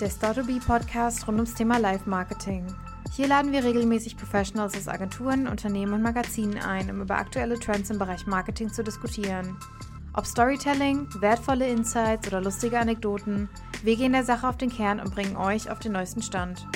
der 0.00 0.10
Store2Be 0.10 0.64
Podcast 0.64 1.28
rund 1.28 1.36
ums 1.36 1.52
Thema 1.52 1.78
Live-Marketing. 1.78 2.64
Hier 3.14 3.28
laden 3.28 3.52
wir 3.52 3.62
regelmäßig 3.62 4.16
Professionals 4.16 4.74
aus 4.74 4.88
Agenturen, 4.88 5.46
Unternehmen 5.46 5.92
und 5.92 6.00
Magazinen 6.00 6.58
ein, 6.58 6.90
um 6.90 7.02
über 7.02 7.18
aktuelle 7.18 7.58
Trends 7.58 7.90
im 7.90 7.98
Bereich 7.98 8.26
Marketing 8.26 8.72
zu 8.72 8.82
diskutieren. 8.82 9.58
Ob 10.14 10.24
Storytelling, 10.24 11.06
wertvolle 11.20 11.68
Insights 11.68 12.26
oder 12.28 12.40
lustige 12.40 12.78
Anekdoten, 12.78 13.50
wir 13.82 13.96
gehen 13.96 14.12
der 14.12 14.24
Sache 14.24 14.48
auf 14.48 14.56
den 14.56 14.70
Kern 14.70 15.00
und 15.00 15.14
bringen 15.14 15.36
euch 15.36 15.70
auf 15.70 15.80
den 15.80 15.92
neuesten 15.92 16.22
Stand. 16.22 16.66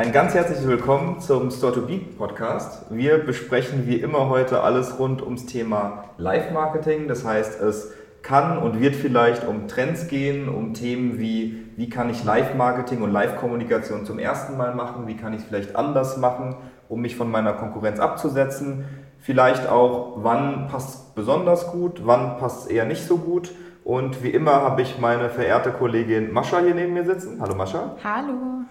Ein 0.00 0.12
ganz 0.12 0.32
herzliches 0.32 0.66
Willkommen 0.66 1.20
zum 1.20 1.50
Store 1.50 1.74
to 1.74 1.82
Beat 1.82 2.16
Podcast. 2.16 2.86
Wir 2.88 3.18
besprechen 3.18 3.86
wie 3.86 3.96
immer 3.96 4.30
heute 4.30 4.62
alles 4.62 4.98
rund 4.98 5.20
ums 5.20 5.44
Thema 5.44 6.04
Live-Marketing. 6.16 7.06
Das 7.06 7.26
heißt, 7.26 7.60
es 7.60 7.92
kann 8.22 8.56
und 8.56 8.80
wird 8.80 8.96
vielleicht 8.96 9.46
um 9.46 9.68
Trends 9.68 10.08
gehen, 10.08 10.48
um 10.48 10.72
Themen 10.72 11.18
wie, 11.18 11.66
wie 11.76 11.90
kann 11.90 12.08
ich 12.08 12.24
Live-Marketing 12.24 13.02
und 13.02 13.12
Live-Kommunikation 13.12 14.06
zum 14.06 14.18
ersten 14.18 14.56
Mal 14.56 14.74
machen, 14.74 15.06
wie 15.06 15.18
kann 15.18 15.34
ich 15.34 15.40
es 15.40 15.46
vielleicht 15.46 15.76
anders 15.76 16.16
machen, 16.16 16.56
um 16.88 17.02
mich 17.02 17.14
von 17.14 17.30
meiner 17.30 17.52
Konkurrenz 17.52 18.00
abzusetzen. 18.00 18.86
Vielleicht 19.18 19.68
auch, 19.68 20.14
wann 20.22 20.68
passt 20.68 20.94
es 20.94 21.00
besonders 21.14 21.72
gut, 21.72 22.06
wann 22.06 22.38
passt 22.38 22.64
es 22.64 22.70
eher 22.70 22.86
nicht 22.86 23.06
so 23.06 23.18
gut. 23.18 23.52
Und 23.84 24.22
wie 24.22 24.30
immer 24.30 24.62
habe 24.62 24.80
ich 24.80 24.98
meine 24.98 25.28
verehrte 25.28 25.72
Kollegin 25.72 26.32
Mascha 26.32 26.60
hier 26.60 26.74
neben 26.74 26.94
mir 26.94 27.04
sitzen. 27.04 27.36
Hallo 27.38 27.54
Mascha. 27.54 27.96
Hallo. 28.02 28.64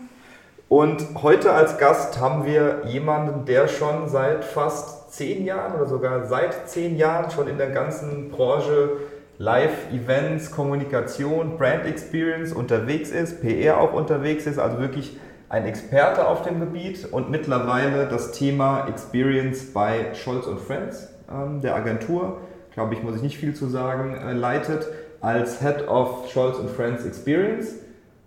Und 0.69 1.23
heute 1.23 1.51
als 1.51 1.79
Gast 1.79 2.19
haben 2.19 2.45
wir 2.45 2.83
jemanden, 2.85 3.43
der 3.45 3.67
schon 3.67 4.07
seit 4.07 4.45
fast 4.45 5.11
zehn 5.11 5.43
Jahren 5.43 5.73
oder 5.73 5.87
sogar 5.87 6.27
seit 6.27 6.69
zehn 6.69 6.95
Jahren 6.95 7.31
schon 7.31 7.47
in 7.47 7.57
der 7.57 7.71
ganzen 7.71 8.29
Branche 8.29 8.91
Live-Events, 9.39 10.51
Kommunikation, 10.51 11.57
Brand 11.57 11.87
Experience 11.87 12.53
unterwegs 12.53 13.09
ist, 13.09 13.41
PR 13.41 13.79
auch 13.79 13.93
unterwegs 13.93 14.45
ist, 14.45 14.59
also 14.59 14.77
wirklich 14.77 15.17
ein 15.49 15.65
Experte 15.65 16.27
auf 16.27 16.43
dem 16.43 16.59
Gebiet 16.59 17.11
und 17.11 17.31
mittlerweile 17.31 18.07
das 18.07 18.31
Thema 18.31 18.87
Experience 18.87 19.73
bei 19.73 20.13
Scholz 20.13 20.45
und 20.45 20.59
Friends, 20.59 21.09
ähm, 21.31 21.61
der 21.61 21.75
Agentur, 21.75 22.41
glaube 22.75 22.93
ich, 22.93 23.01
muss 23.01 23.15
ich 23.15 23.23
nicht 23.23 23.37
viel 23.37 23.55
zu 23.55 23.67
sagen, 23.69 24.15
äh, 24.15 24.33
leitet 24.33 24.87
als 25.19 25.61
Head 25.61 25.87
of 25.87 26.29
Scholz 26.31 26.59
und 26.59 26.69
Friends 26.69 27.05
Experience. 27.05 27.73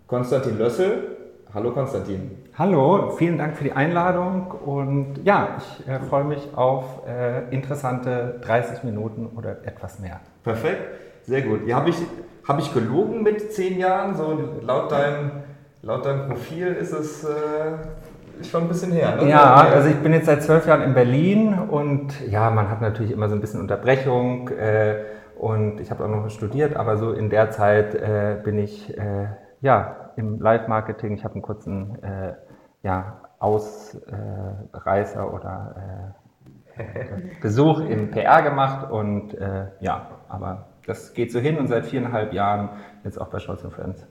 Konstantin 0.09 0.59
Lössel, 0.59 1.12
Hallo 1.55 1.71
Konstantin. 1.73 2.31
Hallo, 2.57 3.11
vielen 3.11 3.37
Dank 3.37 3.59
für 3.59 3.65
die 3.65 3.73
Einladung 3.73 4.53
und 4.65 5.23
ja, 5.23 5.59
ich 5.59 5.87
äh, 5.87 6.01
freue 6.01 6.25
mich 6.25 6.49
auf 6.57 7.03
äh, 7.07 7.55
interessante 7.55 8.41
30 8.43 8.85
Minuten 8.85 9.27
oder 9.37 9.59
etwas 9.67 9.99
mehr. 9.99 10.21
Perfekt, 10.43 10.81
sehr 11.25 11.43
gut. 11.43 11.67
Ja, 11.67 11.77
habe 11.77 11.91
ich, 11.91 11.97
hab 12.49 12.59
ich 12.59 12.73
gelogen 12.73 13.23
mit 13.23 13.53
zehn 13.53 13.79
Jahren? 13.79 14.15
So 14.17 14.39
laut 14.63 14.91
deinem, 14.93 15.31
laut 15.83 16.07
deinem 16.07 16.29
Profil 16.29 16.69
ist 16.69 16.93
es 16.95 17.23
äh, 17.23 18.45
schon 18.51 18.63
ein 18.63 18.69
bisschen 18.69 18.93
her. 18.93 19.17
Ne? 19.17 19.29
Ja, 19.29 19.57
also 19.57 19.91
ich 19.91 19.97
bin 19.97 20.15
jetzt 20.15 20.27
seit 20.27 20.43
zwölf 20.43 20.67
Jahren 20.67 20.85
in 20.85 20.95
Berlin 20.95 21.53
und 21.69 22.15
ja, 22.31 22.49
man 22.49 22.71
hat 22.71 22.81
natürlich 22.81 23.13
immer 23.13 23.29
so 23.29 23.35
ein 23.35 23.43
bisschen 23.43 23.61
Unterbrechung 23.61 24.49
äh, 24.49 25.03
und 25.39 25.81
ich 25.81 25.91
habe 25.91 26.03
auch 26.03 26.09
noch 26.09 26.31
studiert, 26.31 26.77
aber 26.77 26.97
so 26.97 27.13
in 27.13 27.29
der 27.29 27.51
Zeit 27.51 27.95
äh, 27.95 28.39
bin 28.43 28.59
ich 28.59 28.97
äh, 28.97 29.27
ja 29.63 30.11
im 30.17 30.41
Live-Marketing. 30.41 31.15
Ich 31.15 31.25
habe 31.25 31.35
einen 31.35 31.43
kurzen 31.43 32.03
äh, 32.03 32.35
ja, 32.83 33.21
Ausreißer 33.39 35.33
oder 35.33 36.15
äh, 36.77 36.85
Besuch 37.41 37.81
im 37.81 38.11
PR 38.11 38.43
gemacht 38.43 38.91
und 38.91 39.35
äh, 39.35 39.67
ja, 39.81 40.09
aber 40.29 40.67
das 40.87 41.15
geht 41.15 41.33
so 41.33 41.39
hin 41.39 41.59
und 41.59 41.69
seit 41.69 41.87
viereinhalb 41.87 42.33
Jahren 42.33 42.71
jetzt 43.05 43.21
auch 43.21 43.29
bei 43.29 43.39
Scholz 43.39 43.63
Friends. 43.63 44.07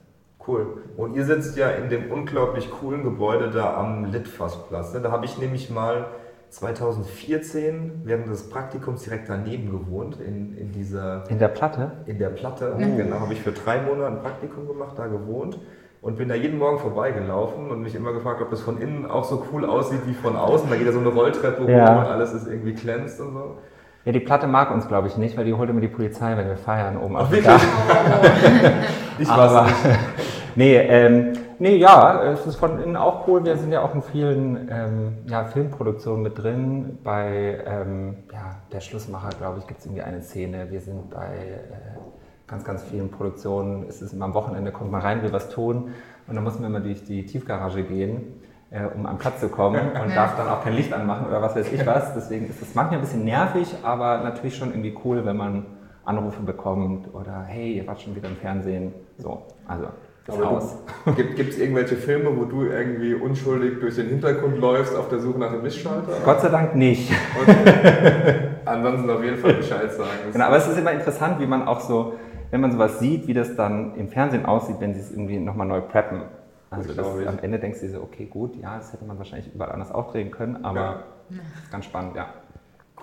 Cool. 0.46 0.82
Und 0.96 1.14
ihr 1.14 1.24
sitzt 1.24 1.56
ja 1.56 1.70
in 1.70 1.88
dem 1.88 2.10
unglaublich 2.10 2.70
coolen 2.70 3.04
Gebäude 3.04 3.50
da 3.50 3.76
am 3.76 4.06
Litfassplatz. 4.06 4.92
Ne? 4.92 5.00
Da 5.00 5.12
habe 5.12 5.24
ich 5.24 5.38
nämlich 5.38 5.70
mal 5.70 6.06
2014 6.52 8.02
während 8.04 8.28
des 8.28 8.50
Praktikums 8.50 9.02
direkt 9.02 9.30
daneben 9.30 9.70
gewohnt, 9.70 10.18
in, 10.20 10.54
in 10.58 10.70
dieser... 10.70 11.24
In 11.30 11.38
der 11.38 11.48
Platte? 11.48 11.92
In 12.04 12.18
der 12.18 12.28
Platte, 12.28 12.74
mhm. 12.76 12.98
genau. 12.98 13.20
Habe 13.20 13.32
ich 13.32 13.40
für 13.40 13.52
drei 13.52 13.80
Monate 13.80 14.08
ein 14.08 14.20
Praktikum 14.20 14.68
gemacht, 14.68 14.98
da 14.98 15.06
gewohnt 15.06 15.58
und 16.02 16.18
bin 16.18 16.28
da 16.28 16.34
jeden 16.34 16.58
Morgen 16.58 16.78
vorbeigelaufen 16.78 17.70
und 17.70 17.80
mich 17.80 17.94
immer 17.94 18.12
gefragt, 18.12 18.42
ob 18.42 18.50
das 18.50 18.60
von 18.60 18.82
innen 18.82 19.06
auch 19.06 19.24
so 19.24 19.46
cool 19.50 19.64
aussieht 19.64 20.00
wie 20.04 20.12
von 20.12 20.36
außen. 20.36 20.68
Da 20.68 20.76
geht 20.76 20.84
ja 20.84 20.92
so 20.92 20.98
eine 20.98 21.08
Rolltreppe 21.08 21.72
ja. 21.72 21.94
hoch 21.94 22.00
und 22.02 22.06
alles 22.06 22.34
ist 22.34 22.46
irgendwie 22.46 22.74
glänzt 22.74 23.18
und 23.20 23.32
so. 23.32 23.56
Ja, 24.04 24.12
die 24.12 24.20
Platte 24.20 24.46
mag 24.46 24.70
uns, 24.72 24.86
glaube 24.88 25.08
ich, 25.08 25.16
nicht, 25.16 25.38
weil 25.38 25.46
die 25.46 25.54
holt 25.54 25.70
immer 25.70 25.80
die 25.80 25.88
Polizei, 25.88 26.36
wenn 26.36 26.48
wir 26.48 26.56
feiern 26.56 26.98
oben 26.98 27.16
auf 27.16 27.30
dem 27.30 27.44
Dach. 27.44 27.62
ich 29.18 29.28
weiß 29.28 29.64
nicht. 29.64 29.98
nee, 30.56 30.76
ähm, 30.76 31.32
nee, 31.62 31.76
ja, 31.76 32.22
es 32.24 32.46
ist 32.46 32.56
von 32.56 32.82
innen 32.82 32.96
auch 32.96 33.26
cool. 33.26 33.44
Wir 33.44 33.56
sind 33.56 33.72
ja 33.72 33.82
auch 33.82 33.94
in 33.94 34.02
vielen 34.02 34.68
ähm, 34.70 35.18
ja, 35.26 35.44
Filmproduktionen 35.44 36.22
mit 36.22 36.38
drin. 36.38 36.98
Bei 37.02 37.62
ähm, 37.66 38.24
ja, 38.32 38.56
Der 38.72 38.80
Schlussmacher, 38.80 39.30
glaube 39.38 39.60
ich, 39.60 39.66
gibt 39.66 39.80
es 39.80 39.86
irgendwie 39.86 40.02
eine 40.02 40.22
Szene. 40.22 40.70
Wir 40.70 40.80
sind 40.80 41.10
bei... 41.10 41.28
Äh, 41.28 42.12
ganz, 42.52 42.64
ganz 42.64 42.82
vielen 42.82 43.10
Produktionen 43.10 43.88
ist 43.88 44.02
es 44.02 44.12
immer 44.12 44.26
am 44.26 44.34
Wochenende, 44.34 44.72
kommt 44.72 44.92
man 44.92 45.00
rein, 45.00 45.22
will 45.22 45.32
was 45.32 45.48
tun 45.48 45.94
und 46.26 46.34
dann 46.34 46.44
muss 46.44 46.58
man 46.58 46.68
immer 46.70 46.80
durch 46.80 47.02
die 47.02 47.24
Tiefgarage 47.24 47.82
gehen, 47.82 48.42
äh, 48.70 48.84
um 48.84 49.06
am 49.06 49.16
Platz 49.16 49.40
zu 49.40 49.48
kommen 49.48 49.80
und 50.02 50.14
darf 50.14 50.36
dann 50.36 50.48
auch 50.48 50.62
kein 50.62 50.74
Licht 50.74 50.92
anmachen 50.92 51.26
oder 51.26 51.40
was 51.40 51.56
weiß 51.56 51.72
ich 51.72 51.86
was. 51.86 52.12
Deswegen 52.14 52.48
ist 52.48 52.60
es 52.60 52.74
manchmal 52.74 52.98
ein 52.98 53.00
bisschen 53.00 53.24
nervig, 53.24 53.74
aber 53.82 54.18
natürlich 54.18 54.56
schon 54.56 54.70
irgendwie 54.70 54.94
cool, 55.02 55.24
wenn 55.24 55.36
man 55.36 55.66
Anrufe 56.04 56.42
bekommt 56.42 57.14
oder 57.14 57.42
hey, 57.42 57.78
ihr 57.78 57.86
wart 57.86 58.02
schon 58.02 58.14
wieder 58.14 58.28
im 58.28 58.36
Fernsehen. 58.36 58.92
So, 59.16 59.42
also 59.66 59.86
Haus. 60.28 60.76
Gibt 61.16 61.38
es 61.38 61.58
irgendwelche 61.58 61.96
Filme, 61.96 62.36
wo 62.36 62.44
du 62.44 62.64
irgendwie 62.64 63.14
unschuldig 63.14 63.80
durch 63.80 63.96
den 63.96 64.08
Hintergrund 64.08 64.58
läufst 64.58 64.94
auf 64.94 65.08
der 65.08 65.18
Suche 65.18 65.38
nach 65.38 65.50
dem 65.50 65.64
Lichtschalter? 65.64 66.12
Gott 66.24 66.40
sei 66.40 66.48
Dank 66.48 66.76
nicht. 66.76 67.12
Okay. 67.40 68.50
Ansonsten 68.64 69.10
auf 69.10 69.24
jeden 69.24 69.38
Fall 69.38 69.54
Bescheid 69.54 69.92
sagen. 69.92 70.10
Genau, 70.32 70.44
aber 70.44 70.56
es 70.56 70.68
ist 70.68 70.78
immer 70.78 70.92
interessant, 70.92 71.40
wie 71.40 71.46
man 71.46 71.66
auch 71.66 71.80
so 71.80 72.14
wenn 72.52 72.60
man 72.60 72.70
sowas 72.70 73.00
sieht, 73.00 73.26
wie 73.26 73.32
das 73.32 73.56
dann 73.56 73.96
im 73.96 74.08
Fernsehen 74.08 74.44
aussieht, 74.44 74.76
wenn 74.78 74.94
sie 74.94 75.00
es 75.00 75.10
irgendwie 75.10 75.38
nochmal 75.38 75.66
neu 75.66 75.80
preppen. 75.80 76.22
Also 76.70 76.92
das, 76.92 77.06
am 77.26 77.38
Ende 77.40 77.58
denkst 77.58 77.80
du 77.80 77.86
dir 77.86 77.92
so, 77.92 78.02
okay, 78.02 78.26
gut, 78.26 78.56
ja, 78.56 78.76
das 78.76 78.92
hätte 78.92 79.06
man 79.06 79.16
wahrscheinlich 79.16 79.52
überall 79.54 79.72
anders 79.72 79.90
aufdrehen 79.90 80.30
können, 80.30 80.62
aber 80.62 81.04
ja. 81.30 81.38
ganz 81.70 81.86
spannend, 81.86 82.14
ja. 82.14 82.28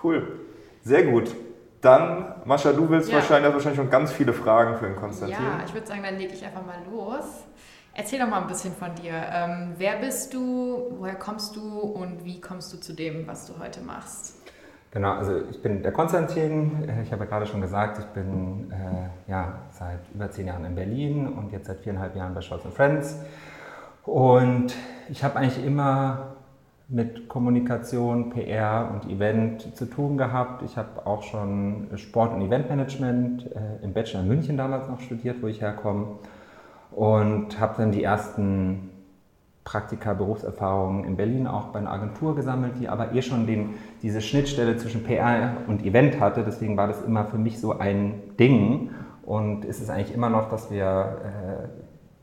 Cool, 0.04 0.40
sehr 0.84 1.04
gut. 1.04 1.36
Dann, 1.82 2.34
Mascha, 2.46 2.74
du 2.74 2.90
willst 2.90 3.10
ja. 3.10 3.16
wahrscheinlich, 3.16 3.54
wahrscheinlich 3.54 3.80
schon 3.80 3.90
ganz 3.90 4.12
viele 4.12 4.34
Fragen 4.34 4.78
für 4.78 4.86
den 4.86 4.96
Konstantin. 4.96 5.38
Ja, 5.38 5.64
ich 5.66 5.74
würde 5.74 5.88
sagen, 5.88 6.04
dann 6.04 6.18
lege 6.18 6.34
ich 6.34 6.44
einfach 6.46 6.66
mal 6.66 6.80
los. 6.92 7.46
Erzähl 7.94 8.20
doch 8.20 8.28
mal 8.28 8.42
ein 8.42 8.48
bisschen 8.48 8.74
von 8.74 8.94
dir. 8.96 9.14
Ähm, 9.14 9.74
wer 9.78 9.98
bist 9.98 10.34
du, 10.34 10.96
woher 10.98 11.16
kommst 11.16 11.56
du 11.56 11.80
und 11.80 12.24
wie 12.24 12.40
kommst 12.40 12.72
du 12.74 12.78
zu 12.78 12.94
dem, 12.94 13.28
was 13.28 13.46
du 13.46 13.54
heute 13.60 13.82
machst? 13.82 14.36
Genau, 14.92 15.14
also 15.14 15.42
ich 15.50 15.62
bin 15.62 15.84
der 15.84 15.92
Konstantin. 15.92 16.88
Äh, 16.88 17.04
ich 17.04 17.12
habe 17.12 17.24
ja 17.24 17.30
gerade 17.30 17.46
schon 17.46 17.62
gesagt, 17.62 18.00
ich 18.00 18.06
bin 18.06 18.72
äh, 18.72 19.32
ja, 19.32 19.60
seit 19.72 20.00
über 20.14 20.30
zehn 20.32 20.48
Jahren 20.48 20.66
in 20.66 20.76
Berlin 20.76 21.28
und 21.28 21.52
jetzt 21.52 21.68
seit 21.68 21.80
viereinhalb 21.80 22.16
Jahren 22.16 22.34
bei 22.34 22.42
Scholz 22.42 22.64
Friends. 22.76 23.18
Und 24.04 24.74
ich 25.10 25.24
habe 25.24 25.38
eigentlich 25.38 25.64
immer 25.64 26.36
mit 26.90 27.30
Kommunikation, 27.30 28.32
PR 28.32 28.90
und 28.92 29.12
Event 29.12 29.76
zu 29.78 29.86
tun 29.86 30.18
gehabt. 30.18 30.64
Ich 30.64 30.76
habe 30.76 31.06
auch 31.06 31.22
schon 31.22 31.88
Sport- 31.96 32.34
und 32.34 32.42
Eventmanagement 32.42 33.46
äh, 33.52 33.84
im 33.84 33.94
Bachelor 33.94 34.22
in 34.22 34.28
München 34.28 34.58
damals 34.58 34.90
noch 34.90 35.00
studiert, 35.00 35.38
wo 35.42 35.48
ich 35.48 35.62
herkomme. 35.62 36.08
Und 36.92 37.60
habe 37.60 37.76
dann 37.78 37.92
die 37.92 38.04
ersten 38.04 38.90
Praktika, 39.64 40.14
Berufserfahrungen 40.14 41.04
in 41.04 41.16
Berlin 41.16 41.46
auch 41.46 41.68
bei 41.68 41.78
einer 41.78 41.92
Agentur 41.92 42.36
gesammelt, 42.36 42.74
die 42.80 42.90
aber 42.90 43.14
eh 43.14 43.22
schon 43.22 43.46
den, 43.46 43.76
diese 44.02 44.20
Schnittstelle 44.20 44.78
zwischen 44.78 45.04
PR 45.04 45.58
und 45.68 45.86
Event 45.86 46.20
hatte. 46.20 46.44
Deswegen 46.44 46.76
war 46.76 46.88
das 46.88 47.04
immer 47.04 47.26
für 47.26 47.38
mich 47.38 47.60
so 47.60 47.78
ein 47.78 48.16
Ding. 48.40 48.90
Und 49.22 49.64
es 49.64 49.80
ist 49.80 49.92
eigentlich 49.92 50.16
immer 50.16 50.32
noch, 50.32 50.50
dass 50.50 50.72
wir 50.72 51.22
äh, 51.24 51.79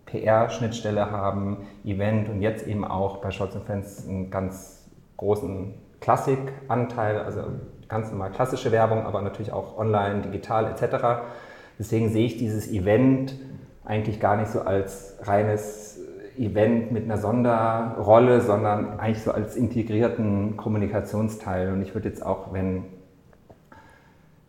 PR-Schnittstelle 0.07 1.11
haben, 1.11 1.59
Event 1.85 2.29
und 2.29 2.41
jetzt 2.41 2.67
eben 2.67 2.85
auch 2.85 3.19
bei 3.19 3.31
Shots 3.31 3.57
Fans 3.67 4.07
einen 4.07 4.31
ganz 4.31 4.89
großen 5.17 5.75
Klassik-Anteil, 6.01 7.19
also 7.19 7.43
ganz 7.89 8.11
normal 8.11 8.31
klassische 8.31 8.73
Werbung, 8.73 9.05
aber 9.05 9.23
natürlich 9.23 9.53
auch 9.53 9.79
online, 9.79 10.23
digital 10.23 10.67
etc. 10.67 11.23
Deswegen 11.79 12.11
sehe 12.11 12.27
ich 12.27 12.37
dieses 12.37 12.71
Event 12.71 13.35
eigentlich 13.85 14.21
gar 14.21 14.37
nicht 14.37 14.51
so 14.51 14.61
als 14.61 15.19
reines 15.23 16.01
Event 16.39 16.93
mit 16.93 17.05
einer 17.05 17.19
Sonderrolle, 17.19 18.41
sondern 18.41 18.99
eigentlich 18.99 19.23
so 19.23 19.33
als 19.33 19.57
integrierten 19.57 20.57
Kommunikationsteil. 20.57 21.73
Und 21.73 21.83
ich 21.83 21.95
würde 21.95 22.09
jetzt 22.09 22.25
auch, 22.25 22.53
wenn 22.53 22.85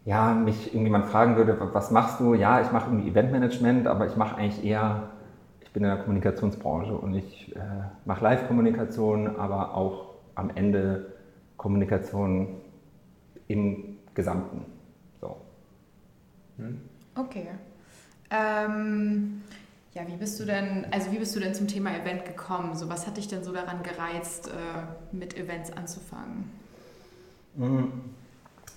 ja, 0.06 0.34
mich 0.34 0.68
irgendjemand 0.68 1.06
fragen 1.06 1.36
würde, 1.36 1.58
was 1.74 1.92
machst 1.92 2.20
du? 2.20 2.34
Ja, 2.34 2.62
ich 2.62 2.72
mache 2.72 2.90
irgendwie 2.90 3.10
Eventmanagement, 3.10 3.88
aber 3.88 4.08
ich 4.08 4.16
mache 4.16 4.38
eigentlich 4.38 4.66
eher, 4.66 5.04
bin 5.78 5.84
in 5.84 5.96
der 5.96 6.04
Kommunikationsbranche 6.04 6.92
und 6.92 7.14
ich 7.14 7.56
äh, 7.56 7.60
mache 8.06 8.24
Live-Kommunikation, 8.24 9.38
aber 9.38 9.76
auch 9.76 10.16
am 10.34 10.50
Ende 10.56 11.14
Kommunikation 11.56 12.56
im 13.48 14.00
Gesamten. 14.16 14.66
So. 15.22 15.38
Hm? 16.58 16.82
Okay. 17.16 17.50
Ähm, 18.32 19.44
ja, 19.94 20.02
wie 20.08 20.16
bist 20.16 20.40
du 20.40 20.46
denn, 20.46 20.88
also 20.90 21.12
wie 21.12 21.20
bist 21.20 21.36
du 21.36 21.40
denn 21.40 21.54
zum 21.54 21.68
Thema 21.68 21.92
Event 21.92 22.26
gekommen? 22.26 22.76
So, 22.76 22.90
was 22.90 23.06
hat 23.06 23.18
dich 23.18 23.28
denn 23.28 23.44
so 23.44 23.54
daran 23.54 23.84
gereizt, 23.84 24.48
äh, 24.48 25.16
mit 25.16 25.38
Events 25.38 25.72
anzufangen? 25.72 26.50
Hm. 27.56 27.92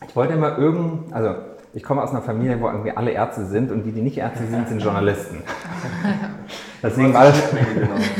Ich 0.07 0.15
wollte 0.15 0.35
immer 0.35 0.59
irgend, 0.59 1.15
also 1.15 1.35
ich 1.73 1.83
komme 1.83 2.03
aus 2.03 2.11
einer 2.11 2.23
Familie, 2.23 2.61
wo 2.61 2.69
irgendwie 2.69 2.95
alle 2.95 3.13
Ärzte 3.13 3.47
sind 3.47 3.71
und 3.71 3.85
die, 3.85 3.93
die 3.93 4.03
nicht 4.03 4.19
Ärzte 4.19 4.47
sind, 4.47 4.69
sind 4.69 4.79
Journalisten. 4.83 5.43
Deswegen 6.83 7.13
war 7.13 7.25
das, 7.25 7.43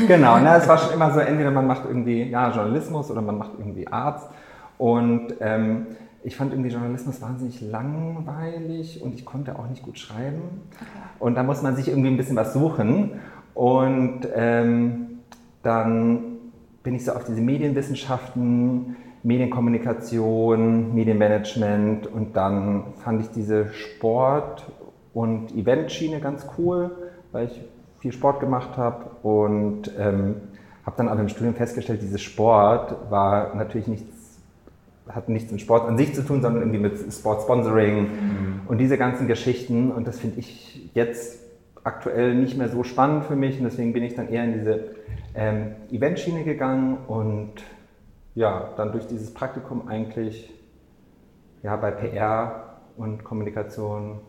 genau, 0.07 0.37
na, 0.43 0.57
es 0.57 0.67
war 0.67 0.77
schon 0.77 0.93
immer 0.93 1.11
so, 1.11 1.19
entweder 1.19 1.51
man 1.51 1.67
macht 1.67 1.85
irgendwie 1.85 2.23
ja, 2.23 2.51
Journalismus 2.51 3.09
oder 3.09 3.21
man 3.21 3.37
macht 3.37 3.51
irgendwie 3.57 3.87
Arzt. 3.87 4.29
Und 4.77 5.35
ähm, 5.39 5.87
ich 6.23 6.35
fand 6.35 6.53
irgendwie 6.53 6.69
Journalismus 6.69 7.21
wahnsinnig 7.21 7.61
langweilig 7.61 9.01
und 9.01 9.15
ich 9.15 9.25
konnte 9.25 9.57
auch 9.57 9.67
nicht 9.67 9.83
gut 9.83 9.97
schreiben. 9.97 10.41
Und 11.19 11.35
da 11.35 11.43
muss 11.43 11.61
man 11.61 11.75
sich 11.75 11.87
irgendwie 11.87 12.09
ein 12.09 12.17
bisschen 12.17 12.35
was 12.35 12.53
suchen. 12.53 13.19
Und 13.53 14.27
ähm, 14.35 15.19
dann 15.63 16.37
bin 16.83 16.95
ich 16.95 17.05
so 17.05 17.13
auf 17.13 17.23
diese 17.23 17.41
Medienwissenschaften, 17.41 18.95
Medienkommunikation, 19.23 20.95
Medienmanagement 20.95 22.07
und 22.07 22.35
dann 22.35 22.85
fand 23.03 23.21
ich 23.21 23.29
diese 23.29 23.71
Sport- 23.71 24.65
und 25.13 25.55
Eventschiene 25.55 26.19
ganz 26.19 26.47
cool, 26.57 26.89
weil 27.31 27.45
ich 27.47 27.61
viel 28.01 28.11
Sport 28.11 28.39
gemacht 28.39 28.77
habe 28.77 29.05
und 29.23 29.91
ähm, 29.97 30.35
habe 30.85 30.97
dann 30.97 31.07
aber 31.07 31.21
im 31.21 31.29
Studium 31.29 31.53
festgestellt, 31.53 32.01
dieses 32.01 32.21
Sport 32.21 32.95
war 33.09 33.55
natürlich 33.55 33.87
nichts 33.87 34.21
hat 35.09 35.29
nichts 35.29 35.51
mit 35.51 35.61
Sport 35.61 35.87
an 35.87 35.97
sich 35.97 36.13
zu 36.13 36.23
tun, 36.23 36.41
sondern 36.41 36.61
irgendwie 36.61 36.79
mit 36.79 37.13
Sport-Sponsoring 37.13 38.01
mhm. 38.01 38.61
und 38.67 38.77
diese 38.77 38.97
ganzen 38.97 39.27
Geschichten. 39.27 39.91
Und 39.91 40.07
das 40.07 40.19
finde 40.19 40.39
ich 40.39 40.89
jetzt 40.93 41.39
aktuell 41.83 42.35
nicht 42.35 42.57
mehr 42.57 42.69
so 42.69 42.83
spannend 42.83 43.25
für 43.25 43.35
mich. 43.35 43.57
Und 43.57 43.65
deswegen 43.65 43.93
bin 43.93 44.03
ich 44.03 44.15
dann 44.15 44.29
eher 44.29 44.43
in 44.43 44.53
diese 44.53 44.95
ähm, 45.35 45.75
Eventschiene 45.91 46.43
gegangen 46.43 46.97
und 47.07 47.53
ja, 48.35 48.69
dann 48.77 48.91
durch 48.91 49.07
dieses 49.07 49.33
Praktikum 49.33 49.87
eigentlich 49.87 50.53
ja, 51.63 51.75
bei 51.75 51.91
PR 51.91 52.77
und 52.97 53.23
Kommunikation 53.23 54.19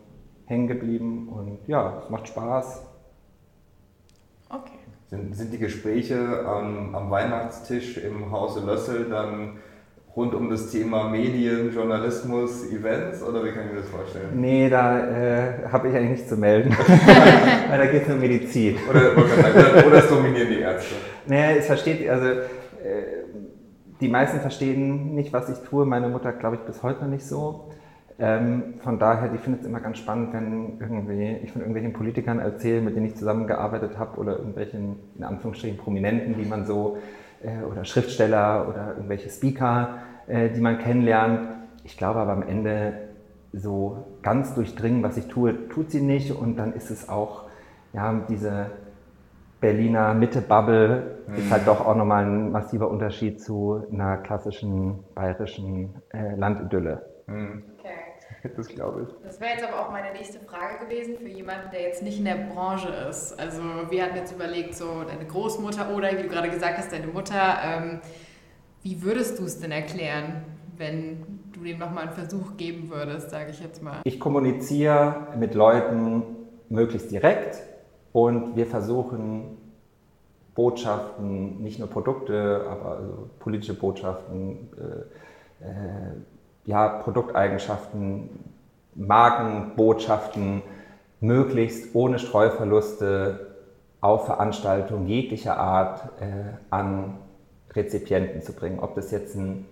hängen 0.45 0.67
geblieben. 0.67 1.29
Und 1.29 1.59
ja, 1.67 2.01
es 2.03 2.09
macht 2.09 2.27
Spaß. 2.27 2.83
Sind, 5.13 5.35
sind 5.35 5.53
die 5.53 5.59
Gespräche 5.59 6.43
am, 6.43 6.95
am 6.95 7.11
Weihnachtstisch 7.11 7.97
im 7.97 8.31
Hause 8.31 8.65
Lössel 8.65 9.05
dann 9.11 9.57
rund 10.15 10.33
um 10.33 10.49
das 10.49 10.71
Thema 10.71 11.07
Medien, 11.07 11.71
Journalismus, 11.71 12.67
Events 12.71 13.21
oder 13.21 13.45
wie 13.45 13.51
kann 13.51 13.67
ich 13.67 13.73
mir 13.73 13.81
das 13.81 13.89
vorstellen? 13.89 14.29
Nee, 14.33 14.71
da 14.71 14.97
äh, 14.97 15.69
habe 15.71 15.89
ich 15.89 15.95
eigentlich 15.95 16.09
nichts 16.09 16.29
zu 16.29 16.35
melden. 16.35 16.75
Weil 17.69 17.77
da 17.77 17.85
geht 17.85 18.07
es 18.07 18.11
um 18.11 18.19
Medizin. 18.19 18.75
Oder, 18.89 19.11
oder, 19.11 19.85
oder 19.85 19.97
es 19.99 20.09
dominieren 20.09 20.47
die 20.47 20.61
Ärzte? 20.61 20.95
Nee, 21.27 21.57
es 21.59 21.67
versteht, 21.67 22.09
also 22.09 22.25
äh, 22.25 22.41
die 24.01 24.07
meisten 24.07 24.39
verstehen 24.39 25.13
nicht, 25.13 25.31
was 25.31 25.47
ich 25.47 25.59
tue. 25.69 25.85
Meine 25.85 26.09
Mutter, 26.09 26.33
glaube 26.33 26.55
ich, 26.55 26.61
bis 26.63 26.81
heute 26.81 27.03
noch 27.03 27.11
nicht 27.11 27.27
so. 27.27 27.69
Ähm, 28.19 28.75
von 28.79 28.99
daher, 28.99 29.29
die 29.29 29.37
findet 29.37 29.61
es 29.61 29.67
immer 29.67 29.79
ganz 29.79 29.97
spannend, 29.97 30.33
wenn 30.33 30.79
irgendwie, 30.79 31.37
ich 31.43 31.51
von 31.51 31.61
irgendwelchen 31.61 31.93
Politikern 31.93 32.39
erzähle, 32.39 32.81
mit 32.81 32.95
denen 32.95 33.07
ich 33.07 33.15
zusammengearbeitet 33.15 33.97
habe 33.97 34.19
oder 34.19 34.37
irgendwelchen, 34.37 34.97
in 35.17 35.23
Anführungsstrichen, 35.23 35.77
Prominenten, 35.77 36.35
die 36.37 36.45
man 36.45 36.65
so 36.65 36.97
äh, 37.41 37.63
oder 37.65 37.85
Schriftsteller 37.85 38.67
oder 38.69 38.93
irgendwelche 38.95 39.29
Speaker, 39.29 39.97
äh, 40.27 40.49
die 40.49 40.61
man 40.61 40.77
kennenlernt. 40.77 41.49
Ich 41.83 41.97
glaube 41.97 42.19
aber 42.19 42.33
am 42.33 42.43
Ende 42.43 42.93
so 43.51 44.05
ganz 44.21 44.53
durchdringen, 44.55 45.03
was 45.03 45.17
ich 45.17 45.27
tue, 45.27 45.67
tut 45.69 45.91
sie 45.91 46.01
nicht. 46.01 46.31
Und 46.31 46.57
dann 46.57 46.73
ist 46.73 46.91
es 46.91 47.09
auch, 47.09 47.45
ja, 47.93 48.21
diese 48.29 48.67
Berliner 49.59 50.13
Mitte-Bubble 50.13 51.19
mhm. 51.27 51.35
ist 51.35 51.51
halt 51.51 51.67
doch 51.67 51.85
auch 51.85 51.95
nochmal 51.95 52.25
ein 52.25 52.51
massiver 52.51 52.89
Unterschied 52.89 53.41
zu 53.41 53.83
einer 53.91 54.17
klassischen 54.17 54.99
bayerischen 55.15 55.95
äh, 56.13 56.35
Landidylle. 56.35 57.05
Mhm. 57.27 57.63
Das 58.57 58.67
glaube 58.67 59.07
ich. 59.07 59.15
Das 59.23 59.39
wäre 59.39 59.51
jetzt 59.51 59.63
aber 59.63 59.79
auch 59.79 59.91
meine 59.91 60.11
nächste 60.11 60.39
Frage 60.39 60.85
gewesen 60.85 61.17
für 61.17 61.27
jemanden, 61.27 61.71
der 61.71 61.81
jetzt 61.81 62.03
nicht 62.03 62.19
in 62.19 62.25
der 62.25 62.47
Branche 62.53 62.89
ist. 63.09 63.39
Also 63.39 63.61
wir 63.89 64.03
hatten 64.03 64.15
jetzt 64.15 64.33
überlegt, 64.33 64.75
so 64.75 65.03
deine 65.03 65.25
Großmutter 65.25 65.95
oder 65.95 66.11
wie 66.17 66.23
du 66.23 66.29
gerade 66.29 66.49
gesagt 66.49 66.77
hast, 66.77 66.91
deine 66.91 67.07
Mutter. 67.07 67.57
Ähm, 67.63 67.99
wie 68.81 69.01
würdest 69.01 69.39
du 69.39 69.45
es 69.45 69.59
denn 69.59 69.71
erklären, 69.71 70.43
wenn 70.77 71.41
du 71.53 71.63
dem 71.63 71.79
nochmal 71.79 72.07
einen 72.07 72.13
Versuch 72.13 72.57
geben 72.57 72.89
würdest, 72.89 73.29
sage 73.29 73.51
ich 73.51 73.61
jetzt 73.61 73.81
mal? 73.81 74.01
Ich 74.03 74.19
kommuniziere 74.19 75.27
mit 75.37 75.55
Leuten 75.55 76.23
möglichst 76.69 77.11
direkt 77.11 77.61
und 78.11 78.55
wir 78.55 78.65
versuchen 78.65 79.57
Botschaften, 80.55 81.63
nicht 81.63 81.79
nur 81.79 81.87
Produkte, 81.89 82.65
aber 82.69 82.97
also 82.97 83.29
politische 83.39 83.73
Botschaften, 83.73 84.69
äh, 84.77 85.65
äh, 85.65 86.11
ja, 86.65 86.87
Produkteigenschaften, 86.87 88.29
Markenbotschaften 88.95 90.61
möglichst 91.19 91.95
ohne 91.95 92.19
Streuverluste 92.19 93.53
auf 94.01 94.25
Veranstaltungen 94.25 95.07
jeglicher 95.07 95.57
Art 95.57 96.01
äh, 96.19 96.25
an 96.69 97.17
Rezipienten 97.73 98.41
zu 98.41 98.53
bringen. 98.53 98.79
Ob 98.79 98.95
das 98.95 99.11
jetzt 99.11 99.35
ein, 99.35 99.65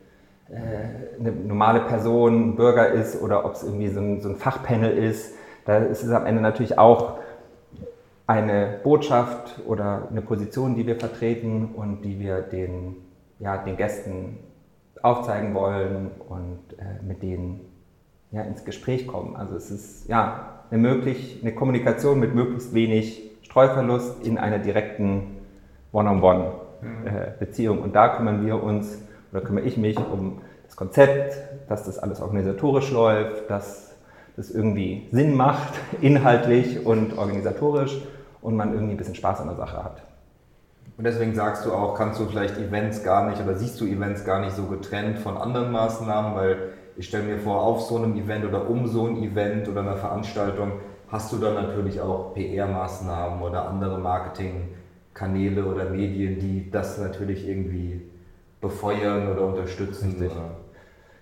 äh, 0.49 1.19
eine 1.19 1.31
normale 1.31 1.81
Person, 1.81 2.51
ein 2.51 2.55
Bürger 2.55 2.87
ist 2.87 3.21
oder 3.21 3.45
ob 3.45 3.53
es 3.53 3.63
irgendwie 3.63 3.89
so 3.89 3.99
ein, 3.99 4.21
so 4.21 4.29
ein 4.29 4.37
Fachpanel 4.37 4.97
ist, 4.97 5.35
da 5.65 5.77
ist 5.77 6.03
es 6.03 6.11
am 6.11 6.25
Ende 6.25 6.41
natürlich 6.41 6.79
auch 6.79 7.19
eine 8.25 8.79
Botschaft 8.83 9.59
oder 9.67 10.07
eine 10.09 10.21
Position, 10.21 10.75
die 10.75 10.87
wir 10.87 10.95
vertreten 10.95 11.71
und 11.75 12.01
die 12.01 12.19
wir 12.19 12.41
den, 12.41 12.95
ja, 13.39 13.57
den 13.57 13.75
Gästen 13.75 14.37
aufzeigen 15.01 15.53
wollen 15.53 16.11
und 16.27 16.59
äh, 16.77 17.03
mit 17.05 17.21
denen 17.23 17.61
ja, 18.31 18.41
ins 18.43 18.65
Gespräch 18.65 19.07
kommen. 19.07 19.35
Also 19.35 19.55
es 19.55 19.71
ist 19.71 20.07
ja 20.07 20.63
eine, 20.69 20.79
möglich, 20.79 21.39
eine 21.41 21.53
Kommunikation 21.53 22.19
mit 22.19 22.33
möglichst 22.33 22.73
wenig 22.73 23.31
Streuverlust 23.43 24.25
in 24.25 24.37
einer 24.37 24.59
direkten 24.59 25.37
One-on-One-Beziehung. 25.91 27.77
Mhm. 27.77 27.81
Äh, 27.81 27.85
und 27.85 27.95
da 27.95 28.15
kümmern 28.15 28.45
wir 28.45 28.63
uns 28.63 29.01
oder 29.31 29.41
kümmere 29.41 29.65
ich 29.65 29.77
mich 29.77 29.97
um 29.97 30.41
das 30.65 30.75
Konzept, 30.75 31.37
dass 31.67 31.83
das 31.83 31.99
alles 31.99 32.21
organisatorisch 32.21 32.91
läuft, 32.91 33.49
dass 33.49 33.93
das 34.37 34.49
irgendwie 34.49 35.07
Sinn 35.11 35.35
macht, 35.35 35.73
inhaltlich 36.01 36.85
und 36.85 37.17
organisatorisch 37.17 38.01
und 38.41 38.55
man 38.55 38.73
irgendwie 38.73 38.93
ein 38.93 38.97
bisschen 38.97 39.15
Spaß 39.15 39.41
an 39.41 39.47
der 39.47 39.57
Sache 39.57 39.83
hat. 39.83 40.01
Und 41.01 41.05
deswegen 41.05 41.33
sagst 41.33 41.65
du 41.65 41.73
auch, 41.73 41.95
kannst 41.95 42.19
du 42.19 42.27
vielleicht 42.27 42.59
Events 42.59 43.03
gar 43.03 43.27
nicht 43.27 43.41
oder 43.41 43.55
siehst 43.55 43.81
du 43.81 43.85
Events 43.85 44.23
gar 44.23 44.39
nicht 44.39 44.55
so 44.55 44.67
getrennt 44.67 45.17
von 45.17 45.35
anderen 45.35 45.71
Maßnahmen, 45.71 46.35
weil 46.35 46.73
ich 46.95 47.07
stelle 47.07 47.23
mir 47.23 47.39
vor, 47.39 47.59
auf 47.59 47.81
so 47.81 47.97
einem 47.97 48.15
Event 48.15 48.45
oder 48.45 48.69
um 48.69 48.85
so 48.85 49.07
ein 49.07 49.17
Event 49.23 49.67
oder 49.67 49.81
eine 49.81 49.97
Veranstaltung 49.97 50.73
hast 51.07 51.33
du 51.33 51.37
dann 51.37 51.55
natürlich 51.55 51.99
auch 51.99 52.35
PR-Maßnahmen 52.35 53.41
oder 53.41 53.67
andere 53.67 53.97
Marketingkanäle 53.97 55.65
oder 55.65 55.89
Medien, 55.89 56.37
die 56.37 56.69
das 56.69 56.99
natürlich 56.99 57.47
irgendwie 57.47 58.07
befeuern 58.61 59.31
oder 59.31 59.47
unterstützen. 59.47 60.17
Richtig. 60.19 60.31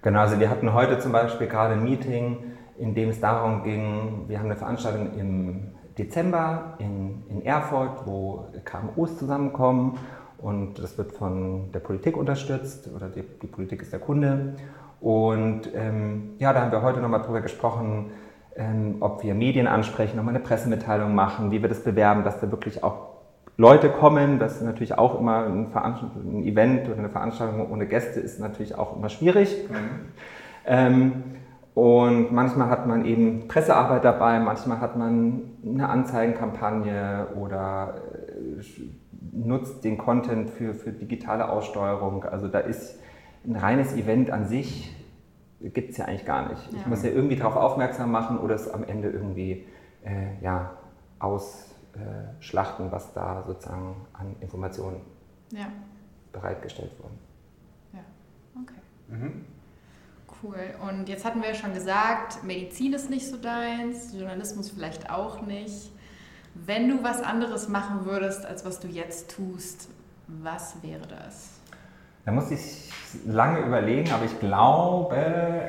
Genau, 0.01 0.19
also 0.19 0.41
wir 0.41 0.49
hatten 0.49 0.73
heute 0.73 0.99
zum 0.99 1.13
Beispiel 1.13 1.47
gerade 1.47 1.75
ein 1.75 1.85
Meeting, 1.85 2.51
in 2.77 2.95
dem 2.95 3.11
es 3.11 3.21
darum 3.21 3.63
ging, 3.63 4.25
wir 4.27 4.39
haben 4.39 4.47
eine 4.47 4.57
Veranstaltung 4.57 5.17
im 5.17 5.71
Dezember 5.99 6.75
in, 6.79 7.23
in 7.29 7.45
Erfurt, 7.45 8.05
wo 8.05 8.45
KMUs 8.63 9.17
zusammenkommen 9.17 9.97
und 10.37 10.79
das 10.81 10.97
wird 10.97 11.11
von 11.11 11.71
der 11.73 11.79
Politik 11.79 12.15
unterstützt 12.15 12.89
oder 12.95 13.09
die, 13.09 13.23
die 13.41 13.47
Politik 13.47 13.81
ist 13.81 13.91
der 13.91 13.99
Kunde. 13.99 14.55
Und 15.01 15.69
ähm, 15.75 16.31
ja, 16.39 16.53
da 16.53 16.61
haben 16.61 16.71
wir 16.71 16.81
heute 16.81 17.01
nochmal 17.01 17.21
drüber 17.21 17.41
gesprochen, 17.41 18.11
ähm, 18.55 18.97
ob 19.01 19.23
wir 19.23 19.33
Medien 19.33 19.67
ansprechen, 19.67 20.17
nochmal 20.17 20.35
eine 20.35 20.43
Pressemitteilung 20.43 21.13
machen, 21.13 21.51
wie 21.51 21.61
wir 21.61 21.69
das 21.69 21.83
bewerben, 21.83 22.23
dass 22.23 22.39
da 22.39 22.51
wirklich 22.51 22.83
auch 22.83 23.09
Leute 23.57 23.89
kommen. 23.89 24.39
Das 24.39 24.55
ist 24.55 24.63
natürlich 24.63 24.97
auch 24.97 25.19
immer 25.19 25.45
ein, 25.45 25.73
ein 25.73 26.43
Event 26.43 26.87
oder 26.87 26.97
eine 26.97 27.09
Veranstaltung 27.09 27.69
ohne 27.69 27.85
Gäste 27.85 28.19
ist 28.19 28.39
natürlich 28.39 28.75
auch 28.75 28.95
immer 28.95 29.09
schwierig. 29.09 29.55
Mhm. 29.69 29.75
Ähm, 30.65 31.23
und 31.79 32.33
manchmal 32.33 32.69
hat 32.69 32.87
man 32.87 33.05
eben 33.05 33.47
Pressearbeit 33.47 34.03
dabei, 34.03 34.37
manchmal 34.41 34.81
hat 34.81 34.97
man 34.97 35.43
eine 35.65 35.87
Anzeigenkampagne 35.87 37.27
oder 37.39 38.01
äh, 38.27 38.61
nutzt 39.31 39.85
den 39.85 39.97
Content 39.97 40.49
für, 40.49 40.73
für 40.73 40.91
digitale 40.91 41.47
Aussteuerung. 41.47 42.25
Also 42.25 42.49
da 42.49 42.59
ist 42.59 42.99
ein 43.45 43.55
reines 43.55 43.93
Event 43.93 44.29
an 44.29 44.45
sich, 44.45 44.93
gibt 45.61 45.91
es 45.91 45.97
ja 45.97 46.03
eigentlich 46.03 46.25
gar 46.25 46.49
nicht. 46.49 46.69
Ja. 46.69 46.79
Ich 46.79 46.85
muss 46.85 47.01
ja 47.01 47.11
irgendwie 47.11 47.37
darauf 47.37 47.55
aufmerksam 47.55 48.11
machen 48.11 48.39
oder 48.39 48.55
es 48.55 48.69
am 48.69 48.83
Ende 48.83 49.09
irgendwie 49.09 49.65
äh, 50.03 50.43
ja, 50.43 50.73
ausschlachten, 51.19 52.91
was 52.91 53.13
da 53.13 53.45
sozusagen 53.47 53.95
an 54.11 54.35
Informationen 54.41 54.99
ja. 55.53 55.67
bereitgestellt 56.33 56.91
wurde. 56.99 57.13
Ja, 57.93 58.01
okay. 58.61 58.81
Mhm. 59.07 59.45
Cool. 60.41 60.73
Und 60.87 61.09
jetzt 61.09 61.25
hatten 61.25 61.41
wir 61.41 61.49
ja 61.49 61.55
schon 61.55 61.73
gesagt, 61.73 62.43
Medizin 62.43 62.93
ist 62.93 63.09
nicht 63.09 63.27
so 63.27 63.35
deins, 63.35 64.13
Journalismus 64.13 64.69
vielleicht 64.69 65.09
auch 65.09 65.41
nicht. 65.41 65.91
Wenn 66.53 66.87
du 66.87 67.03
was 67.03 67.21
anderes 67.21 67.67
machen 67.67 68.05
würdest, 68.05 68.45
als 68.45 68.65
was 68.65 68.79
du 68.79 68.87
jetzt 68.87 69.35
tust, 69.35 69.89
was 70.27 70.81
wäre 70.81 71.05
das? 71.07 71.59
Da 72.25 72.31
muss 72.31 72.51
ich 72.51 72.89
lange 73.25 73.59
überlegen, 73.65 74.11
aber 74.11 74.25
ich 74.25 74.39
glaube, 74.39 75.15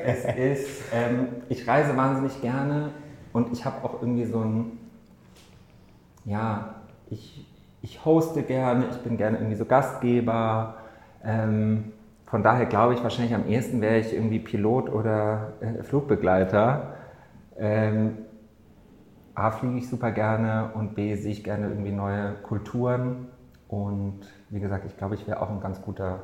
es 0.05 0.23
ist, 0.37 0.81
ähm, 0.93 1.27
ich 1.49 1.67
reise 1.67 1.97
wahnsinnig 1.97 2.39
gerne 2.41 2.91
und 3.33 3.51
ich 3.51 3.65
habe 3.65 3.83
auch 3.83 4.01
irgendwie 4.01 4.25
so 4.25 4.39
ein, 4.39 4.77
ja, 6.23 6.75
ich, 7.09 7.45
ich 7.81 8.05
hoste 8.05 8.43
gerne, 8.43 8.85
ich 8.89 8.97
bin 8.97 9.17
gerne 9.17 9.37
irgendwie 9.37 9.57
so 9.57 9.65
Gastgeber. 9.65 10.77
Ähm, 11.23 11.91
von 12.31 12.43
daher 12.43 12.65
glaube 12.65 12.93
ich, 12.93 13.03
wahrscheinlich 13.03 13.35
am 13.35 13.45
ehesten 13.45 13.81
wäre 13.81 13.99
ich 13.99 14.13
irgendwie 14.13 14.39
Pilot 14.39 14.89
oder 14.89 15.51
äh, 15.59 15.83
Flugbegleiter. 15.83 16.93
Ähm, 17.57 18.19
A, 19.35 19.51
fliege 19.51 19.77
ich 19.77 19.89
super 19.89 20.11
gerne 20.11 20.71
und 20.73 20.95
B, 20.95 21.15
sehe 21.15 21.33
ich 21.33 21.43
gerne 21.43 21.67
irgendwie 21.67 21.91
neue 21.91 22.35
Kulturen. 22.41 23.27
Und 23.67 24.21
wie 24.49 24.61
gesagt, 24.61 24.85
ich 24.85 24.97
glaube, 24.97 25.15
ich 25.15 25.27
wäre 25.27 25.41
auch 25.41 25.49
ein 25.49 25.59
ganz 25.59 25.81
guter 25.81 26.23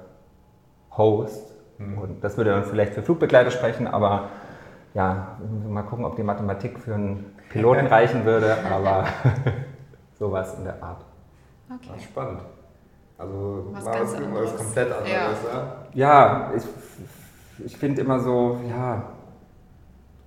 Host. 0.92 1.54
Mhm. 1.78 1.98
Und 1.98 2.24
das 2.24 2.38
würde 2.38 2.52
dann 2.52 2.64
vielleicht 2.64 2.94
für 2.94 3.02
Flugbegleiter 3.04 3.52
sprechen, 3.52 3.86
aber 3.86 4.30
ja, 4.94 5.38
mal 5.68 5.84
gucken, 5.84 6.06
ob 6.06 6.16
die 6.16 6.24
Mathematik 6.24 6.80
für 6.80 6.96
einen 6.96 7.36
Piloten 7.50 7.86
reichen 7.88 8.24
würde, 8.24 8.56
aber 8.72 9.08
sowas 10.18 10.58
in 10.58 10.64
der 10.64 10.82
Art. 10.82 11.04
Okay. 11.70 12.00
Spannend. 12.02 12.40
Also 13.18 13.68
was 13.72 13.86
war 13.86 13.94
ganz 13.94 14.14
irgendwas 14.14 14.56
komplett 14.56 14.92
anderes. 14.92 15.10
Ja, 15.12 15.86
ja 15.94 16.52
ich, 16.56 17.66
ich 17.66 17.78
finde 17.78 18.02
immer 18.02 18.20
so, 18.20 18.60
ja, 18.70 19.04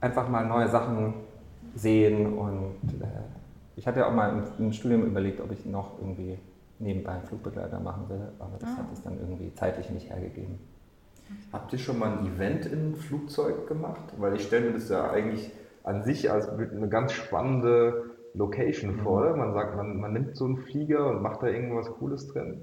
einfach 0.00 0.28
mal 0.28 0.47
neue 0.47 0.68
Sachen 0.68 1.14
sehen 1.75 2.37
und 2.37 2.75
äh, 3.00 3.06
ich 3.76 3.87
hatte 3.87 4.00
ja 4.00 4.09
auch 4.09 4.14
mal 4.14 4.30
im, 4.30 4.66
im, 4.66 4.73
Studium 4.73 5.04
überlegt, 5.04 5.40
ob 5.40 5.52
ich 5.52 5.64
noch 5.66 5.99
irgendwie 6.00 6.38
nebenbei 6.78 7.12
einen 7.12 7.25
Flugbegleiter 7.25 7.78
machen 7.78 8.09
will, 8.09 8.28
aber 8.38 8.56
das 8.59 8.70
ah. 8.70 8.78
hat 8.78 8.87
es 8.92 9.02
dann 9.02 9.18
irgendwie 9.20 9.54
zeitlich 9.54 9.90
nicht 9.90 10.11
hergegeben. 10.11 10.59
Habt 11.52 11.73
ihr 11.73 11.78
schon 11.78 11.99
mal 11.99 12.18
ein 12.18 12.26
Event 12.26 12.66
im 12.66 12.97
Flugzeug 12.97 13.68
gemacht? 13.68 14.02
Weil 14.18 14.35
ich 14.35 14.42
stelle 14.42 14.66
mir 14.66 14.73
das 14.73 14.88
ja 14.88 15.11
eigentlich 15.11 15.52
an 15.85 16.02
sich 16.02 16.30
als 16.30 16.49
eine 16.49 16.88
ganz 16.88 17.12
spannende 17.12 18.11
Location 18.35 18.97
mhm. 18.97 19.00
vor. 19.00 19.37
Man 19.37 19.52
sagt, 19.52 19.76
man, 19.76 20.00
man 20.00 20.12
nimmt 20.12 20.37
so 20.37 20.44
einen 20.44 20.59
Flieger 20.59 21.09
und 21.09 21.23
macht 21.23 21.42
da 21.42 21.47
irgendwas 21.47 21.88
Cooles 21.92 22.28
drin. 22.28 22.62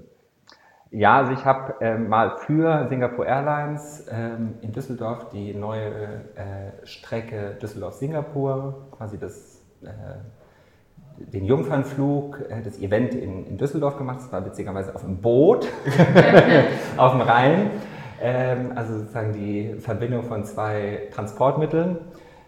Ja, 0.90 1.18
also 1.18 1.32
ich 1.32 1.44
habe 1.44 1.74
ähm, 1.80 2.08
mal 2.08 2.38
für 2.38 2.86
Singapore 2.88 3.28
Airlines 3.28 4.06
ähm, 4.10 4.54
in 4.62 4.72
Düsseldorf 4.72 5.28
die 5.28 5.52
neue 5.52 5.90
äh, 6.34 6.86
Strecke 6.86 7.58
Düsseldorf-Singapur, 7.60 8.88
quasi 8.92 9.18
das, 9.18 9.62
äh, 9.82 9.88
den 11.30 11.44
Jungfernflug, 11.44 12.40
äh, 12.48 12.62
das 12.62 12.78
Event 12.78 13.14
in, 13.14 13.46
in, 13.46 13.58
Düsseldorf 13.58 13.98
gemacht. 13.98 14.20
Das 14.20 14.32
war 14.32 14.46
witzigerweise 14.46 14.94
auf 14.94 15.02
dem 15.02 15.20
Boot 15.20 15.68
auf 16.96 17.12
dem 17.12 17.20
Rhein. 17.20 17.70
Ähm, 18.22 18.72
also 18.74 18.98
sozusagen 18.98 19.34
die 19.34 19.74
Verbindung 19.80 20.22
von 20.24 20.44
zwei 20.44 21.08
Transportmitteln. 21.12 21.98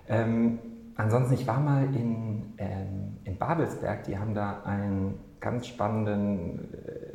Ähm, 0.08 0.58
ansonsten, 0.96 1.34
ich 1.34 1.46
war 1.46 1.60
mal 1.60 1.84
in, 1.94 2.54
ähm, 2.56 3.18
in 3.24 3.36
Babelsberg, 3.36 4.04
die 4.04 4.18
haben 4.18 4.34
da 4.34 4.62
einen 4.64 5.20
ganz 5.40 5.66
spannenden 5.66 6.72
äh, 6.74 7.09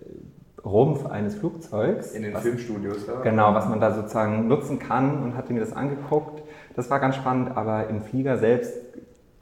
Rumpf 0.65 1.05
eines 1.05 1.36
Flugzeugs. 1.36 2.12
In 2.13 2.24
den 2.24 2.34
was, 2.34 2.41
Filmstudios, 2.41 3.05
ja. 3.07 3.22
Genau, 3.22 3.53
was 3.53 3.69
man 3.69 3.79
da 3.79 3.93
sozusagen 3.93 4.48
nutzen 4.48 4.79
kann 4.79 5.22
und 5.24 5.38
hatte 5.38 5.53
mir 5.53 5.60
das 5.60 5.74
angeguckt. 5.74 6.41
Das 6.75 6.89
war 6.89 7.00
ganz 7.00 7.15
spannend, 7.15 7.55
aber 7.55 7.88
im 7.88 8.01
Flieger 8.01 8.38
selbst 8.38 8.74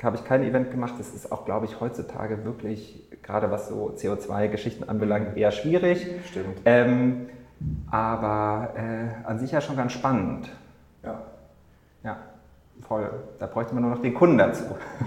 habe 0.03 0.17
ich 0.17 0.25
kein 0.25 0.43
Event 0.43 0.69
gemacht. 0.69 0.95
Das 0.97 1.13
ist 1.13 1.31
auch, 1.31 1.45
glaube 1.45 1.65
ich, 1.65 1.79
heutzutage 1.79 2.43
wirklich, 2.43 3.09
gerade 3.23 3.49
was 3.51 3.69
so 3.69 3.93
CO2-Geschichten 3.95 4.83
anbelangt, 4.89 5.37
eher 5.37 5.51
schwierig. 5.51 6.05
Stimmt. 6.25 6.59
Ähm, 6.65 7.29
aber 7.89 8.73
äh, 8.75 9.25
an 9.25 9.39
sich 9.39 9.51
ja 9.51 9.61
schon 9.61 9.77
ganz 9.77 9.93
spannend. 9.93 10.49
Ja. 11.03 11.21
Ja, 12.03 12.17
voll. 12.85 13.09
Da 13.39 13.47
bräuchte 13.47 13.73
man 13.73 13.83
nur 13.83 13.91
noch 13.91 14.01
den 14.01 14.13
Kunden 14.13 14.37
dazu. 14.37 14.63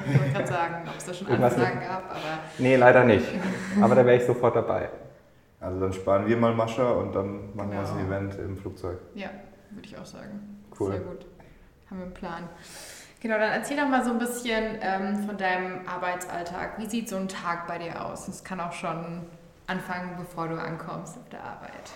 Ich 0.09 0.19
wollte 0.19 0.33
gerade 0.33 0.47
sagen, 0.47 0.75
ob 0.89 0.97
es 0.97 1.05
da 1.05 1.13
schon 1.13 1.27
Anfragen 1.29 1.81
gab, 1.81 2.05
aber. 2.09 2.39
Nee, 2.59 2.77
leider 2.77 3.05
nicht. 3.05 3.27
Aber 3.83 3.95
da 3.95 4.07
wäre 4.07 4.17
ich 4.17 4.25
sofort 4.25 4.57
dabei. 4.57 4.89
Also 5.61 5.81
dann 5.81 5.93
sparen 5.93 6.27
wir 6.27 6.37
mal 6.37 6.55
Mascha 6.55 6.91
und 6.91 7.15
dann 7.15 7.55
machen 7.55 7.71
genau. 7.71 7.83
wir 7.83 7.93
ein 7.93 8.07
Event 8.07 8.35
im 8.39 8.57
Flugzeug. 8.57 8.99
Ja, 9.15 9.31
würde 9.71 9.89
ich 9.89 9.97
auch 9.99 10.05
sagen. 10.05 10.63
Cool. 10.79 10.93
Sehr 10.93 11.01
gut. 11.01 11.27
Haben 11.91 11.99
wir 11.99 12.05
einen 12.05 12.15
Plan. 12.15 12.49
Genau, 13.21 13.39
dann 13.39 13.53
erzähl 13.53 13.77
doch 13.77 13.89
mal 13.89 14.05
so 14.05 14.11
ein 14.11 14.19
bisschen 14.19 14.79
ähm, 14.81 15.25
von 15.27 15.37
deinem 15.37 15.87
Arbeitsalltag. 15.87 16.79
Wie 16.79 16.87
sieht 16.87 17.09
so 17.09 17.17
ein 17.17 17.29
Tag 17.29 17.67
bei 17.67 17.79
dir 17.79 18.05
aus? 18.05 18.27
Das 18.27 18.45
kann 18.45 18.61
auch 18.61 18.73
schon 18.73 19.23
anfangen, 19.67 20.17
bevor 20.19 20.49
du 20.49 20.61
ankommst 20.61 21.17
auf 21.17 21.29
der 21.31 21.43
Arbeit. 21.43 21.91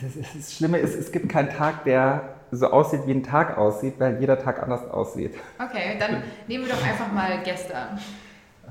Das, 0.00 0.16
ist, 0.16 0.34
das 0.34 0.52
Schlimme 0.52 0.78
ist, 0.78 0.94
es 0.94 1.12
gibt 1.12 1.28
keinen 1.28 1.50
Tag, 1.50 1.84
der 1.84 2.34
so 2.50 2.66
aussieht, 2.66 3.06
wie 3.06 3.12
ein 3.12 3.22
Tag 3.22 3.56
aussieht, 3.56 3.94
weil 3.98 4.18
jeder 4.20 4.38
Tag 4.38 4.62
anders 4.62 4.84
aussieht. 4.90 5.38
Okay, 5.58 5.96
dann 5.98 6.22
nehmen 6.48 6.66
wir 6.66 6.72
doch 6.72 6.84
einfach 6.84 7.12
mal 7.12 7.42
gestern. 7.44 7.98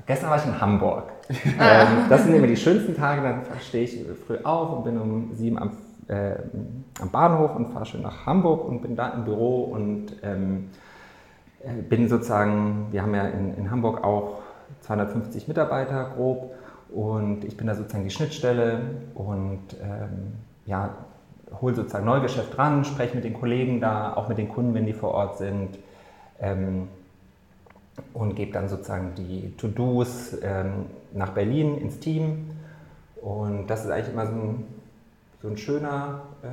Gestern 0.08 0.30
war 0.30 0.38
ich 0.38 0.46
in 0.46 0.60
Hamburg. 0.60 1.12
Ähm, 1.60 2.08
das 2.08 2.24
sind 2.24 2.34
immer 2.34 2.46
die 2.46 2.56
schönsten 2.56 2.96
Tage. 2.96 3.20
Dann 3.20 3.42
stehe 3.60 3.84
ich 3.84 4.02
früh 4.26 4.38
auf 4.42 4.78
und 4.78 4.84
bin 4.84 4.98
um 4.98 5.34
sieben 5.34 5.58
am, 5.58 5.72
äh, 6.08 6.36
am 7.00 7.10
Bahnhof 7.10 7.54
und 7.54 7.66
fahre 7.66 7.84
schön 7.84 8.00
nach 8.00 8.24
Hamburg 8.24 8.66
und 8.66 8.80
bin 8.80 8.96
da 8.96 9.10
im 9.10 9.24
Büro 9.24 9.64
und 9.64 10.06
ähm, 10.22 10.70
äh, 11.62 11.82
bin 11.82 12.08
sozusagen, 12.08 12.86
wir 12.90 13.02
haben 13.02 13.14
ja 13.14 13.26
in, 13.28 13.54
in 13.58 13.70
Hamburg 13.70 14.02
auch 14.02 14.40
250 14.80 15.48
Mitarbeiter 15.48 16.12
grob 16.16 16.54
und 16.88 17.44
ich 17.44 17.58
bin 17.58 17.66
da 17.66 17.74
sozusagen 17.74 18.04
die 18.04 18.10
Schnittstelle 18.10 18.80
und 19.14 19.76
ähm, 19.82 20.32
ja, 20.64 20.94
hole 21.60 21.74
sozusagen 21.74 22.06
Neugeschäft 22.06 22.56
ran, 22.56 22.86
spreche 22.86 23.14
mit 23.14 23.24
den 23.24 23.34
Kollegen 23.34 23.82
da, 23.82 24.14
auch 24.14 24.28
mit 24.30 24.38
den 24.38 24.48
Kunden, 24.48 24.72
wenn 24.72 24.86
die 24.86 24.94
vor 24.94 25.12
Ort 25.12 25.36
sind. 25.36 25.78
Ähm, 26.40 26.88
und 28.14 28.34
gebe 28.34 28.52
dann 28.52 28.68
sozusagen 28.68 29.14
die 29.16 29.54
To-Dos 29.56 30.36
ähm, 30.42 30.86
nach 31.12 31.30
Berlin 31.30 31.78
ins 31.78 31.98
Team. 31.98 32.50
Und 33.20 33.66
das 33.68 33.84
ist 33.84 33.90
eigentlich 33.90 34.12
immer 34.12 34.26
so 34.26 34.32
ein, 34.32 34.64
so 35.42 35.48
ein 35.48 35.56
schöner 35.56 36.22
äh, 36.42 36.48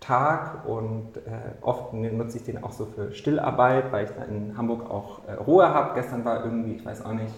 Tag 0.00 0.66
und 0.66 1.16
äh, 1.18 1.52
oft 1.60 1.92
nutze 1.92 2.38
ich 2.38 2.44
den 2.44 2.64
auch 2.64 2.72
so 2.72 2.86
für 2.86 3.12
Stillarbeit, 3.12 3.92
weil 3.92 4.06
ich 4.06 4.10
da 4.10 4.24
in 4.24 4.56
Hamburg 4.56 4.90
auch 4.90 5.20
äh, 5.28 5.34
Ruhe 5.34 5.68
habe. 5.68 5.94
Gestern 5.94 6.24
war 6.24 6.44
irgendwie, 6.44 6.72
ich 6.72 6.84
weiß 6.84 7.04
auch 7.04 7.12
nicht, 7.12 7.34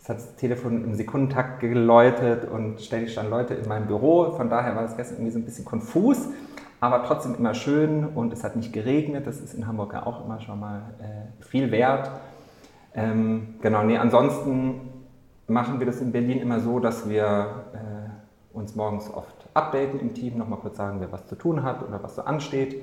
es 0.00 0.08
hat 0.08 0.16
das 0.18 0.36
Telefon 0.36 0.84
im 0.84 0.94
Sekundentakt 0.94 1.60
geläutet 1.60 2.48
und 2.50 2.80
ständig 2.80 3.12
standen 3.12 3.30
Leute 3.30 3.54
in 3.54 3.68
meinem 3.68 3.86
Büro. 3.86 4.32
Von 4.32 4.50
daher 4.50 4.74
war 4.74 4.84
es 4.84 4.96
gestern 4.96 5.18
irgendwie 5.18 5.32
so 5.32 5.38
ein 5.38 5.44
bisschen 5.44 5.64
konfus, 5.64 6.28
aber 6.80 7.04
trotzdem 7.04 7.36
immer 7.36 7.54
schön 7.54 8.04
und 8.06 8.32
es 8.32 8.42
hat 8.42 8.56
nicht 8.56 8.72
geregnet. 8.72 9.26
Das 9.26 9.40
ist 9.40 9.54
in 9.54 9.66
Hamburg 9.66 9.92
ja 9.92 10.04
auch 10.04 10.24
immer 10.24 10.40
schon 10.40 10.58
mal 10.58 10.82
äh, 11.00 11.44
viel 11.44 11.70
wert. 11.70 12.10
Ähm, 12.98 13.54
genau, 13.62 13.84
nee, 13.84 13.96
ansonsten 13.96 14.80
machen 15.46 15.78
wir 15.78 15.86
das 15.86 16.00
in 16.00 16.10
Berlin 16.10 16.40
immer 16.40 16.58
so, 16.58 16.80
dass 16.80 17.08
wir 17.08 17.64
äh, 17.72 18.56
uns 18.56 18.74
morgens 18.74 19.08
oft 19.12 19.48
updaten 19.54 20.00
im 20.00 20.14
Team, 20.14 20.36
nochmal 20.36 20.58
kurz 20.58 20.76
sagen, 20.76 21.00
wer 21.00 21.12
was 21.12 21.26
zu 21.26 21.36
tun 21.36 21.62
hat 21.62 21.86
oder 21.86 22.02
was 22.02 22.16
so 22.16 22.22
ansteht. 22.22 22.82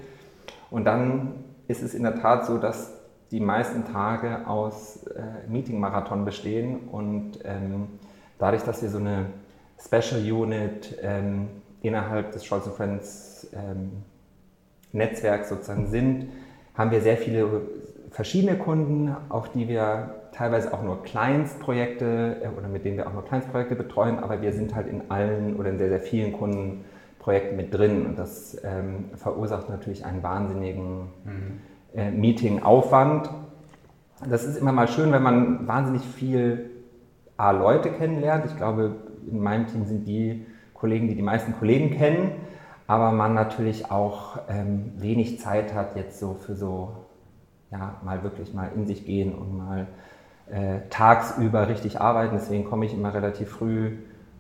Und 0.72 0.86
dann 0.86 1.44
ist 1.68 1.84
es 1.84 1.94
in 1.94 2.04
der 2.04 2.16
Tat 2.16 2.46
so, 2.46 2.58
dass 2.58 2.94
die 3.32 3.42
meisten 3.42 3.84
Tage 3.86 4.48
aus 4.48 5.06
äh, 5.08 5.50
Meeting-Marathon 5.50 6.24
bestehen 6.24 6.88
und 6.92 7.40
ähm, 7.44 7.88
dadurch, 8.38 8.64
dass 8.64 8.82
wir 8.82 8.90
so 8.90 9.00
eine 9.00 9.26
Special 9.78 10.22
Unit 10.22 10.98
ähm, 11.02 11.50
innerhalb 11.82 12.32
des 12.32 12.46
Scholz 12.46 12.68
Friends 12.70 13.48
ähm, 13.54 14.04
Netzwerks 14.94 15.50
sozusagen 15.50 15.88
sind, 15.88 16.30
haben 16.74 16.92
wir 16.92 17.02
sehr 17.02 17.18
viele 17.18 17.64
verschiedene 18.16 18.58
Kunden, 18.58 19.16
auf 19.30 19.52
die 19.52 19.68
wir 19.68 20.16
teilweise 20.32 20.74
auch 20.74 20.82
nur 20.82 21.04
Kleinstprojekte 21.04 22.38
äh, 22.44 22.58
oder 22.58 22.68
mit 22.68 22.86
denen 22.86 22.98
wir 22.98 23.08
auch 23.08 23.14
nur 23.14 23.26
Kleinstprojekte 23.26 23.76
betreuen, 23.76 24.20
aber 24.20 24.42
wir 24.42 24.54
sind 24.54 24.74
halt 24.74 24.88
in 24.88 25.10
allen 25.12 25.56
oder 25.56 25.70
in 25.70 25.78
sehr, 25.78 25.90
sehr 25.90 26.00
vielen 26.00 26.34
Kundenprojekten 26.34 27.56
mit 27.56 27.74
drin 27.74 28.06
und 28.06 28.18
das 28.18 28.58
ähm, 28.64 29.12
verursacht 29.16 29.70
natürlich 29.70 30.06
einen 30.06 30.24
wahnsinnigen 30.24 31.10
mhm 31.24 31.62
äh, 31.96 32.12
Meeting-Aufwand. 32.12 33.30
Das 34.30 34.44
ist 34.44 34.58
immer 34.58 34.72
mal 34.72 34.88
schön, 34.88 35.12
wenn 35.12 35.24
man 35.24 35.68
wahnsinnig 35.68 36.04
viel 36.04 36.70
A, 37.38 37.52
Leute 37.52 37.90
kennenlernt. 37.92 38.46
Ich 38.46 38.56
glaube, 38.58 38.96
in 39.30 39.42
meinem 39.42 39.68
Team 39.68 39.86
sind 39.86 40.08
die 40.08 40.46
Kollegen, 40.74 41.08
die 41.08 41.16
die 41.16 41.22
meisten 41.22 41.54
Kollegen 41.54 41.92
kennen, 41.92 42.32
aber 42.88 43.12
man 43.12 43.34
natürlich 43.34 43.92
auch 43.92 44.40
ähm, 44.50 44.92
wenig 44.98 45.40
Zeit 45.40 45.74
hat 45.74 45.96
jetzt 45.96 46.20
so 46.20 46.34
für 46.34 46.56
so, 46.56 47.05
ja, 47.76 47.96
mal 48.04 48.24
wirklich 48.24 48.54
mal 48.54 48.72
in 48.74 48.88
sich 48.88 49.06
gehen 49.06 49.34
und 49.34 49.58
mal 49.58 49.88
äh, 50.50 50.80
tagsüber 50.90 51.68
richtig 51.68 52.00
arbeiten. 52.00 52.36
Deswegen 52.36 52.64
komme 52.66 52.86
ich 52.86 52.94
immer 52.94 53.14
relativ 53.14 53.50
früh, 53.50 53.98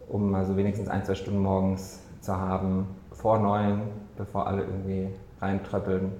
um 0.07 0.31
mal 0.31 0.45
so 0.45 0.55
wenigstens 0.55 0.87
ein, 0.87 1.03
zwei 1.03 1.15
Stunden 1.15 1.39
morgens 1.39 1.99
zu 2.21 2.35
haben, 2.35 2.87
vor 3.11 3.39
neun, 3.39 3.81
bevor 4.17 4.47
alle 4.47 4.61
irgendwie 4.63 5.09
reintröppeln 5.41 6.11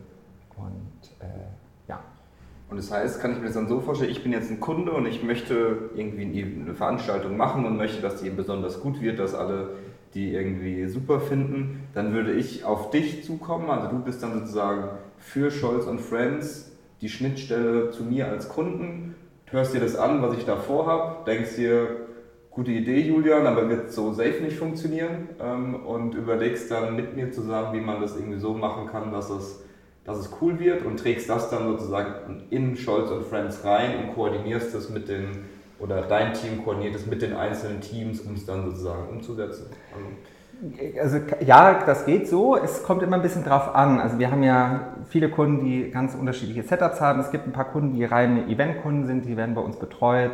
Und 0.58 1.10
äh, 1.20 1.88
ja. 1.88 2.00
Und 2.70 2.78
das 2.78 2.92
heißt, 2.92 3.22
kann 3.22 3.32
ich 3.32 3.40
mir 3.40 3.46
das 3.46 3.54
dann 3.54 3.68
so 3.68 3.80
vorstellen, 3.80 4.12
ich 4.12 4.24
bin 4.24 4.32
jetzt 4.32 4.52
ein 4.52 4.60
Kunde 4.60 4.92
und 4.92 5.06
ich 5.06 5.24
möchte 5.24 5.90
irgendwie 5.96 6.44
eine 6.44 6.74
Veranstaltung 6.74 7.38
machen 7.38 7.66
und 7.66 7.78
möchte, 7.78 8.02
dass 8.02 8.22
die 8.22 8.30
besonders 8.30 8.82
gut 8.82 9.02
wird, 9.02 9.20
dass 9.20 9.34
alle 9.34 9.70
die 10.14 10.34
irgendwie 10.34 10.88
super 10.88 11.20
finden, 11.20 11.84
dann 11.94 12.14
würde 12.14 12.32
ich 12.32 12.64
auf 12.64 12.90
dich 12.90 13.26
zukommen. 13.26 13.70
Also 13.70 13.90
du 13.90 14.00
bist 14.00 14.24
dann 14.24 14.34
sozusagen 14.34 14.90
für 15.18 15.52
Scholz 15.52 15.86
und 15.86 16.00
Friends 16.00 16.75
die 17.06 17.10
Schnittstelle 17.10 17.92
zu 17.92 18.04
mir 18.04 18.28
als 18.30 18.50
Kunden, 18.50 19.14
hörst 19.52 19.76
dir 19.76 19.80
das 19.80 19.96
an, 19.96 20.24
was 20.24 20.36
ich 20.40 20.44
da 20.44 20.56
vorhabe, 20.56 21.24
denkst 21.28 21.56
dir, 21.56 22.08
gute 22.50 22.72
Idee, 22.72 23.00
Julian, 23.00 23.46
aber 23.46 23.70
wird 23.70 23.92
so 23.92 24.12
safe 24.12 24.42
nicht 24.42 24.58
funktionieren 24.58 25.30
ähm, 25.40 25.86
und 25.86 26.16
überlegst 26.16 26.72
dann 26.72 26.96
mit 26.96 27.16
mir 27.16 27.32
zusammen, 27.32 27.74
wie 27.74 27.80
man 27.80 28.02
das 28.02 28.16
irgendwie 28.16 28.40
so 28.40 28.56
machen 28.56 28.88
kann, 28.88 29.12
dass 29.12 29.30
es, 29.30 29.64
dass 30.04 30.18
es 30.18 30.32
cool 30.42 30.60
wird 30.60 30.84
und 30.84 31.00
trägst 31.00 31.30
das 31.30 31.52
dann 31.52 31.68
sozusagen 31.68 32.48
in 32.50 32.76
Scholz 32.76 33.12
und 33.12 33.24
Friends 33.24 33.64
rein 33.64 34.00
und 34.00 34.16
koordinierst 34.16 34.74
das 34.74 34.90
mit 34.90 35.08
den 35.08 35.46
oder 35.78 36.02
dein 36.02 36.34
Team 36.34 36.64
koordiniert 36.64 36.96
es 36.96 37.06
mit 37.06 37.22
den 37.22 37.36
einzelnen 37.36 37.82
Teams, 37.82 38.22
um 38.22 38.34
es 38.34 38.48
dann 38.48 38.66
sozusagen 38.72 39.10
umzusetzen? 39.10 39.68
Also 39.94 40.08
ja, 41.46 41.84
das 41.86 42.06
geht 42.06 42.28
so. 42.28 42.56
Es 42.56 42.84
kommt 42.84 43.04
immer 43.04 43.16
ein 43.16 43.22
bisschen 43.22 43.44
drauf 43.44 43.76
an. 43.76 44.00
Also 44.00 44.20
wir 44.20 44.32
haben 44.32 44.44
ja 44.44 44.94
viele 45.10 45.30
Kunden, 45.30 45.64
die 45.64 45.92
ganz 45.92 46.16
unterschiedliche 46.16 46.64
Setups 46.64 47.02
haben. 47.02 47.20
Es 47.20 47.32
gibt 47.32 47.48
ein 47.48 47.54
paar 47.54 47.66
Kunden, 47.66 47.94
die 47.94 48.06
reine 48.06 48.48
Eventkunden 48.48 49.06
sind, 49.06 49.26
die 49.26 49.38
werden 49.38 49.56
bei 49.56 49.62
uns 49.62 49.78
betreut. 49.78 50.32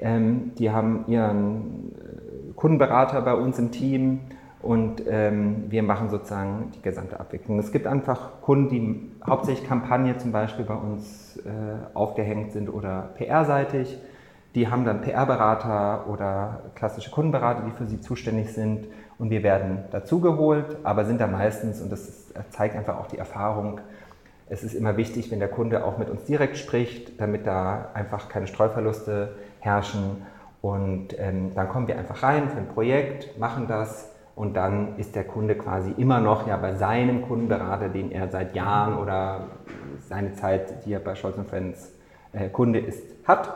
Ähm, 0.00 0.52
die 0.58 0.70
haben 0.70 1.04
ihren 1.08 1.92
äh, 1.94 2.52
Kundenberater 2.54 3.20
bei 3.22 3.34
uns 3.34 3.58
im 3.58 3.70
Team 3.70 4.20
und 4.62 5.02
ähm, 5.08 5.64
wir 5.68 5.82
machen 5.82 6.10
sozusagen 6.10 6.72
die 6.74 6.82
gesamte 6.82 7.20
Abwicklung. 7.20 7.58
Es 7.58 7.72
gibt 7.72 7.86
einfach 7.86 8.40
Kunden, 8.42 8.68
die 8.68 9.12
hauptsächlich 9.26 9.66
Kampagne 9.66 10.16
zum 10.18 10.32
Beispiel 10.32 10.64
bei 10.64 10.74
uns 10.74 11.38
äh, 11.38 11.50
aufgehängt 11.94 12.52
sind 12.52 12.68
oder 12.68 13.10
PR-seitig. 13.16 13.98
Die 14.54 14.68
haben 14.68 14.84
dann 14.84 15.02
PR-Berater 15.02 16.08
oder 16.08 16.62
klassische 16.74 17.10
Kundenberater, 17.10 17.62
die 17.66 17.72
für 17.72 17.86
sie 17.86 18.00
zuständig 18.00 18.52
sind. 18.52 18.86
Und 19.18 19.30
wir 19.30 19.42
werden 19.42 19.84
dazugeholt, 19.90 20.76
aber 20.82 21.04
sind 21.04 21.20
da 21.20 21.26
meistens, 21.26 21.80
und 21.80 21.90
das 21.90 22.32
zeigt 22.50 22.76
einfach 22.76 22.98
auch 22.98 23.06
die 23.06 23.18
Erfahrung, 23.18 23.80
es 24.48 24.62
ist 24.62 24.74
immer 24.74 24.96
wichtig, 24.96 25.30
wenn 25.30 25.40
der 25.40 25.48
Kunde 25.48 25.84
auch 25.84 25.98
mit 25.98 26.08
uns 26.08 26.24
direkt 26.24 26.56
spricht, 26.56 27.20
damit 27.20 27.46
da 27.46 27.90
einfach 27.94 28.28
keine 28.28 28.46
Streuverluste 28.46 29.34
herrschen. 29.58 30.22
Und 30.62 31.18
ähm, 31.18 31.52
dann 31.54 31.68
kommen 31.68 31.88
wir 31.88 31.98
einfach 31.98 32.22
rein 32.22 32.48
für 32.48 32.58
ein 32.58 32.68
Projekt, 32.68 33.38
machen 33.38 33.66
das 33.66 34.12
und 34.36 34.54
dann 34.54 34.98
ist 34.98 35.16
der 35.16 35.24
Kunde 35.24 35.56
quasi 35.56 35.92
immer 35.96 36.20
noch 36.20 36.46
ja 36.46 36.56
bei 36.58 36.74
seinem 36.74 37.22
Kundenberater, 37.22 37.88
den 37.88 38.12
er 38.12 38.28
seit 38.28 38.54
Jahren 38.54 38.98
oder 38.98 39.46
seine 40.08 40.34
Zeit, 40.34 40.84
die 40.84 40.92
er 40.92 41.00
bei 41.00 41.14
Scholz 41.14 41.36
Friends 41.48 41.92
äh, 42.32 42.48
Kunde 42.48 42.78
ist, 42.78 43.02
hat 43.26 43.52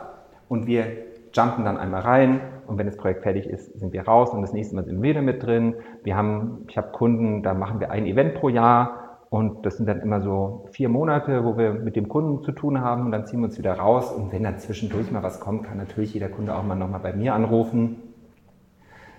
und 0.49 0.67
wir 0.67 0.85
jumpen 1.33 1.63
dann 1.63 1.77
einmal 1.77 2.01
rein 2.01 2.41
und 2.71 2.77
wenn 2.77 2.85
das 2.85 2.95
Projekt 2.95 3.23
fertig 3.23 3.47
ist, 3.47 3.77
sind 3.77 3.91
wir 3.91 4.03
raus 4.03 4.29
und 4.29 4.41
das 4.41 4.53
nächste 4.53 4.75
Mal 4.75 4.85
sind 4.85 5.01
wir 5.01 5.09
wieder 5.09 5.21
mit 5.21 5.43
drin. 5.43 5.75
Wir 6.03 6.15
haben, 6.15 6.65
ich 6.69 6.77
habe 6.77 6.91
Kunden, 6.93 7.43
da 7.43 7.53
machen 7.53 7.81
wir 7.81 7.91
ein 7.91 8.05
Event 8.05 8.33
pro 8.35 8.47
Jahr 8.47 9.19
und 9.29 9.65
das 9.65 9.75
sind 9.75 9.87
dann 9.87 9.99
immer 9.99 10.21
so 10.21 10.69
vier 10.71 10.87
Monate, 10.87 11.43
wo 11.43 11.57
wir 11.57 11.73
mit 11.73 11.97
dem 11.97 12.07
Kunden 12.07 12.43
zu 12.43 12.53
tun 12.53 12.79
haben 12.79 13.05
und 13.05 13.11
dann 13.11 13.27
ziehen 13.27 13.41
wir 13.41 13.47
uns 13.47 13.57
wieder 13.57 13.73
raus 13.73 14.13
und 14.13 14.31
wenn 14.31 14.43
dann 14.43 14.57
zwischendurch 14.57 15.11
mal 15.11 15.21
was 15.21 15.41
kommt, 15.41 15.63
kann 15.63 15.77
natürlich 15.77 16.13
jeder 16.13 16.29
Kunde 16.29 16.55
auch 16.55 16.63
mal 16.63 16.75
nochmal 16.75 17.01
bei 17.01 17.11
mir 17.11 17.33
anrufen, 17.33 17.97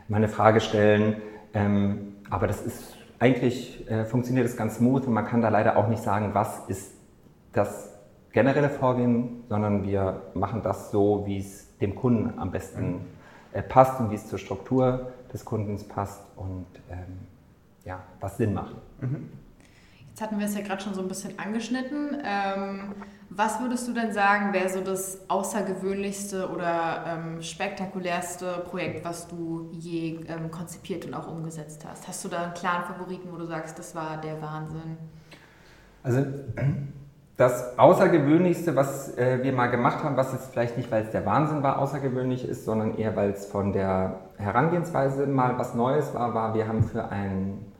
mal 0.09 0.17
eine 0.17 0.29
Frage 0.29 0.61
stellen. 0.61 1.17
Ähm, 1.53 2.15
aber 2.31 2.47
das 2.47 2.65
ist 2.65 2.97
eigentlich 3.19 3.87
äh, 3.91 4.07
funktioniert 4.07 4.47
das 4.47 4.57
ganz 4.57 4.77
smooth 4.77 5.07
und 5.07 5.13
man 5.13 5.27
kann 5.27 5.43
da 5.43 5.51
leider 5.51 5.77
auch 5.77 5.89
nicht 5.89 6.03
sagen, 6.03 6.31
was 6.33 6.67
ist 6.71 6.95
das 7.53 7.93
generelle 8.33 8.71
Vorgehen, 8.71 9.45
sondern 9.51 9.85
wir 9.85 10.23
machen 10.33 10.63
das 10.63 10.91
so, 10.91 11.25
wie 11.27 11.37
es 11.37 11.77
dem 11.81 11.95
Kunden 11.95 12.39
am 12.39 12.51
besten 12.51 13.03
äh, 13.53 13.63
passt 13.63 14.01
und 14.01 14.11
wie 14.11 14.15
es 14.15 14.29
zur 14.29 14.39
Struktur 14.39 15.13
des 15.33 15.45
Kundens 15.45 15.85
passt 15.85 16.21
und 16.37 16.67
ähm, 16.91 17.27
ja, 17.85 18.01
was 18.21 18.37
Sinn 18.37 18.55
macht. 18.55 18.75
Mhm. 19.01 19.29
Jetzt 20.09 20.21
hatten 20.21 20.39
wir 20.39 20.45
es 20.45 20.55
ja 20.55 20.61
gerade 20.61 20.83
schon 20.83 20.93
so 20.93 21.01
ein 21.01 21.09
bisschen 21.09 21.39
angeschnitten. 21.39 22.19
Ähm, 22.23 22.95
was 23.31 23.61
würdest 23.61 23.89
du 23.89 23.95
denn 23.95 24.13
sagen, 24.13 24.53
wäre 24.53 24.69
so 24.69 24.83
das 24.83 25.21
außergewöhnlichste 25.29 26.51
oder 26.51 27.05
ähm, 27.07 27.43
spektakulärste 27.43 28.63
Projekt, 28.69 29.07
was 29.07 29.27
du 29.27 29.71
je 29.73 30.21
ähm, 30.29 30.51
konzipiert 30.51 31.07
und 31.07 31.15
auch 31.15 31.29
umgesetzt 31.29 31.87
hast? 31.89 32.07
Hast 32.07 32.23
du 32.27 32.29
da 32.29 32.43
einen 32.43 32.55
klaren 32.55 32.85
Favoriten, 32.85 33.33
wo 33.33 33.39
du 33.39 33.47
sagst, 33.47 33.79
das 33.79 33.95
war 33.95 34.21
der 34.21 34.43
Wahnsinn? 34.43 34.99
Also 36.03 36.27
das 37.37 37.79
Außergewöhnlichste, 37.79 38.77
was 38.77 39.17
äh, 39.17 39.43
wir 39.43 39.53
mal 39.53 39.69
gemacht 39.69 40.05
haben, 40.05 40.17
was 40.17 40.33
jetzt 40.33 40.53
vielleicht 40.53 40.77
nicht, 40.77 40.91
weil 40.91 41.05
es 41.05 41.11
der 41.11 41.25
Wahnsinn 41.25 41.63
war, 41.63 41.79
außergewöhnlich 41.79 42.47
ist, 42.47 42.65
sondern 42.65 42.99
eher, 42.99 43.17
weil 43.17 43.31
es 43.31 43.47
von 43.47 43.73
der 43.73 44.17
Herangehensweise 44.37 45.27
mal 45.27 45.59
was 45.59 45.75
Neues 45.75 46.13
war, 46.15 46.35
war, 46.35 46.55
wir 46.55 46.69
haben 46.69 46.83
für 46.83 47.09
einen 47.09 47.73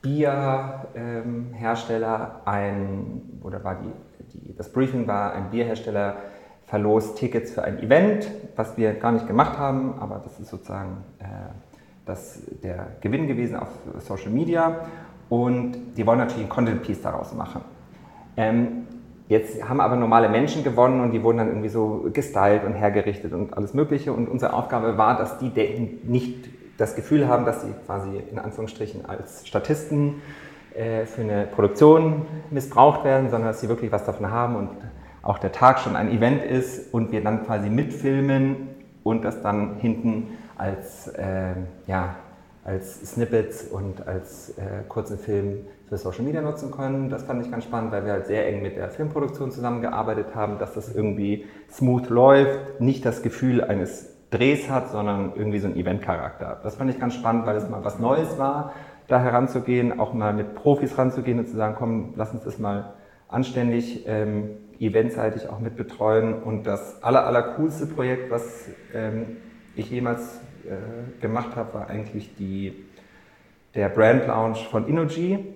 Bierhersteller 0.00 2.40
ähm, 2.44 2.46
ein, 2.46 3.40
oder 3.42 3.62
war 3.64 3.76
die, 3.76 3.92
die, 4.32 4.56
das 4.56 4.72
Briefing 4.72 5.06
war, 5.06 5.34
ein 5.34 5.50
Bierhersteller 5.50 6.16
verlost 6.64 7.18
Tickets 7.18 7.52
für 7.52 7.64
ein 7.64 7.78
Event, 7.78 8.30
was 8.56 8.76
wir 8.76 8.94
gar 8.94 9.12
nicht 9.12 9.26
gemacht 9.26 9.58
haben, 9.58 9.94
aber 10.00 10.20
das 10.24 10.40
ist 10.40 10.48
sozusagen 10.48 11.04
äh, 11.18 11.24
das, 12.06 12.40
der 12.62 12.86
Gewinn 13.00 13.26
gewesen 13.26 13.56
auf 13.56 13.68
Social 13.98 14.30
Media 14.30 14.86
und 15.28 15.96
die 15.96 16.06
wollen 16.06 16.18
natürlich 16.18 16.44
ein 16.44 16.48
Content 16.48 16.82
Piece 16.82 17.02
daraus 17.02 17.34
machen. 17.34 17.60
Ähm, 18.36 18.85
jetzt 19.28 19.68
haben 19.68 19.80
aber 19.80 19.96
normale 19.96 20.28
Menschen 20.28 20.64
gewonnen 20.64 21.00
und 21.00 21.12
die 21.12 21.22
wurden 21.22 21.38
dann 21.38 21.48
irgendwie 21.48 21.68
so 21.68 22.08
gestylt 22.12 22.64
und 22.64 22.74
hergerichtet 22.74 23.32
und 23.32 23.56
alles 23.56 23.74
Mögliche. 23.74 24.12
Und 24.12 24.28
unsere 24.28 24.52
Aufgabe 24.52 24.96
war, 24.96 25.16
dass 25.16 25.38
die 25.38 25.50
nicht 26.04 26.48
das 26.78 26.94
Gefühl 26.94 27.26
haben, 27.28 27.44
dass 27.44 27.62
sie 27.62 27.72
quasi 27.86 28.20
in 28.30 28.38
Anführungsstrichen 28.38 29.06
als 29.06 29.46
Statisten 29.46 30.22
äh, 30.74 31.06
für 31.06 31.22
eine 31.22 31.46
Produktion 31.46 32.26
missbraucht 32.50 33.04
werden, 33.04 33.30
sondern 33.30 33.48
dass 33.48 33.60
sie 33.60 33.68
wirklich 33.68 33.92
was 33.92 34.04
davon 34.04 34.30
haben 34.30 34.56
und 34.56 34.70
auch 35.22 35.38
der 35.38 35.52
Tag 35.52 35.80
schon 35.80 35.96
ein 35.96 36.10
Event 36.10 36.44
ist 36.44 36.92
und 36.92 37.10
wir 37.12 37.22
dann 37.22 37.44
quasi 37.46 37.68
mitfilmen 37.68 38.68
und 39.02 39.24
das 39.24 39.42
dann 39.42 39.76
hinten 39.76 40.36
als, 40.56 41.08
äh, 41.08 41.54
ja, 41.86 42.16
als 42.64 43.00
Snippets 43.12 43.64
und 43.64 44.06
als 44.06 44.50
äh, 44.50 44.82
kurzen 44.88 45.18
Film 45.18 45.66
für 45.88 45.96
Social 45.96 46.24
Media 46.24 46.42
nutzen 46.42 46.70
können. 46.70 47.10
Das 47.10 47.22
fand 47.22 47.44
ich 47.44 47.50
ganz 47.50 47.64
spannend, 47.64 47.92
weil 47.92 48.04
wir 48.04 48.12
halt 48.12 48.26
sehr 48.26 48.46
eng 48.48 48.62
mit 48.62 48.76
der 48.76 48.90
Filmproduktion 48.90 49.50
zusammengearbeitet 49.50 50.34
haben, 50.34 50.58
dass 50.58 50.74
das 50.74 50.94
irgendwie 50.94 51.46
smooth 51.70 52.08
läuft, 52.10 52.80
nicht 52.80 53.04
das 53.04 53.22
Gefühl 53.22 53.62
eines 53.62 54.16
Drehs 54.30 54.68
hat, 54.68 54.90
sondern 54.90 55.32
irgendwie 55.36 55.60
so 55.60 55.68
ein 55.68 55.76
Event-Charakter. 55.76 56.60
Das 56.62 56.76
fand 56.76 56.90
ich 56.90 56.98
ganz 56.98 57.14
spannend, 57.14 57.46
weil 57.46 57.56
es 57.56 57.68
mal 57.68 57.84
was 57.84 57.98
Neues 57.98 58.38
war, 58.38 58.72
da 59.06 59.20
heranzugehen, 59.20 60.00
auch 60.00 60.12
mal 60.12 60.32
mit 60.32 60.54
Profis 60.56 60.98
ranzugehen 60.98 61.38
und 61.38 61.46
zu 61.46 61.56
sagen, 61.56 61.76
komm, 61.78 62.14
lass 62.16 62.32
uns 62.32 62.42
das 62.42 62.58
mal 62.58 62.94
anständig 63.28 64.04
ähm, 64.06 64.50
eventseitig 64.80 65.48
auch 65.48 65.60
mit 65.60 65.76
betreuen. 65.76 66.42
Und 66.42 66.64
das 66.66 67.02
aller, 67.02 67.26
aller 67.26 67.42
coolste 67.42 67.86
Projekt, 67.86 68.30
was 68.30 68.68
ähm, 68.92 69.36
ich 69.76 69.90
jemals 69.90 70.40
äh, 70.64 71.20
gemacht 71.20 71.56
habe, 71.56 71.74
war 71.74 71.88
eigentlich 71.88 72.34
die, 72.34 72.84
der 73.74 73.88
Brand 73.88 74.26
Launch 74.26 74.66
von 74.68 74.88
Innogy. 74.88 75.55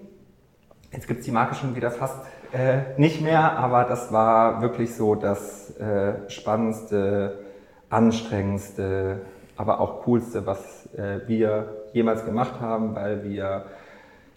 Jetzt 0.92 1.06
gibt 1.06 1.20
es 1.20 1.26
die 1.26 1.32
Marke 1.32 1.54
schon 1.54 1.76
wieder 1.76 1.92
fast 1.92 2.16
äh, 2.52 2.98
nicht 2.98 3.20
mehr, 3.20 3.56
aber 3.56 3.84
das 3.84 4.12
war 4.12 4.60
wirklich 4.60 4.94
so 4.94 5.14
das 5.14 5.76
äh, 5.78 6.28
spannendste, 6.28 7.38
anstrengendste, 7.90 9.20
aber 9.56 9.78
auch 9.78 10.02
coolste, 10.02 10.46
was 10.46 10.88
äh, 10.96 11.20
wir 11.28 11.76
jemals 11.92 12.24
gemacht 12.24 12.60
haben, 12.60 12.96
weil 12.96 13.22
wir 13.22 13.66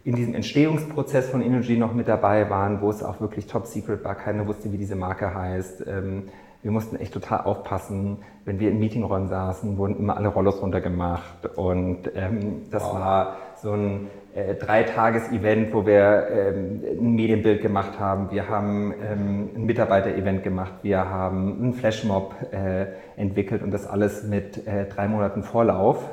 in 0.03 0.15
diesem 0.15 0.35
Entstehungsprozess 0.35 1.29
von 1.29 1.41
Energy 1.41 1.75
noch 1.75 1.93
mit 1.93 2.07
dabei 2.07 2.49
waren, 2.51 2.81
wo 2.81 2.89
es 2.91 3.01
auch 3.01 3.19
wirklich 3.19 3.47
top 3.47 3.65
secret 3.65 4.03
war. 4.03 4.13
Keiner 4.13 4.45
wusste, 4.45 4.71
wie 4.71 4.77
diese 4.77 4.95
Marke 4.95 5.33
heißt. 5.33 5.87
Ähm, 5.87 6.29
wir 6.61 6.71
mussten 6.71 6.97
echt 6.97 7.13
total 7.13 7.41
aufpassen. 7.41 8.17
Wenn 8.45 8.59
wir 8.59 8.69
in 8.69 8.79
Meetingräumen 8.79 9.27
saßen, 9.27 9.77
wurden 9.77 9.97
immer 9.97 10.17
alle 10.17 10.27
Rollos 10.27 10.61
runtergemacht. 10.61 11.57
Und 11.57 12.11
ähm, 12.15 12.69
das 12.69 12.83
wow. 12.83 12.93
war 12.93 13.37
so 13.61 13.71
ein 13.71 14.07
äh, 14.35 14.55
Dreitages-Event, 14.55 15.73
wo 15.73 15.85
wir 15.85 16.27
ähm, 16.31 16.81
ein 16.99 17.15
Medienbild 17.15 17.61
gemacht 17.61 17.99
haben. 17.99 18.31
Wir 18.31 18.49
haben 18.49 18.93
ähm, 18.93 19.49
ein 19.55 19.65
Mitarbeiter-Event 19.65 20.43
gemacht. 20.43 20.73
Wir 20.81 21.09
haben 21.09 21.61
einen 21.61 21.73
Flashmob 21.73 22.35
äh, 22.51 22.87
entwickelt 23.15 23.61
und 23.61 23.71
das 23.71 23.85
alles 23.85 24.23
mit 24.23 24.65
äh, 24.65 24.85
drei 24.85 25.07
Monaten 25.07 25.43
Vorlauf. 25.43 26.09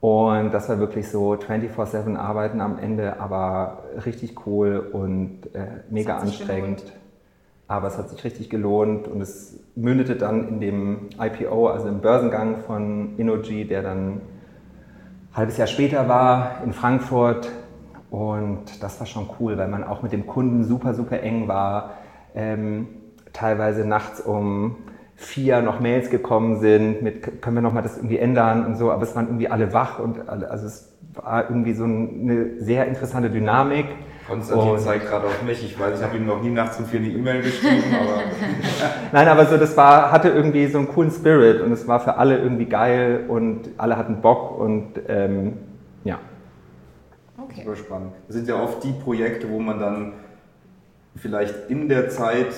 Und 0.00 0.52
das 0.52 0.68
war 0.68 0.80
wirklich 0.80 1.08
so 1.08 1.34
24-7 1.34 2.16
arbeiten 2.16 2.60
am 2.60 2.78
Ende, 2.78 3.20
aber 3.20 3.84
richtig 4.04 4.46
cool 4.46 4.78
und 4.92 5.54
äh, 5.54 5.66
mega 5.90 6.18
anstrengend. 6.18 6.82
Aber 7.68 7.86
es 7.86 7.96
hat 7.96 8.10
sich 8.10 8.22
richtig 8.24 8.50
gelohnt 8.50 9.06
und 9.08 9.20
es 9.20 9.60
mündete 9.76 10.16
dann 10.16 10.48
in 10.48 10.60
dem 10.60 11.08
IPO, 11.18 11.68
also 11.68 11.88
im 11.88 12.00
Börsengang 12.00 12.62
von 12.66 13.16
Innogy, 13.16 13.64
der 13.64 13.82
dann 13.82 14.20
halbes 15.34 15.56
Jahr 15.56 15.66
später 15.66 16.08
war 16.08 16.62
in 16.64 16.72
Frankfurt. 16.72 17.50
und 18.10 18.82
das 18.82 19.00
war 19.00 19.06
schon 19.06 19.30
cool, 19.40 19.56
weil 19.56 19.68
man 19.68 19.84
auch 19.84 20.02
mit 20.02 20.12
dem 20.12 20.26
Kunden 20.26 20.64
super, 20.64 20.92
super 20.92 21.20
eng 21.22 21.48
war. 21.48 21.92
Ähm, 22.34 22.88
teilweise 23.32 23.86
nachts 23.86 24.20
um 24.20 24.76
vier 25.16 25.62
noch 25.62 25.80
Mails 25.80 26.10
gekommen 26.10 26.60
sind 26.60 27.02
mit, 27.02 27.40
können 27.42 27.56
wir 27.56 27.62
nochmal 27.62 27.82
das 27.82 27.96
irgendwie 27.96 28.18
ändern 28.18 28.66
und 28.66 28.76
so, 28.76 28.90
aber 28.90 29.02
es 29.02 29.14
waren 29.14 29.26
irgendwie 29.26 29.48
alle 29.48 29.72
wach 29.72 29.98
und 29.98 30.28
alle, 30.28 30.50
also 30.50 30.66
es 30.66 30.98
war 31.14 31.48
irgendwie 31.48 31.72
so 31.74 31.84
eine 31.84 32.58
sehr 32.58 32.86
interessante 32.86 33.30
Dynamik. 33.30 33.86
Konstantin 34.32 34.78
zeigt 34.78 35.06
gerade 35.08 35.26
auf 35.26 35.42
mich. 35.42 35.64
Ich 35.64 35.78
weiß, 35.78 35.98
ich 35.98 36.04
habe 36.04 36.16
ihm 36.16 36.26
noch 36.26 36.42
nie 36.42 36.50
nachts 36.50 36.78
um 36.78 36.86
vier 36.86 37.00
eine 37.00 37.08
E-Mail 37.10 37.42
geschrieben, 37.42 37.84
aber. 38.00 38.22
Nein, 39.12 39.28
aber 39.28 39.46
so, 39.46 39.56
das 39.56 39.76
war, 39.76 40.10
hatte 40.10 40.30
irgendwie 40.30 40.66
so 40.66 40.78
einen 40.78 40.88
coolen 40.88 41.10
Spirit 41.10 41.60
und 41.60 41.70
es 41.72 41.86
war 41.86 42.00
für 42.00 42.16
alle 42.16 42.38
irgendwie 42.38 42.64
geil 42.64 43.26
und 43.28 43.68
alle 43.76 43.96
hatten 43.96 44.22
Bock 44.22 44.58
und 44.58 44.94
ähm, 45.08 45.58
ja. 46.04 46.18
Okay. 47.36 47.62
Super 47.64 47.76
spannend. 47.76 48.12
Das 48.26 48.36
sind 48.36 48.48
ja 48.48 48.62
oft 48.62 48.82
die 48.82 48.92
Projekte, 48.92 49.50
wo 49.50 49.58
man 49.58 49.78
dann 49.78 50.12
vielleicht 51.16 51.68
in 51.68 51.88
der 51.88 52.08
Zeit 52.08 52.54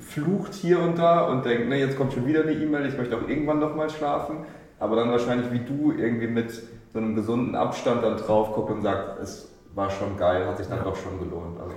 flucht 0.00 0.54
hier 0.54 0.80
und 0.80 0.98
da 0.98 1.26
und 1.26 1.44
denkt, 1.44 1.68
ne, 1.68 1.78
jetzt 1.78 1.96
kommt 1.96 2.12
schon 2.14 2.26
wieder 2.26 2.42
eine 2.42 2.52
E-Mail, 2.52 2.86
ich 2.86 2.96
möchte 2.96 3.16
auch 3.16 3.28
irgendwann 3.28 3.58
noch 3.58 3.76
mal 3.76 3.90
schlafen. 3.90 4.38
Aber 4.80 4.96
dann 4.96 5.10
wahrscheinlich 5.10 5.52
wie 5.52 5.60
du 5.60 5.92
irgendwie 5.92 6.28
mit 6.28 6.50
so 6.92 6.98
einem 6.98 7.14
gesunden 7.14 7.54
Abstand 7.54 8.02
dann 8.02 8.16
drauf 8.16 8.54
guckt 8.54 8.70
und 8.70 8.82
sagt, 8.82 9.20
es 9.20 9.50
war 9.78 9.90
schon 9.90 10.18
geil, 10.18 10.46
hat 10.46 10.58
sich 10.58 10.68
dann 10.68 10.84
doch 10.84 10.96
schon 10.96 11.18
gelohnt. 11.18 11.58
Also. 11.58 11.72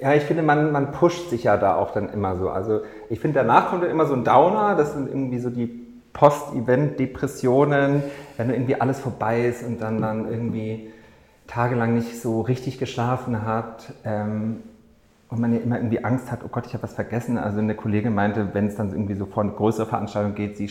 Ja, 0.00 0.14
ich 0.14 0.22
finde, 0.24 0.42
man, 0.42 0.70
man 0.70 0.92
pusht 0.92 1.30
sich 1.30 1.44
ja 1.44 1.56
da 1.56 1.74
auch 1.76 1.92
dann 1.92 2.10
immer 2.10 2.36
so. 2.36 2.50
Also 2.50 2.82
ich 3.08 3.18
finde, 3.18 3.40
danach 3.40 3.70
kommt 3.70 3.82
dann 3.82 3.90
immer 3.90 4.06
so 4.06 4.14
ein 4.14 4.24
Downer, 4.24 4.76
das 4.76 4.92
sind 4.92 5.08
irgendwie 5.08 5.38
so 5.38 5.50
die 5.50 5.66
Post-Event-Depressionen, 6.12 8.02
wenn 8.36 8.50
irgendwie 8.50 8.80
alles 8.80 9.00
vorbei 9.00 9.46
ist 9.46 9.64
und 9.64 9.80
dann, 9.80 10.00
dann 10.00 10.30
irgendwie 10.30 10.92
tagelang 11.46 11.94
nicht 11.94 12.20
so 12.20 12.42
richtig 12.42 12.78
geschlafen 12.78 13.44
hat. 13.44 13.92
Ähm, 14.04 14.62
und 15.28 15.40
man 15.40 15.52
ja 15.52 15.60
immer 15.60 15.76
irgendwie 15.76 16.04
Angst 16.04 16.30
hat, 16.30 16.40
oh 16.44 16.48
Gott, 16.48 16.66
ich 16.66 16.74
habe 16.74 16.84
was 16.84 16.92
vergessen. 16.92 17.38
Also 17.38 17.58
eine 17.58 17.74
Kollegin 17.74 18.14
meinte, 18.14 18.50
wenn 18.52 18.66
es 18.66 18.76
dann 18.76 18.90
irgendwie 18.92 19.14
so 19.14 19.26
vor 19.26 19.42
eine 19.42 19.52
größere 19.52 19.86
Veranstaltung 19.86 20.34
geht, 20.34 20.56
sie 20.56 20.70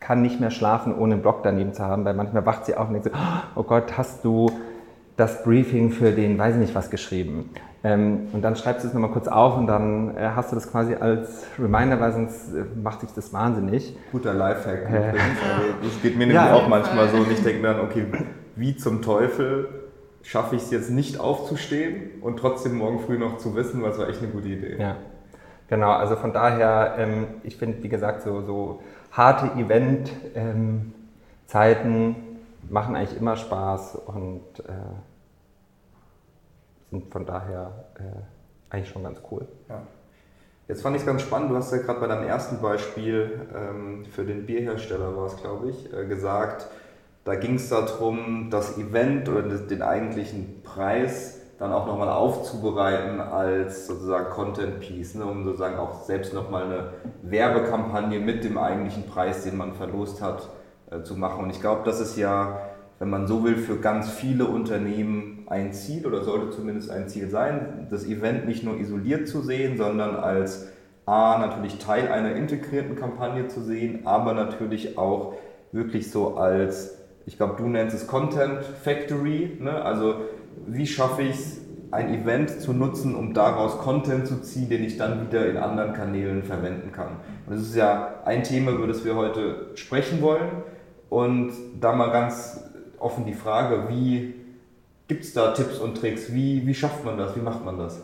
kann 0.00 0.22
nicht 0.22 0.40
mehr 0.40 0.50
schlafen, 0.50 0.94
ohne 0.98 1.14
einen 1.14 1.22
Blog 1.22 1.42
daneben 1.42 1.74
zu 1.74 1.84
haben, 1.84 2.04
weil 2.04 2.14
manchmal 2.14 2.44
wacht 2.44 2.66
sie 2.66 2.74
auf 2.74 2.88
und 2.88 2.94
denkt 2.94 3.08
so, 3.08 3.14
oh 3.54 3.62
Gott, 3.62 3.96
hast 3.96 4.24
du 4.24 4.50
das 5.16 5.42
Briefing 5.42 5.90
für 5.90 6.12
den, 6.12 6.38
weiß 6.38 6.54
ich 6.54 6.60
nicht 6.60 6.74
was, 6.74 6.90
geschrieben. 6.90 7.50
Ähm, 7.82 8.28
und 8.32 8.42
dann 8.42 8.56
schreibst 8.56 8.84
du 8.84 8.88
es 8.88 8.94
nochmal 8.94 9.10
kurz 9.10 9.26
auf 9.26 9.56
und 9.56 9.66
dann 9.66 10.14
äh, 10.14 10.30
hast 10.36 10.52
du 10.52 10.54
das 10.54 10.70
quasi 10.70 10.94
als 10.94 11.46
Reminder, 11.58 11.98
weil 11.98 12.12
sonst 12.12 12.52
äh, 12.52 12.64
macht 12.82 13.00
sich 13.00 13.10
das 13.14 13.32
wahnsinnig. 13.32 13.96
Guter 14.12 14.34
Lifehack 14.34 14.82
äh, 14.82 15.08
übrigens. 15.08 15.38
Also, 15.42 15.64
das 15.82 16.02
geht 16.02 16.12
mir 16.12 16.26
nämlich 16.26 16.34
ja, 16.34 16.52
auch 16.52 16.68
manchmal 16.68 17.08
so 17.08 17.16
und 17.16 17.32
ich 17.32 17.42
denke 17.42 17.62
mir 17.62 17.68
dann, 17.68 17.80
okay, 17.80 18.04
wie 18.56 18.76
zum 18.76 19.00
Teufel 19.00 19.68
schaffe 20.22 20.56
ich 20.56 20.62
es 20.62 20.70
jetzt 20.70 20.90
nicht 20.90 21.18
aufzustehen 21.18 22.20
und 22.20 22.38
trotzdem 22.38 22.76
morgen 22.76 23.00
früh 23.00 23.18
noch 23.18 23.38
zu 23.38 23.54
wissen, 23.56 23.82
weil 23.82 23.92
es 23.92 23.98
war 23.98 24.10
echt 24.10 24.22
eine 24.22 24.28
gute 24.30 24.48
Idee. 24.48 24.76
Ja, 24.78 24.96
genau. 25.68 25.92
Also 25.92 26.16
von 26.16 26.34
daher, 26.34 26.96
ähm, 26.98 27.28
ich 27.44 27.56
finde, 27.56 27.82
wie 27.82 27.88
gesagt, 27.88 28.20
so, 28.22 28.42
so 28.42 28.82
harte 29.10 29.58
Event-Zeiten 29.58 30.94
ähm, 31.94 32.16
machen 32.70 32.96
eigentlich 32.96 33.18
immer 33.18 33.36
Spaß 33.36 33.96
und 34.06 34.60
äh, 34.60 34.72
sind 36.90 37.12
von 37.12 37.26
daher 37.26 37.86
äh, 37.96 38.74
eigentlich 38.74 38.90
schon 38.90 39.02
ganz 39.02 39.20
cool. 39.30 39.46
Ja. 39.68 39.82
Jetzt 40.68 40.82
fand 40.82 40.94
ich 40.94 41.02
es 41.02 41.06
ganz 41.06 41.22
spannend, 41.22 41.50
du 41.50 41.56
hast 41.56 41.72
ja 41.72 41.78
gerade 41.78 41.98
bei 41.98 42.06
deinem 42.06 42.28
ersten 42.28 42.62
Beispiel 42.62 43.48
ähm, 43.52 44.04
für 44.04 44.24
den 44.24 44.46
Bierhersteller 44.46 45.16
war 45.16 45.26
es, 45.26 45.36
glaube 45.36 45.70
ich, 45.70 45.92
äh, 45.92 46.06
gesagt, 46.06 46.68
da 47.24 47.34
ging 47.34 47.56
es 47.56 47.68
darum, 47.68 48.48
das 48.50 48.78
Event 48.78 49.28
oder 49.28 49.42
den 49.42 49.82
eigentlichen 49.82 50.62
Preis 50.62 51.40
dann 51.58 51.72
auch 51.72 51.86
nochmal 51.86 52.08
aufzubereiten 52.08 53.20
als 53.20 53.86
sozusagen 53.86 54.30
Content 54.30 54.80
Piece, 54.80 55.16
ne, 55.16 55.26
um 55.26 55.44
sozusagen 55.44 55.76
auch 55.76 56.04
selbst 56.04 56.32
nochmal 56.32 56.64
eine 56.64 56.92
Werbekampagne 57.22 58.18
mit 58.20 58.44
dem 58.44 58.56
eigentlichen 58.56 59.06
Preis, 59.06 59.42
den 59.42 59.58
man 59.58 59.74
verlost 59.74 60.22
hat, 60.22 60.48
zu 61.04 61.16
machen. 61.16 61.44
Und 61.44 61.50
ich 61.50 61.60
glaube, 61.60 61.82
das 61.84 62.00
ist 62.00 62.16
ja, 62.16 62.60
wenn 62.98 63.10
man 63.10 63.26
so 63.26 63.44
will, 63.44 63.56
für 63.56 63.76
ganz 63.76 64.10
viele 64.10 64.46
Unternehmen 64.46 65.44
ein 65.48 65.72
Ziel 65.72 66.06
oder 66.06 66.22
sollte 66.22 66.50
zumindest 66.50 66.90
ein 66.90 67.08
Ziel 67.08 67.28
sein, 67.28 67.86
das 67.90 68.04
Event 68.06 68.46
nicht 68.46 68.62
nur 68.62 68.78
isoliert 68.78 69.28
zu 69.28 69.40
sehen, 69.40 69.76
sondern 69.76 70.16
als 70.16 70.68
A, 71.06 71.38
natürlich 71.38 71.78
Teil 71.78 72.08
einer 72.08 72.36
integrierten 72.36 72.96
Kampagne 72.96 73.48
zu 73.48 73.60
sehen, 73.62 74.06
aber 74.06 74.34
natürlich 74.34 74.96
auch 74.98 75.34
wirklich 75.72 76.10
so 76.10 76.36
als 76.36 77.00
ich 77.26 77.36
glaube, 77.36 77.54
du 77.56 77.68
nennst 77.68 77.94
es 77.94 78.06
Content 78.06 78.64
Factory. 78.64 79.56
Ne? 79.60 79.70
Also 79.70 80.16
wie 80.66 80.86
schaffe 80.86 81.22
ich 81.22 81.36
es, 81.36 81.60
ein 81.92 82.14
Event 82.14 82.50
zu 82.50 82.72
nutzen, 82.72 83.16
um 83.16 83.34
daraus 83.34 83.78
Content 83.78 84.26
zu 84.26 84.40
ziehen, 84.42 84.68
den 84.68 84.84
ich 84.84 84.96
dann 84.96 85.26
wieder 85.26 85.46
in 85.46 85.56
anderen 85.56 85.92
Kanälen 85.92 86.44
verwenden 86.44 86.92
kann. 86.92 87.16
Und 87.46 87.56
das 87.56 87.62
ist 87.62 87.74
ja 87.74 88.20
ein 88.24 88.44
Thema, 88.44 88.70
über 88.70 88.86
das 88.86 89.04
wir 89.04 89.16
heute 89.16 89.70
sprechen 89.74 90.22
wollen. 90.22 90.48
Und 91.10 91.52
da 91.80 91.92
mal 91.92 92.10
ganz 92.10 92.64
offen 92.98 93.26
die 93.26 93.34
Frage, 93.34 93.88
wie 93.88 94.34
gibt 95.08 95.24
es 95.24 95.34
da 95.34 95.52
Tipps 95.52 95.78
und 95.78 95.96
Tricks? 95.96 96.32
Wie, 96.32 96.66
wie 96.66 96.74
schafft 96.74 97.04
man 97.04 97.18
das? 97.18 97.36
Wie 97.36 97.40
macht 97.40 97.64
man 97.64 97.78
das? 97.78 98.00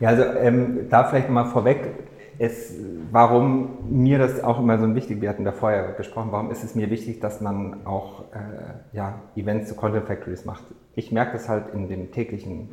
Ja, 0.00 0.08
also 0.08 0.22
ähm, 0.24 0.88
da 0.88 1.04
vielleicht 1.04 1.28
mal 1.28 1.44
vorweg, 1.44 1.94
es, 2.38 2.74
warum 3.12 3.78
mir 3.88 4.18
das 4.18 4.42
auch 4.42 4.58
immer 4.58 4.78
so 4.78 4.84
ein 4.84 4.94
wichtig, 4.94 5.20
wir 5.20 5.28
hatten 5.28 5.44
da 5.44 5.52
vorher 5.52 5.92
gesprochen, 5.92 6.28
warum 6.32 6.50
ist 6.50 6.64
es 6.64 6.74
mir 6.74 6.90
wichtig, 6.90 7.20
dass 7.20 7.40
man 7.40 7.86
auch 7.86 8.24
äh, 8.32 8.96
ja, 8.96 9.20
Events 9.36 9.68
zu 9.68 9.74
Content 9.74 10.06
Factories 10.06 10.44
macht. 10.44 10.64
Ich 10.94 11.12
merke 11.12 11.32
das 11.32 11.48
halt 11.48 11.72
in 11.74 11.88
dem 11.88 12.12
täglichen 12.12 12.68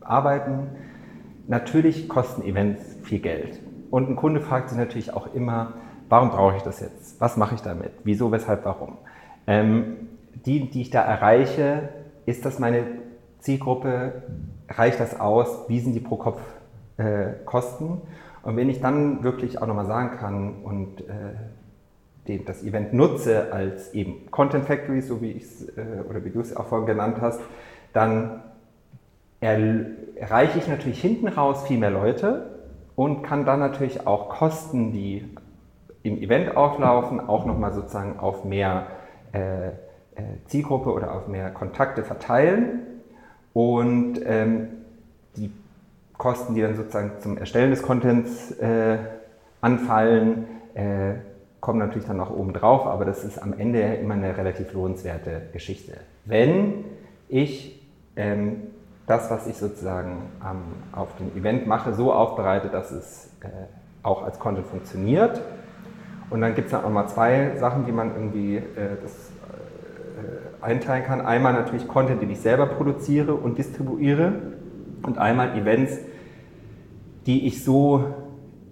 Arbeiten. 0.00 0.68
Natürlich 1.46 2.08
kosten 2.08 2.42
Events 2.42 2.82
viel 3.02 3.20
Geld. 3.20 3.60
Und 3.90 4.10
ein 4.10 4.16
Kunde 4.16 4.40
fragt 4.40 4.68
sich 4.68 4.78
natürlich 4.78 5.14
auch 5.14 5.34
immer, 5.34 5.74
warum 6.08 6.30
brauche 6.30 6.56
ich 6.56 6.62
das 6.62 6.80
jetzt? 6.80 7.20
Was 7.20 7.36
mache 7.36 7.54
ich 7.54 7.60
damit? 7.60 7.92
Wieso, 8.04 8.32
weshalb, 8.32 8.64
warum? 8.64 8.98
Ähm, 9.46 10.08
die, 10.46 10.70
die 10.70 10.82
ich 10.82 10.90
da 10.90 11.02
erreiche, 11.02 11.88
ist 12.26 12.44
das 12.44 12.58
meine 12.58 12.84
Zielgruppe? 13.40 14.22
Reicht 14.68 15.00
das 15.00 15.18
aus? 15.18 15.68
Wie 15.68 15.80
sind 15.80 15.94
die 15.94 16.00
pro 16.00 16.16
Kopf 16.16 16.40
äh, 16.98 17.32
Kosten? 17.44 18.02
Und 18.42 18.56
wenn 18.56 18.68
ich 18.68 18.80
dann 18.80 19.24
wirklich 19.24 19.60
auch 19.60 19.66
nochmal 19.66 19.86
sagen 19.86 20.16
kann 20.18 20.62
und 20.62 21.00
äh, 21.02 22.38
das 22.44 22.62
Event 22.62 22.92
nutze 22.92 23.52
als 23.52 23.94
eben 23.94 24.30
Content 24.30 24.66
Factory, 24.66 25.00
so 25.00 25.22
wie 25.22 25.32
ich 25.32 25.44
es 25.44 25.68
äh, 25.76 26.02
oder 26.08 26.24
wie 26.24 26.30
du 26.30 26.40
es 26.40 26.54
auch 26.54 26.66
vorhin 26.66 26.86
genannt 26.86 27.18
hast, 27.20 27.40
dann 27.92 28.42
erreiche 29.40 30.58
ich 30.58 30.66
natürlich 30.66 31.00
hinten 31.00 31.28
raus 31.28 31.62
viel 31.66 31.78
mehr 31.78 31.90
Leute 31.90 32.58
und 32.96 33.22
kann 33.22 33.44
dann 33.44 33.60
natürlich 33.60 34.06
auch 34.06 34.28
Kosten, 34.28 34.92
die 34.92 35.24
im 36.02 36.18
Event 36.18 36.56
auflaufen, 36.56 37.20
auch 37.20 37.44
nochmal 37.44 37.72
sozusagen 37.72 38.18
auf 38.18 38.44
mehr 38.44 38.86
äh, 39.32 39.68
äh, 39.68 39.72
Zielgruppe 40.46 40.92
oder 40.92 41.14
auf 41.14 41.28
mehr 41.28 41.50
Kontakte 41.50 42.02
verteilen. 42.02 42.80
Und 43.52 44.20
ähm, 44.24 44.68
die 45.36 45.50
Kosten, 46.16 46.54
die 46.54 46.62
dann 46.62 46.76
sozusagen 46.76 47.12
zum 47.20 47.38
Erstellen 47.38 47.70
des 47.70 47.82
Contents 47.82 48.52
äh, 48.52 48.98
anfallen, 49.60 50.46
äh, 50.74 51.14
kommen 51.60 51.78
natürlich 51.78 52.06
dann 52.06 52.18
noch 52.18 52.30
oben 52.30 52.52
drauf, 52.52 52.86
aber 52.86 53.04
das 53.04 53.24
ist 53.24 53.42
am 53.42 53.52
Ende 53.58 53.80
immer 53.80 54.14
eine 54.14 54.36
relativ 54.36 54.72
lohnenswerte 54.72 55.42
Geschichte. 55.52 55.98
Wenn 56.24 56.84
ich 57.28 57.82
ähm, 58.16 58.62
das, 59.06 59.30
was 59.30 59.46
ich 59.46 59.56
sozusagen 59.56 60.30
ähm, 60.44 60.62
auf 60.92 61.08
dem 61.16 61.36
Event 61.36 61.66
mache, 61.66 61.94
so 61.94 62.12
aufbereite, 62.12 62.68
dass 62.68 62.90
es 62.90 63.30
äh, 63.40 63.48
auch 64.02 64.22
als 64.22 64.38
Content 64.38 64.66
funktioniert. 64.66 65.40
Und 66.30 66.40
dann 66.40 66.54
gibt 66.54 66.68
es 66.68 66.74
auch 66.74 66.88
mal 66.90 67.06
zwei 67.08 67.56
Sachen, 67.56 67.86
wie 67.86 67.92
man 67.92 68.14
irgendwie 68.14 68.56
äh, 68.56 68.96
das 69.02 69.12
äh, 69.12 70.64
einteilen 70.64 71.04
kann. 71.04 71.20
Einmal 71.20 71.54
natürlich 71.54 71.88
Content, 71.88 72.20
den 72.20 72.30
ich 72.30 72.40
selber 72.40 72.66
produziere 72.66 73.34
und 73.34 73.56
distribuiere 73.56 74.32
und 75.02 75.18
einmal 75.18 75.56
Events, 75.56 75.98
die 77.26 77.46
ich 77.46 77.64
so 77.64 78.04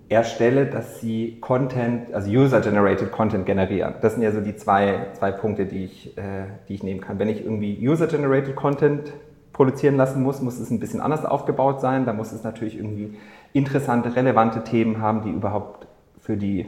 erstelle, 0.08 0.66
dass 0.66 1.00
sie 1.00 1.38
Content, 1.40 2.12
also 2.14 2.30
User-Generated 2.30 3.10
Content 3.10 3.44
generieren. 3.44 3.94
Das 4.02 4.14
sind 4.14 4.22
ja 4.22 4.30
so 4.30 4.40
die 4.40 4.54
zwei, 4.54 5.08
zwei 5.14 5.32
Punkte, 5.32 5.66
die 5.66 5.84
ich, 5.84 6.16
äh, 6.16 6.44
die 6.68 6.74
ich 6.74 6.82
nehmen 6.82 7.00
kann. 7.00 7.18
Wenn 7.18 7.28
ich 7.28 7.44
irgendwie 7.44 7.76
User-Generated 7.86 8.54
Content 8.54 9.12
produzieren 9.52 9.96
lassen 9.96 10.22
muss, 10.22 10.40
muss 10.42 10.60
es 10.60 10.70
ein 10.70 10.78
bisschen 10.78 11.00
anders 11.00 11.24
aufgebaut 11.24 11.80
sein. 11.80 12.04
Da 12.04 12.12
muss 12.12 12.30
es 12.32 12.44
natürlich 12.44 12.76
irgendwie 12.76 13.16
interessante, 13.52 14.14
relevante 14.14 14.62
Themen 14.62 15.00
haben, 15.00 15.22
die 15.22 15.30
überhaupt 15.30 15.86
für 16.20 16.36
die 16.36 16.66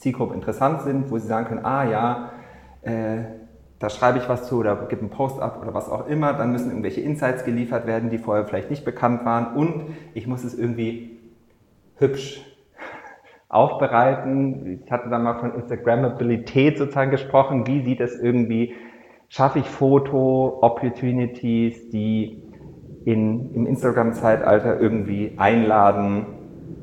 Zielgruppe 0.00 0.34
interessant 0.34 0.82
sind, 0.82 1.10
wo 1.10 1.16
sie 1.18 1.26
sagen 1.26 1.46
können, 1.46 1.64
ah 1.64 1.84
ja, 1.84 2.32
äh, 2.82 3.22
da 3.78 3.88
schreibe 3.88 4.18
ich 4.18 4.28
was 4.28 4.48
zu 4.48 4.58
oder 4.58 4.76
gebe 4.88 5.00
einen 5.00 5.08
Post 5.10 5.40
ab 5.40 5.58
oder 5.62 5.72
was 5.72 5.88
auch 5.88 6.06
immer, 6.06 6.34
dann 6.34 6.52
müssen 6.52 6.68
irgendwelche 6.68 7.00
Insights 7.00 7.44
geliefert 7.44 7.86
werden, 7.86 8.10
die 8.10 8.18
vorher 8.18 8.44
vielleicht 8.44 8.68
nicht 8.70 8.84
bekannt 8.84 9.24
waren 9.24 9.56
und 9.56 9.94
ich 10.12 10.26
muss 10.26 10.44
es 10.44 10.58
irgendwie 10.58 11.18
hübsch 11.96 12.44
aufbereiten. 13.48 14.82
Ich 14.84 14.92
hatte 14.92 15.08
da 15.08 15.18
mal 15.18 15.38
von 15.38 15.54
Instagrammabilität 15.54 16.76
sozusagen 16.76 17.10
gesprochen. 17.10 17.66
Wie 17.66 17.82
sieht 17.82 18.00
es 18.00 18.20
irgendwie, 18.20 18.74
schaffe 19.28 19.60
ich 19.60 19.68
Foto-Opportunities, 19.68 21.88
die 21.90 22.42
in, 23.04 23.54
im 23.54 23.66
Instagram-Zeitalter 23.66 24.78
irgendwie 24.78 25.34
einladen, 25.38 26.26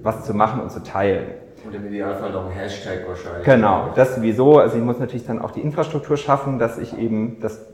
was 0.02 0.26
zu 0.26 0.34
machen 0.34 0.62
und 0.62 0.72
zu 0.72 0.82
teilen. 0.82 1.28
Und 1.66 1.76
im 1.76 1.88
Idealfall 1.88 2.32
noch 2.32 2.46
ein 2.46 2.52
Hashtag 2.52 3.08
wahrscheinlich. 3.08 3.44
Genau, 3.44 3.92
das 3.96 4.16
sowieso. 4.16 4.60
Also 4.60 4.78
ich 4.78 4.84
muss 4.84 5.00
natürlich 5.00 5.26
dann 5.26 5.40
auch 5.40 5.52
die 5.52 5.62
Infrastruktur 5.62 6.18
schaffen, 6.18 6.60
dass 6.60 6.78
ich 6.78 6.98
eben 6.98 7.40
das 7.42 7.66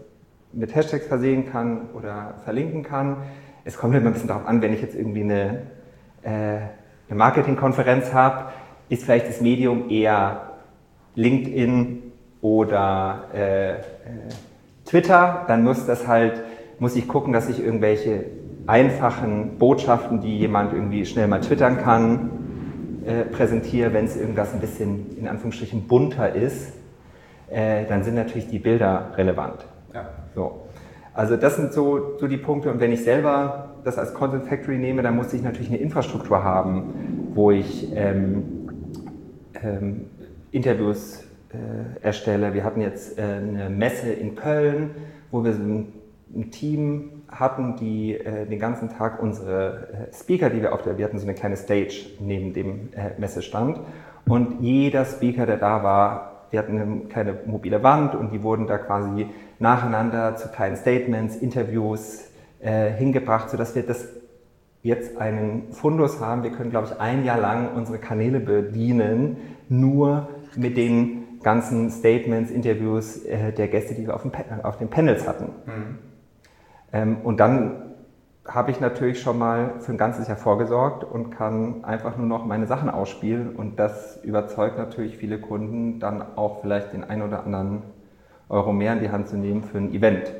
mit 0.53 0.73
Hashtags 0.73 1.07
versehen 1.07 1.51
kann 1.51 1.89
oder 1.93 2.35
verlinken 2.43 2.83
kann. 2.83 3.17
Es 3.65 3.77
kommt 3.77 3.95
immer 3.95 4.07
ein 4.07 4.13
bisschen 4.13 4.27
darauf 4.27 4.45
an, 4.45 4.61
wenn 4.61 4.73
ich 4.73 4.81
jetzt 4.81 4.95
irgendwie 4.95 5.21
eine, 5.21 5.61
äh, 6.21 6.29
eine 6.29 7.17
Marketingkonferenz 7.17 8.13
habe, 8.13 8.51
ist 8.89 9.03
vielleicht 9.03 9.27
das 9.27 9.41
Medium 9.41 9.89
eher 9.89 10.51
LinkedIn 11.15 12.11
oder 12.41 13.29
äh, 13.33 13.71
äh, 13.71 13.79
Twitter, 14.85 15.45
dann 15.47 15.63
muss 15.63 15.85
das 15.85 16.07
halt, 16.07 16.43
muss 16.79 16.95
ich 16.95 17.07
gucken, 17.07 17.33
dass 17.33 17.49
ich 17.49 17.63
irgendwelche 17.63 18.25
einfachen 18.67 19.57
Botschaften, 19.57 20.21
die 20.21 20.37
jemand 20.37 20.73
irgendwie 20.73 21.05
schnell 21.05 21.27
mal 21.27 21.41
twittern 21.41 21.77
kann, 21.77 22.42
äh, 23.05 23.25
präsentiere. 23.25 23.93
Wenn 23.93 24.05
es 24.05 24.17
irgendwas 24.17 24.53
ein 24.53 24.59
bisschen 24.59 25.17
in 25.17 25.27
Anführungsstrichen 25.27 25.87
bunter 25.87 26.33
ist, 26.33 26.73
äh, 27.49 27.85
dann 27.85 28.03
sind 28.03 28.15
natürlich 28.15 28.47
die 28.47 28.59
Bilder 28.59 29.11
relevant. 29.15 29.65
Ja. 29.93 30.09
So. 30.35 30.61
Also 31.13 31.37
das 31.37 31.57
sind 31.57 31.73
so, 31.73 32.17
so 32.17 32.27
die 32.27 32.37
Punkte. 32.37 32.71
Und 32.71 32.79
wenn 32.79 32.91
ich 32.91 33.03
selber 33.03 33.75
das 33.83 33.97
als 33.97 34.13
Content 34.13 34.45
Factory 34.45 34.77
nehme, 34.77 35.03
dann 35.03 35.15
muss 35.15 35.33
ich 35.33 35.43
natürlich 35.43 35.69
eine 35.69 35.77
Infrastruktur 35.77 36.43
haben, 36.43 37.31
wo 37.33 37.51
ich 37.51 37.91
ähm, 37.95 38.67
ähm, 39.61 40.05
Interviews 40.51 41.23
äh, 41.49 42.03
erstelle. 42.03 42.53
Wir 42.53 42.63
hatten 42.63 42.81
jetzt 42.81 43.19
äh, 43.19 43.21
eine 43.21 43.69
Messe 43.69 44.11
in 44.11 44.35
Köln, 44.35 44.91
wo 45.29 45.43
wir 45.43 45.53
so 45.53 45.61
ein, 45.61 45.93
ein 46.35 46.49
Team 46.49 47.12
hatten, 47.39 47.75
die 47.75 48.15
äh, 48.15 48.45
den 48.45 48.59
ganzen 48.59 48.89
Tag 48.89 49.21
unsere 49.21 50.09
äh, 50.09 50.13
Speaker, 50.13 50.49
die 50.49 50.61
wir 50.61 50.73
auf 50.73 50.81
der, 50.81 50.97
wir 50.97 51.05
hatten 51.05 51.19
so 51.19 51.25
eine 51.25 51.35
kleine 51.35 51.57
Stage 51.57 52.05
neben 52.19 52.53
dem 52.53 52.89
äh, 52.93 53.19
Messestand 53.19 53.79
und 54.25 54.61
jeder 54.61 55.05
Speaker, 55.05 55.45
der 55.45 55.57
da 55.57 55.83
war, 55.83 56.47
wir 56.51 56.59
hatten 56.59 56.79
eine 56.79 56.99
kleine 57.09 57.35
mobile 57.45 57.83
Wand 57.83 58.15
und 58.15 58.31
die 58.31 58.43
wurden 58.43 58.67
da 58.67 58.77
quasi 58.77 59.27
nacheinander 59.59 60.35
zu 60.35 60.49
kleinen 60.49 60.75
Statements, 60.75 61.35
Interviews 61.35 62.29
äh, 62.59 62.91
hingebracht, 62.91 63.49
sodass 63.49 63.75
wir 63.75 63.83
das 63.83 64.07
jetzt 64.83 65.17
einen 65.17 65.71
Fundus 65.71 66.19
haben. 66.19 66.43
Wir 66.43 66.51
können, 66.51 66.69
glaube 66.69 66.89
ich, 66.91 66.99
ein 66.99 67.25
Jahr 67.25 67.39
lang 67.39 67.73
unsere 67.75 67.97
Kanäle 67.97 68.39
bedienen, 68.39 69.37
nur 69.69 70.27
mit 70.55 70.77
den 70.77 71.39
ganzen 71.41 71.89
Statements, 71.89 72.51
Interviews 72.51 73.25
äh, 73.25 73.51
der 73.51 73.67
Gäste, 73.67 73.95
die 73.95 74.05
wir 74.05 74.15
auf, 74.15 74.21
dem, 74.21 74.31
auf 74.63 74.77
den 74.77 74.89
Panels 74.89 75.27
hatten. 75.27 75.45
Mhm. 75.65 76.12
Ähm, 76.93 77.17
und 77.23 77.39
dann 77.39 77.83
habe 78.45 78.71
ich 78.71 78.79
natürlich 78.79 79.21
schon 79.21 79.37
mal 79.37 79.75
für 79.79 79.91
ein 79.91 79.97
ganzes 79.97 80.27
Jahr 80.27 80.37
vorgesorgt 80.37 81.03
und 81.03 81.31
kann 81.31 81.83
einfach 81.85 82.17
nur 82.17 82.27
noch 82.27 82.45
meine 82.45 82.67
Sachen 82.67 82.89
ausspielen. 82.89 83.55
Und 83.55 83.79
das 83.79 84.19
überzeugt 84.23 84.77
natürlich 84.77 85.17
viele 85.17 85.39
Kunden, 85.39 85.99
dann 85.99 86.21
auch 86.35 86.61
vielleicht 86.61 86.93
den 86.93 87.03
ein 87.03 87.21
oder 87.21 87.45
anderen 87.45 87.83
Euro 88.49 88.73
mehr 88.73 88.93
in 88.93 88.99
die 88.99 89.09
Hand 89.09 89.29
zu 89.29 89.37
nehmen 89.37 89.63
für 89.63 89.77
ein 89.77 89.93
Event. 89.93 90.33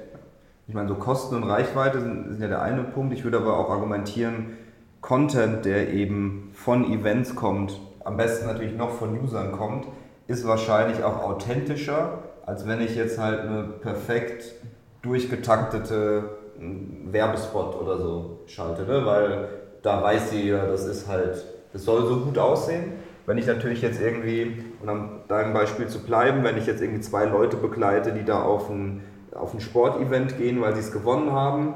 Ich 0.67 0.73
meine, 0.73 0.87
so 0.87 0.95
Kosten 0.95 1.35
und 1.35 1.43
Reichweite 1.43 1.99
sind, 2.01 2.31
sind 2.31 2.41
ja 2.41 2.47
der 2.47 2.61
eine 2.61 2.83
Punkt. 2.83 3.13
Ich 3.13 3.23
würde 3.23 3.37
aber 3.37 3.57
auch 3.57 3.69
argumentieren, 3.69 4.57
Content, 5.01 5.65
der 5.65 5.91
eben 5.91 6.51
von 6.53 6.85
Events 6.89 7.35
kommt, 7.35 7.79
am 8.03 8.17
besten 8.17 8.47
natürlich 8.47 8.75
noch 8.75 8.91
von 8.91 9.19
Usern 9.19 9.51
kommt, 9.51 9.85
ist 10.27 10.47
wahrscheinlich 10.47 11.03
auch 11.03 11.23
authentischer, 11.23 12.19
als 12.45 12.67
wenn 12.67 12.81
ich 12.81 12.95
jetzt 12.95 13.19
halt 13.19 13.41
eine 13.41 13.63
perfekt 13.63 14.55
durchgetaktete 15.01 16.42
Werbespot 16.57 17.79
oder 17.81 17.97
so 17.97 18.39
schalte, 18.45 18.83
ne? 18.83 19.05
weil 19.05 19.49
da 19.81 20.01
weiß 20.01 20.31
sie 20.31 20.49
ja, 20.49 20.65
das 20.65 20.85
ist 20.85 21.07
halt, 21.07 21.43
das 21.71 21.83
soll 21.83 22.05
so 22.05 22.21
gut 22.21 22.37
aussehen. 22.37 22.93
Wenn 23.25 23.37
ich 23.37 23.47
natürlich 23.47 23.81
jetzt 23.81 24.01
irgendwie, 24.01 24.63
um 24.81 24.89
an 24.89 25.21
deinem 25.27 25.53
Beispiel 25.53 25.87
zu 25.87 26.03
bleiben, 26.03 26.43
wenn 26.43 26.57
ich 26.57 26.65
jetzt 26.65 26.81
irgendwie 26.81 27.01
zwei 27.01 27.25
Leute 27.25 27.57
begleite, 27.57 28.11
die 28.11 28.25
da 28.25 28.41
auf 28.41 28.69
ein, 28.69 29.01
auf 29.33 29.53
ein 29.53 29.61
Sportevent 29.61 30.37
gehen, 30.37 30.61
weil 30.61 30.73
sie 30.73 30.81
es 30.81 30.91
gewonnen 30.91 31.31
haben, 31.31 31.75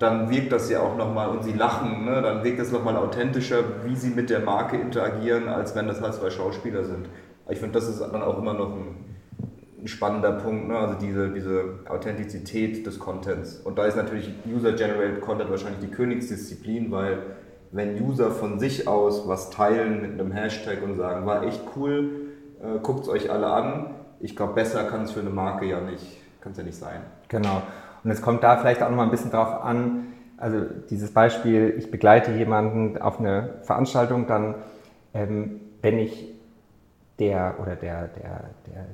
dann 0.00 0.30
wirkt 0.30 0.50
das 0.50 0.70
ja 0.70 0.80
auch 0.80 0.96
nochmal 0.96 1.28
und 1.28 1.44
sie 1.44 1.52
lachen, 1.52 2.06
ne? 2.06 2.22
dann 2.22 2.42
wirkt 2.42 2.58
es 2.58 2.72
nochmal 2.72 2.96
authentischer, 2.96 3.58
wie 3.84 3.94
sie 3.94 4.10
mit 4.10 4.30
der 4.30 4.40
Marke 4.40 4.76
interagieren, 4.76 5.48
als 5.48 5.76
wenn 5.76 5.86
das 5.86 6.00
halt 6.00 6.14
zwei 6.14 6.30
Schauspieler 6.30 6.84
sind. 6.84 7.08
Ich 7.48 7.58
finde, 7.58 7.78
das 7.78 7.88
ist 7.88 8.00
dann 8.00 8.22
auch 8.22 8.38
immer 8.38 8.54
noch 8.54 8.72
ein, 8.72 9.09
ein 9.82 9.88
spannender 9.88 10.32
Punkt, 10.32 10.68
ne? 10.68 10.76
also 10.76 10.94
diese, 10.94 11.30
diese 11.30 11.80
Authentizität 11.88 12.86
des 12.86 12.98
Contents. 12.98 13.56
Und 13.56 13.78
da 13.78 13.86
ist 13.86 13.96
natürlich 13.96 14.32
User-Generated 14.46 15.20
Content 15.20 15.50
wahrscheinlich 15.50 15.80
die 15.80 15.90
Königsdisziplin, 15.90 16.90
weil 16.90 17.18
wenn 17.72 18.00
User 18.02 18.30
von 18.30 18.58
sich 18.58 18.88
aus 18.88 19.28
was 19.28 19.50
teilen 19.50 20.02
mit 20.02 20.12
einem 20.12 20.32
Hashtag 20.32 20.82
und 20.82 20.96
sagen, 20.96 21.26
war 21.26 21.44
echt 21.44 21.62
cool, 21.76 22.10
äh, 22.62 22.78
guckt 22.80 23.04
es 23.04 23.08
euch 23.08 23.30
alle 23.30 23.46
an, 23.46 23.94
ich 24.18 24.36
glaube, 24.36 24.54
besser 24.54 24.84
kann 24.84 25.04
es 25.04 25.12
für 25.12 25.20
eine 25.20 25.30
Marke 25.30 25.66
ja 25.66 25.80
nicht, 25.80 26.18
kann 26.40 26.52
ja 26.54 26.62
nicht 26.62 26.76
sein. 26.76 27.00
Genau. 27.28 27.62
Und 28.04 28.10
es 28.10 28.20
kommt 28.20 28.42
da 28.42 28.56
vielleicht 28.56 28.82
auch 28.82 28.90
noch 28.90 28.96
mal 28.96 29.04
ein 29.04 29.10
bisschen 29.10 29.30
drauf 29.30 29.62
an, 29.62 30.06
also 30.36 30.62
dieses 30.88 31.12
Beispiel, 31.12 31.74
ich 31.78 31.90
begleite 31.90 32.32
jemanden 32.32 33.00
auf 33.00 33.20
eine 33.20 33.60
Veranstaltung, 33.62 34.26
dann, 34.26 34.54
ähm, 35.12 35.60
wenn 35.82 35.98
ich 35.98 36.34
der 37.18 37.56
oder 37.60 37.76
der, 37.76 38.08
der, 38.08 38.50
der, 38.66 38.86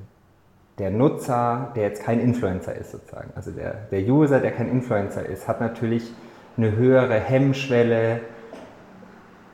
der 0.77 0.91
Nutzer, 0.91 1.71
der 1.75 1.83
jetzt 1.83 2.03
kein 2.03 2.19
Influencer 2.19 2.75
ist 2.75 2.91
sozusagen, 2.91 3.31
also 3.35 3.51
der, 3.51 3.73
der 3.91 4.01
User, 4.01 4.39
der 4.39 4.51
kein 4.51 4.69
Influencer 4.69 5.25
ist, 5.25 5.47
hat 5.47 5.59
natürlich 5.59 6.13
eine 6.55 6.75
höhere 6.75 7.19
Hemmschwelle, 7.19 8.21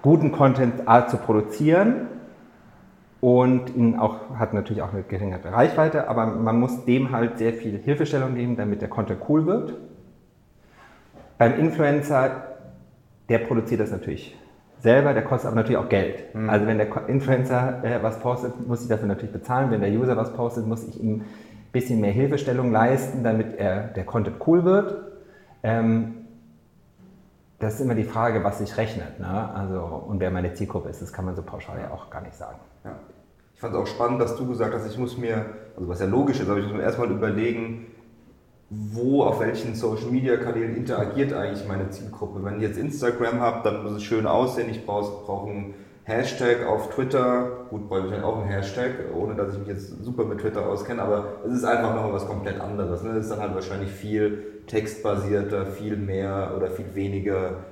guten 0.02 0.32
Content 0.34 0.82
zu 1.08 1.18
produzieren 1.18 2.08
und 3.22 3.74
ihn 3.74 3.98
auch, 3.98 4.38
hat 4.38 4.54
natürlich 4.54 4.82
auch 4.82 4.92
eine 4.92 5.04
geringere 5.04 5.54
Reichweite, 5.54 6.10
aber 6.10 6.26
man 6.26 6.60
muss 6.60 6.84
dem 6.84 7.12
halt 7.12 7.38
sehr 7.38 7.54
viel 7.54 7.78
Hilfestellung 7.78 8.36
geben, 8.36 8.58
damit 8.58 8.82
der 8.82 8.90
Content 8.90 9.22
cool 9.30 9.46
wird. 9.46 9.76
Beim 11.38 11.58
Influencer, 11.58 12.58
der 13.30 13.40
produziert 13.40 13.80
das 13.80 13.92
natürlich 13.92 14.38
selber, 14.84 15.14
der 15.14 15.24
kostet 15.24 15.48
aber 15.48 15.56
natürlich 15.56 15.78
auch 15.78 15.90
Geld. 15.90 16.36
Mhm. 16.36 16.50
Also 16.50 16.68
wenn 16.68 16.78
der 16.78 17.08
Influencer 17.08 17.84
äh, 17.84 18.04
was 18.04 18.20
postet, 18.20 18.68
muss 18.68 18.84
ich 18.84 18.90
dafür 18.90 19.08
natürlich 19.08 19.32
bezahlen. 19.32 19.72
Wenn 19.72 19.82
der 19.82 19.90
User 19.90 20.16
was 20.18 20.34
postet, 20.34 20.68
muss 20.68 20.86
ich 20.88 21.02
ihm 21.02 21.22
ein 21.22 21.26
bisschen 21.72 22.02
mehr 22.02 22.12
Hilfestellung 22.12 22.72
leisten, 22.72 23.24
damit 23.24 23.58
er, 23.58 23.88
der 23.88 24.04
Content 24.04 24.38
cool 24.46 24.66
wird. 24.66 25.14
Ähm, 25.64 26.16
das 27.60 27.76
ist 27.76 27.80
immer 27.80 27.96
die 27.96 28.04
Frage, 28.04 28.44
was 28.44 28.60
sich 28.60 28.76
rechnet. 28.76 29.22
Ne? 29.22 29.50
Also, 29.56 29.80
und 29.80 30.20
wer 30.20 30.30
meine 30.32 30.54
Zielgruppe 30.54 30.90
ist, 30.90 31.02
das 31.02 31.14
kann 31.14 31.24
man 31.24 31.36
so 31.36 31.44
pauschal 31.44 31.80
ja 31.80 31.92
auch 31.92 32.10
gar 32.10 32.22
nicht 32.22 32.36
sagen. 32.36 32.60
Ja. 32.84 32.98
Ich 33.56 33.62
fand 33.62 33.74
es 33.74 33.80
auch 33.80 33.88
spannend, 33.88 34.20
dass 34.20 34.36
du 34.36 34.46
gesagt 34.46 34.74
hast, 34.74 34.86
ich 34.86 34.98
muss 34.98 35.18
mir, 35.18 35.46
also 35.78 35.88
was 35.88 36.02
ja 36.02 36.08
logisch 36.08 36.42
ist, 36.42 36.50
aber 36.50 36.60
ich 36.60 36.66
muss 36.66 36.74
mir 36.74 36.82
erstmal 36.82 37.10
überlegen, 37.10 37.86
wo, 38.92 39.24
auf 39.24 39.40
welchen 39.40 39.76
Social 39.76 40.10
Media 40.12 40.38
Kanälen 40.38 40.76
interagiert 40.76 41.34
eigentlich 41.34 41.68
meine 41.68 41.90
Zielgruppe. 41.90 42.44
Wenn 42.44 42.58
ich 42.58 42.64
jetzt 42.64 42.78
Instagram 42.78 43.40
habe, 43.40 43.62
dann 43.64 43.84
muss 43.84 43.94
es 43.94 44.04
schön 44.04 44.26
aussehen. 44.26 44.70
Ich 44.70 44.86
brauche 44.86 45.26
brauch 45.26 45.48
einen 45.48 45.74
Hashtag 46.04 46.66
auf 46.68 46.90
Twitter. 46.90 47.66
Gut, 47.70 47.88
brauche 47.88 48.08
ich 48.08 48.12
halt 48.14 48.24
auch 48.24 48.42
einen 48.42 48.50
Hashtag, 48.50 48.92
ohne 49.16 49.36
dass 49.36 49.54
ich 49.54 49.60
mich 49.60 49.68
jetzt 49.68 50.04
super 50.04 50.26
mit 50.26 50.40
Twitter 50.40 50.66
auskenne, 50.66 51.02
aber 51.02 51.26
es 51.46 51.54
ist 51.54 51.64
einfach 51.64 51.96
noch 51.96 52.12
was 52.12 52.28
komplett 52.28 52.60
anderes. 52.60 53.04
Ne? 53.04 53.12
Es 53.12 53.26
ist 53.26 53.32
dann 53.32 53.40
halt 53.40 53.56
wahrscheinlich 53.56 53.92
viel 53.92 54.62
textbasierter, 54.68 55.66
viel 55.66 55.98
mehr 55.98 56.54
oder 56.56 56.68
viel 56.68 56.94
weniger 56.94 57.64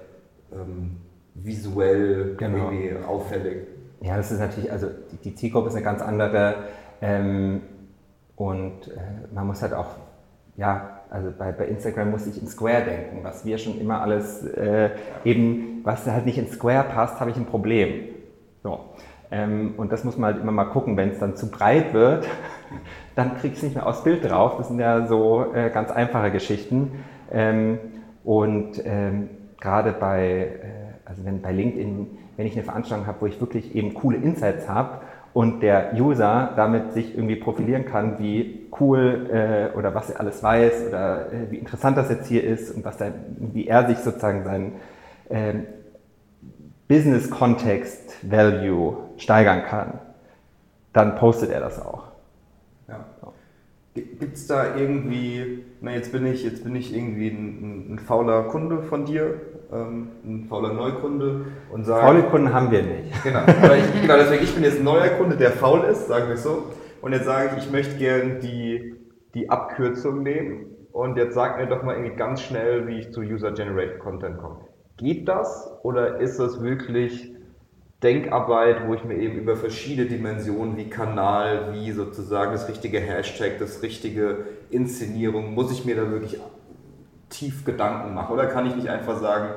ähm, 0.51 0.97
visuell 1.33 2.35
genau. 2.37 2.71
irgendwie 2.71 2.95
auffällig. 3.05 3.67
Ja, 4.01 4.17
das 4.17 4.31
ist 4.31 4.39
natürlich, 4.39 4.71
also 4.71 4.87
die, 5.11 5.17
die 5.17 5.35
Zielgruppe 5.35 5.69
ist 5.69 5.75
eine 5.75 5.83
ganz 5.83 6.01
andere 6.01 6.55
ähm, 7.01 7.61
und 8.35 8.87
äh, 8.87 9.33
man 9.33 9.47
muss 9.47 9.61
halt 9.61 9.73
auch 9.73 9.95
ja, 10.57 10.90
also 11.11 11.29
bei, 11.37 11.51
bei 11.51 11.65
Instagram 11.65 12.09
muss 12.09 12.25
ich 12.25 12.41
in 12.41 12.47
Square 12.47 12.83
denken, 12.85 13.19
was 13.21 13.43
wir 13.43 13.57
schon 13.57 13.77
immer 13.79 14.01
alles 14.01 14.43
äh, 14.47 14.91
eben, 15.25 15.81
was 15.83 16.07
halt 16.07 16.25
nicht 16.25 16.37
in 16.37 16.47
Square 16.47 16.85
passt, 16.85 17.19
habe 17.19 17.31
ich 17.31 17.35
ein 17.35 17.45
Problem. 17.45 18.05
So. 18.63 18.79
Ähm, 19.29 19.73
und 19.75 19.91
das 19.91 20.05
muss 20.05 20.17
man 20.17 20.33
halt 20.33 20.41
immer 20.41 20.53
mal 20.53 20.65
gucken, 20.65 20.95
wenn 20.95 21.09
es 21.09 21.19
dann 21.19 21.35
zu 21.35 21.51
breit 21.51 21.93
wird, 21.93 22.25
dann 23.15 23.37
kriege 23.37 23.49
ich 23.49 23.57
es 23.57 23.63
nicht 23.63 23.75
mehr 23.75 23.85
aufs 23.85 24.05
Bild 24.05 24.23
drauf. 24.23 24.55
Das 24.57 24.69
sind 24.69 24.79
ja 24.79 25.05
so 25.05 25.53
äh, 25.53 25.69
ganz 25.69 25.91
einfache 25.91 26.31
Geschichten. 26.31 27.03
Ähm, 27.29 27.77
und 28.23 28.81
ähm, 28.85 29.29
gerade 29.59 29.91
bei, 29.91 30.29
äh, 30.29 31.09
also 31.09 31.25
wenn 31.25 31.41
bei 31.41 31.51
LinkedIn, 31.51 32.07
wenn 32.37 32.45
ich 32.47 32.53
eine 32.53 32.63
Veranstaltung 32.63 33.05
habe, 33.05 33.19
wo 33.19 33.25
ich 33.25 33.41
wirklich 33.41 33.75
eben 33.75 33.93
coole 33.93 34.15
Insights 34.15 34.69
habe 34.69 35.01
und 35.33 35.61
der 35.61 35.91
User 35.93 36.53
damit 36.55 36.93
sich 36.93 37.15
irgendwie 37.15 37.35
profilieren 37.35 37.83
kann, 37.83 38.17
wie 38.19 38.60
cool 38.81 39.29
äh, 39.31 39.77
oder 39.77 39.95
was 39.95 40.09
er 40.09 40.19
alles 40.19 40.43
weiß 40.43 40.87
oder 40.89 41.31
äh, 41.31 41.51
wie 41.51 41.57
interessant 41.57 41.95
das 41.95 42.09
jetzt 42.09 42.27
hier 42.27 42.43
ist 42.43 42.75
und 42.75 42.83
was 42.83 42.99
er, 42.99 43.13
wie 43.37 43.67
er 43.67 43.87
sich 43.87 43.99
sozusagen 43.99 44.43
seinen 44.43 44.73
äh, 45.29 45.53
Business 46.87 47.29
Context 47.29 48.17
Value 48.23 48.97
steigern 49.17 49.63
kann, 49.63 49.99
dann 50.91 51.15
postet 51.15 51.51
er 51.51 51.61
das 51.61 51.79
auch. 51.79 52.03
Ja. 52.89 53.05
Gibt 53.93 54.35
es 54.35 54.47
da 54.47 54.75
irgendwie, 54.75 55.63
na 55.81 55.91
jetzt 55.91 56.11
bin 56.11 56.25
ich, 56.25 56.43
jetzt 56.43 56.63
bin 56.63 56.75
ich 56.75 56.93
irgendwie 56.95 57.29
ein, 57.29 57.89
ein, 57.89 57.93
ein 57.93 57.99
fauler 57.99 58.43
Kunde 58.43 58.83
von 58.83 59.05
dir, 59.05 59.35
ähm, 59.71 60.07
ein 60.25 60.45
fauler 60.49 60.73
Neukunde 60.73 61.45
und 61.71 61.85
sage. 61.85 62.01
Faule 62.01 62.23
Kunden 62.23 62.53
haben 62.53 62.71
wir 62.71 62.83
nicht. 62.83 63.23
Genau, 63.23 63.39
aber 63.39 63.77
ich, 63.77 64.01
genau, 64.01 64.15
deswegen, 64.17 64.43
ich 64.43 64.53
bin 64.53 64.63
jetzt 64.63 64.79
ein 64.79 64.83
neuer 64.83 65.09
Kunde, 65.09 65.35
der 65.37 65.51
faul 65.51 65.85
ist, 65.85 66.07
sagen 66.07 66.27
wir 66.27 66.37
so. 66.37 66.63
Und 67.01 67.13
jetzt 67.13 67.25
sage 67.25 67.55
ich, 67.57 67.65
ich 67.65 67.71
möchte 67.71 67.97
gerne 67.97 68.35
die, 68.39 68.95
die 69.33 69.49
Abkürzung 69.49 70.23
nehmen. 70.23 70.65
Und 70.91 71.17
jetzt 71.17 71.33
sag 71.33 71.57
mir 71.57 71.67
doch 71.67 71.83
mal 71.83 71.95
irgendwie 71.95 72.15
ganz 72.15 72.41
schnell, 72.41 72.87
wie 72.87 72.99
ich 72.99 73.11
zu 73.11 73.21
User-Generated 73.21 73.99
Content 73.99 74.37
komme. 74.37 74.59
Geht 74.97 75.27
das 75.27 75.71
oder 75.83 76.19
ist 76.19 76.37
das 76.37 76.61
wirklich 76.61 77.33
Denkarbeit, 78.03 78.87
wo 78.87 78.93
ich 78.93 79.03
mir 79.03 79.15
eben 79.15 79.37
über 79.37 79.55
verschiedene 79.55 80.07
Dimensionen 80.07 80.75
wie 80.75 80.89
Kanal, 80.89 81.73
wie 81.73 81.91
sozusagen 81.91 82.51
das 82.51 82.67
richtige 82.67 82.99
Hashtag, 82.99 83.59
das 83.59 83.83
richtige 83.83 84.45
Inszenierung, 84.69 85.53
muss 85.53 85.71
ich 85.71 85.85
mir 85.85 85.95
da 85.95 86.09
wirklich 86.09 86.39
tief 87.29 87.63
Gedanken 87.63 88.13
machen? 88.13 88.33
Oder 88.33 88.47
kann 88.47 88.65
ich 88.65 88.75
nicht 88.75 88.89
einfach 88.89 89.19
sagen, 89.19 89.49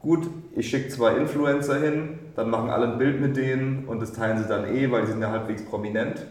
gut, 0.00 0.28
ich 0.54 0.68
schicke 0.68 0.88
zwei 0.88 1.16
Influencer 1.16 1.80
hin, 1.80 2.18
dann 2.36 2.50
machen 2.50 2.70
alle 2.70 2.92
ein 2.92 2.98
Bild 2.98 3.20
mit 3.20 3.36
denen 3.36 3.86
und 3.86 4.00
das 4.00 4.12
teilen 4.12 4.38
sie 4.38 4.48
dann 4.48 4.66
eh, 4.66 4.90
weil 4.90 5.02
die 5.02 5.08
sind 5.08 5.20
ja 5.22 5.30
halbwegs 5.30 5.64
prominent. 5.64 6.26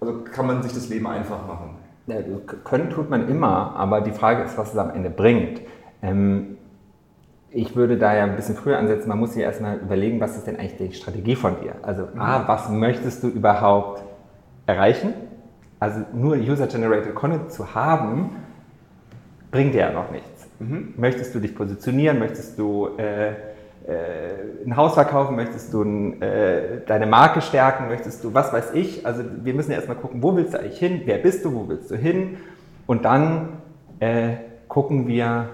Also 0.00 0.20
kann 0.24 0.46
man 0.46 0.62
sich 0.62 0.72
das 0.72 0.88
Leben 0.88 1.06
einfach 1.06 1.46
machen. 1.46 1.76
Ja, 2.06 2.16
können 2.64 2.90
tut 2.90 3.10
man 3.10 3.28
immer, 3.28 3.76
aber 3.76 4.00
die 4.00 4.10
Frage 4.10 4.42
ist, 4.42 4.58
was 4.58 4.72
es 4.72 4.78
am 4.78 4.90
Ende 4.90 5.10
bringt. 5.10 5.60
Ähm, 6.02 6.56
ich 7.50 7.76
würde 7.76 7.98
da 7.98 8.14
ja 8.14 8.24
ein 8.24 8.36
bisschen 8.36 8.54
früher 8.54 8.78
ansetzen, 8.78 9.08
man 9.08 9.18
muss 9.18 9.34
sich 9.34 9.42
erstmal 9.42 9.78
überlegen, 9.78 10.20
was 10.20 10.36
ist 10.36 10.46
denn 10.46 10.56
eigentlich 10.56 10.76
die 10.76 10.92
Strategie 10.92 11.36
von 11.36 11.60
dir? 11.60 11.74
Also, 11.82 12.08
mhm. 12.12 12.20
A, 12.20 12.48
was 12.48 12.68
möchtest 12.68 13.22
du 13.22 13.28
überhaupt 13.28 14.02
erreichen? 14.66 15.12
Also 15.78 16.00
nur 16.12 16.36
User-Generated 16.36 17.14
Content 17.14 17.52
zu 17.52 17.74
haben, 17.74 18.36
bringt 19.50 19.74
dir 19.74 19.80
ja 19.80 19.92
noch 19.92 20.10
nichts. 20.10 20.48
Mhm. 20.58 20.94
Möchtest 20.96 21.34
du 21.34 21.40
dich 21.40 21.54
positionieren? 21.54 22.18
Möchtest 22.18 22.58
du 22.58 22.90
äh, 22.98 23.30
äh, 23.30 23.34
ein 24.64 24.76
Haus 24.76 24.94
verkaufen? 24.94 25.36
Möchtest 25.36 25.72
du 25.72 25.82
ein, 25.82 26.22
äh, 26.22 26.80
deine 26.86 27.06
Marke 27.06 27.40
stärken? 27.40 27.88
Möchtest 27.88 28.22
du, 28.24 28.34
was 28.34 28.52
weiß 28.52 28.74
ich? 28.74 29.06
Also 29.06 29.24
wir 29.42 29.54
müssen 29.54 29.70
ja 29.70 29.76
erstmal 29.76 29.96
gucken, 29.96 30.22
wo 30.22 30.36
willst 30.36 30.54
du 30.54 30.60
eigentlich 30.60 30.78
hin? 30.78 31.02
Wer 31.04 31.18
bist 31.18 31.44
du? 31.44 31.54
Wo 31.54 31.68
willst 31.68 31.90
du 31.90 31.96
hin? 31.96 32.36
Und 32.86 33.04
dann 33.04 33.60
äh, 34.00 34.34
gucken 34.68 35.06
wir, 35.06 35.48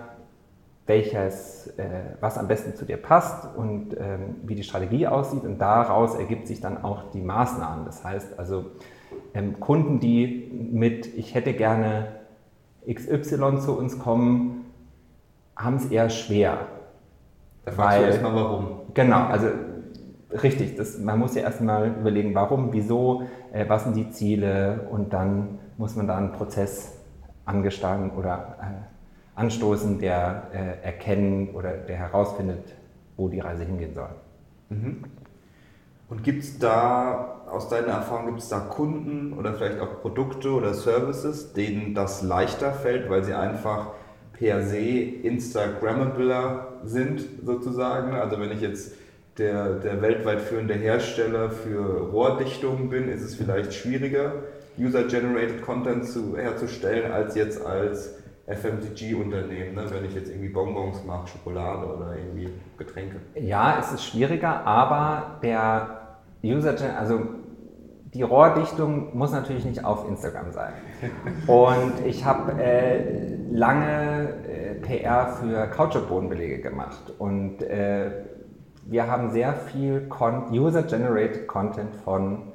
welches, 0.86 1.66
äh, 1.78 1.84
was 2.20 2.38
am 2.38 2.46
besten 2.46 2.76
zu 2.76 2.84
dir 2.84 2.96
passt 2.96 3.56
und 3.56 3.96
ähm, 3.98 4.36
wie 4.44 4.54
die 4.54 4.62
Strategie 4.62 5.06
aussieht. 5.06 5.42
Und 5.42 5.58
daraus 5.58 6.14
ergibt 6.14 6.46
sich 6.46 6.60
dann 6.60 6.82
auch 6.82 7.10
die 7.10 7.20
Maßnahmen. 7.20 7.84
Das 7.84 8.04
heißt 8.04 8.38
also, 8.38 8.66
ähm, 9.34 9.58
Kunden, 9.58 9.98
die 9.98 10.68
mit, 10.72 11.06
ich 11.16 11.34
hätte 11.34 11.54
gerne 11.54 12.08
XY 12.88 13.58
zu 13.58 13.76
uns 13.76 13.98
kommen, 13.98 14.66
haben 15.56 15.76
es 15.76 15.86
eher 15.86 16.08
schwer. 16.08 16.58
Da 17.66 17.72
fragst 17.72 17.98
du 17.98 18.04
erstmal 18.04 18.34
warum. 18.34 18.68
Genau, 18.94 19.24
also 19.24 19.48
richtig, 20.42 20.76
das, 20.76 20.98
man 20.98 21.18
muss 21.18 21.34
ja 21.34 21.42
erstmal 21.42 21.88
überlegen, 21.88 22.34
warum, 22.34 22.72
wieso, 22.72 23.24
äh, 23.52 23.68
was 23.68 23.84
sind 23.84 23.96
die 23.96 24.10
Ziele 24.10 24.86
und 24.90 25.12
dann 25.12 25.58
muss 25.76 25.96
man 25.96 26.06
da 26.06 26.16
einen 26.16 26.32
Prozess 26.32 26.96
angestagen 27.44 28.12
oder 28.12 28.56
äh, 28.60 29.38
anstoßen, 29.38 29.98
der 29.98 30.44
äh, 30.52 30.86
erkennen 30.86 31.50
oder 31.54 31.72
der 31.72 31.96
herausfindet, 31.96 32.74
wo 33.16 33.28
die 33.28 33.40
Reise 33.40 33.64
hingehen 33.64 33.94
soll. 33.94 34.10
Mhm. 34.70 35.04
Und 36.08 36.22
gibt 36.22 36.44
es 36.44 36.58
da, 36.60 37.42
aus 37.50 37.68
deiner 37.68 37.88
Erfahrung, 37.88 38.26
gibt 38.26 38.38
es 38.38 38.48
da 38.48 38.60
Kunden 38.60 39.32
oder 39.32 39.54
vielleicht 39.54 39.80
auch 39.80 40.00
Produkte 40.02 40.52
oder 40.52 40.72
Services, 40.72 41.52
denen 41.52 41.94
das 41.94 42.22
leichter 42.22 42.72
fällt, 42.72 43.10
weil 43.10 43.24
sie 43.24 43.34
einfach 43.34 43.88
per 44.38 44.62
se 44.62 44.78
Instagrammabler 44.78 46.80
sind 46.84 47.24
sozusagen? 47.44 48.14
Also 48.14 48.40
wenn 48.40 48.52
ich 48.52 48.60
jetzt 48.60 48.92
der, 49.38 49.74
der 49.74 50.00
weltweit 50.02 50.40
führende 50.40 50.74
Hersteller 50.74 51.50
für 51.50 52.10
Rohrdichtungen 52.10 52.88
bin, 52.88 53.08
ist 53.08 53.22
es 53.22 53.34
vielleicht 53.34 53.74
schwieriger, 53.74 54.32
User-Generated 54.78 55.62
Content 55.62 56.06
zu, 56.06 56.36
herzustellen, 56.36 57.12
als 57.12 57.34
jetzt 57.34 57.64
als 57.64 58.14
FMCG-Unternehmen, 58.46 59.74
ne? 59.74 59.84
wenn 59.90 60.04
ich 60.04 60.14
jetzt 60.14 60.30
irgendwie 60.30 60.48
Bonbons 60.48 61.04
mache, 61.04 61.28
Schokolade 61.28 61.86
oder 61.86 62.16
irgendwie 62.16 62.48
Getränke. 62.78 63.16
Ja, 63.34 63.78
es 63.80 63.92
ist 63.92 64.04
schwieriger, 64.04 64.64
aber 64.64 65.38
der 65.42 66.18
User, 66.44 66.74
also 66.98 67.20
die 68.14 68.22
Rohrdichtung 68.22 69.16
muss 69.16 69.32
natürlich 69.32 69.64
nicht 69.64 69.84
auf 69.84 70.08
Instagram 70.08 70.52
sein. 70.52 70.72
Und 71.46 72.04
ich 72.04 72.24
habe 72.24 72.60
äh, 72.60 73.36
lange 73.50 74.34
äh, 74.48 74.74
PR 74.74 75.28
für 75.28 75.66
Kautschukbodenbelege 75.68 76.60
gemacht 76.60 77.12
und 77.18 77.62
äh, 77.62 78.10
wir 78.84 79.10
haben 79.10 79.30
sehr 79.30 79.52
viel 79.54 80.08
User-Generated 80.52 81.46
Content 81.48 81.94
von 82.04 82.52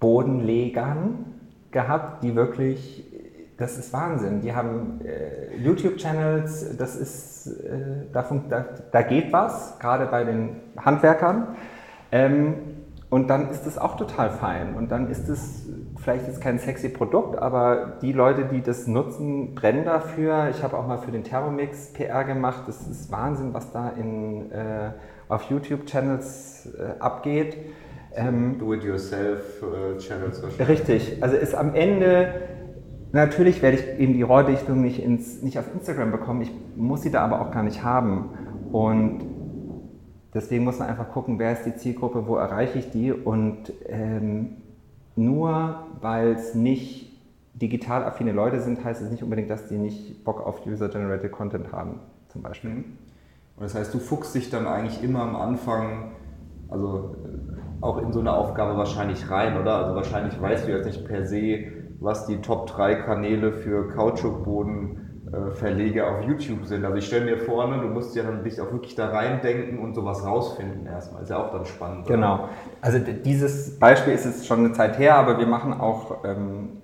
Bodenlegern 0.00 1.26
gehabt, 1.70 2.24
die 2.24 2.34
wirklich 2.34 3.04
das 3.56 3.78
ist 3.78 3.92
Wahnsinn. 3.92 4.40
Die 4.40 4.54
haben 4.54 5.00
äh, 5.04 5.56
YouTube-Channels, 5.58 6.76
das 6.76 6.96
ist, 6.96 7.46
äh, 7.46 8.06
da, 8.12 8.22
da, 8.48 8.64
da, 8.90 9.02
geht 9.02 9.32
was, 9.32 9.78
gerade 9.78 10.06
bei 10.06 10.24
den 10.24 10.56
Handwerkern. 10.76 11.56
Ähm, 12.10 12.54
und 13.10 13.28
dann 13.28 13.50
ist 13.50 13.66
es 13.66 13.78
auch 13.78 13.96
total 13.96 14.30
fein. 14.30 14.74
Und 14.74 14.90
dann 14.90 15.08
ist 15.08 15.28
es 15.28 15.66
vielleicht 16.04 16.26
jetzt 16.26 16.40
kein 16.40 16.58
sexy 16.58 16.90
Produkt, 16.90 17.38
aber 17.38 17.98
die 18.02 18.12
Leute, 18.12 18.44
die 18.44 18.60
das 18.60 18.86
nutzen, 18.86 19.54
brennen 19.54 19.84
dafür. 19.84 20.48
Ich 20.50 20.62
habe 20.62 20.76
auch 20.76 20.86
mal 20.86 20.98
für 20.98 21.10
den 21.10 21.24
Thermomix 21.24 21.92
PR 21.94 22.24
gemacht. 22.24 22.64
Das 22.66 22.86
ist 22.86 23.10
Wahnsinn, 23.10 23.54
was 23.54 23.72
da 23.72 23.88
in, 23.88 24.52
äh, 24.52 24.90
auf 25.28 25.50
YouTube-Channels 25.50 26.74
äh, 26.78 27.00
abgeht. 27.00 27.56
Ähm, 28.14 28.58
Do-it-yourself-Channels 28.58 30.38
äh, 30.38 30.42
wahrscheinlich. 30.42 30.68
Richtig. 30.68 31.22
Also 31.22 31.36
ist 31.36 31.54
am 31.54 31.74
Ende 31.74 32.34
Natürlich 33.12 33.62
werde 33.62 33.76
ich 33.76 34.00
eben 34.00 34.12
die 34.12 34.22
Rohrdichtung 34.22 34.82
nicht, 34.82 35.00
ins, 35.00 35.40
nicht 35.40 35.56
auf 35.56 35.72
Instagram 35.72 36.10
bekommen, 36.10 36.42
ich 36.42 36.50
muss 36.74 37.02
sie 37.02 37.12
da 37.12 37.20
aber 37.20 37.42
auch 37.42 37.52
gar 37.52 37.62
nicht 37.62 37.84
haben. 37.84 38.30
Und 38.72 39.20
deswegen 40.34 40.64
muss 40.64 40.80
man 40.80 40.88
einfach 40.88 41.10
gucken, 41.12 41.38
wer 41.38 41.52
ist 41.52 41.62
die 41.62 41.76
Zielgruppe, 41.76 42.26
wo 42.26 42.34
erreiche 42.34 42.80
ich 42.80 42.90
die. 42.90 43.12
Und 43.12 43.72
ähm, 43.86 44.56
nur 45.16 45.86
weil 46.00 46.32
es 46.32 46.54
nicht 46.54 47.12
digital 47.54 48.04
affine 48.04 48.32
Leute 48.32 48.60
sind, 48.60 48.84
heißt 48.84 49.00
es 49.00 49.10
nicht 49.10 49.22
unbedingt, 49.22 49.48
dass 49.48 49.68
die 49.68 49.76
nicht 49.76 50.24
Bock 50.24 50.44
auf 50.44 50.66
User-Generated 50.66 51.30
Content 51.30 51.72
haben, 51.72 52.00
zum 52.28 52.42
Beispiel. 52.42 52.70
Mhm. 52.70 52.84
Und 53.56 53.62
das 53.62 53.74
heißt, 53.74 53.94
du 53.94 53.98
fuchst 53.98 54.34
dich 54.34 54.50
dann 54.50 54.66
eigentlich 54.66 55.02
immer 55.02 55.22
am 55.22 55.36
Anfang, 55.36 56.12
also 56.68 57.14
äh, 57.24 57.84
auch 57.84 58.02
in 58.02 58.12
so 58.12 58.20
eine 58.20 58.32
Aufgabe 58.32 58.76
wahrscheinlich 58.76 59.30
rein, 59.30 59.60
oder? 59.60 59.76
Also 59.76 59.94
wahrscheinlich 59.94 60.40
weißt 60.40 60.66
du 60.66 60.72
jetzt 60.72 60.86
nicht 60.86 61.06
per 61.06 61.24
se, 61.24 61.66
was 62.00 62.26
die 62.26 62.38
Top 62.38 62.66
3 62.66 62.96
Kanäle 62.96 63.52
für 63.52 63.86
Kautschukbodenverlege 65.34 66.06
auf 66.06 66.24
YouTube 66.26 66.64
sind. 66.66 66.84
Also 66.84 66.96
ich 66.96 67.06
stelle 67.06 67.24
mir 67.24 67.38
vor, 67.38 67.68
ne, 67.68 67.80
du 67.80 67.88
musst 67.88 68.14
ja 68.16 68.22
dann 68.22 68.44
dich 68.44 68.60
auch 68.60 68.72
wirklich 68.72 68.94
da 68.94 69.08
reindenken 69.08 69.78
und 69.78 69.94
sowas 69.94 70.24
rausfinden 70.24 70.86
erstmal. 70.86 71.22
Ist 71.22 71.30
ja 71.30 71.38
auch 71.38 71.52
dann 71.52 71.66
spannend. 71.66 72.06
Genau. 72.06 72.48
Also 72.80 72.98
dieses 72.98 73.78
Beispiel 73.78 74.14
ist 74.14 74.24
jetzt 74.24 74.46
schon 74.46 74.60
eine 74.60 74.72
Zeit 74.72 74.98
her, 74.98 75.16
aber 75.16 75.38
wir 75.38 75.46
machen 75.46 75.72
auch, 75.72 76.24
ähm, 76.24 76.80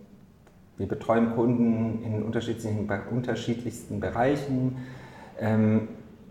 wir 0.77 0.89
betreuen 0.89 1.35
Kunden 1.35 2.03
in 2.05 2.23
unterschiedlichen, 2.23 2.91
unterschiedlichsten 3.11 4.01
Bereichen. 4.01 4.79
Ähm, 5.39 5.89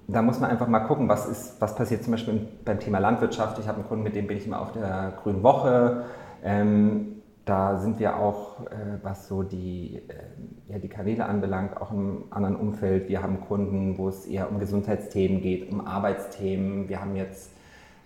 da 0.07 0.23
muss 0.23 0.39
man 0.39 0.49
einfach 0.49 0.67
mal 0.67 0.79
gucken, 0.79 1.07
was, 1.07 1.27
ist, 1.27 1.61
was 1.61 1.75
passiert 1.75 2.03
zum 2.03 2.11
Beispiel 2.11 2.47
beim 2.65 2.79
Thema 2.79 2.97
Landwirtschaft. 2.97 3.59
Ich 3.59 3.67
habe 3.67 3.79
einen 3.79 3.87
Kunden, 3.87 4.03
mit 4.03 4.15
dem 4.15 4.25
bin 4.25 4.37
ich 4.37 4.47
immer 4.47 4.59
auf 4.59 4.71
der 4.71 5.13
Grünen 5.21 5.43
Woche. 5.43 6.05
Ähm, 6.43 7.18
da 7.49 7.77
sind 7.77 7.99
wir 7.99 8.17
auch, 8.17 8.61
äh, 8.67 8.99
was 9.01 9.27
so 9.27 9.41
die, 9.41 10.03
äh, 10.07 10.71
ja, 10.71 10.77
die 10.77 10.87
Kanäle 10.87 11.25
anbelangt, 11.25 11.81
auch 11.81 11.89
im 11.89 12.25
anderen 12.29 12.55
Umfeld. 12.55 13.09
Wir 13.09 13.23
haben 13.23 13.41
Kunden, 13.41 13.97
wo 13.97 14.07
es 14.07 14.27
eher 14.27 14.51
um 14.51 14.59
Gesundheitsthemen 14.59 15.41
geht, 15.41 15.71
um 15.71 15.85
Arbeitsthemen. 15.85 16.87
Wir 16.89 17.01
haben 17.01 17.15
jetzt 17.15 17.49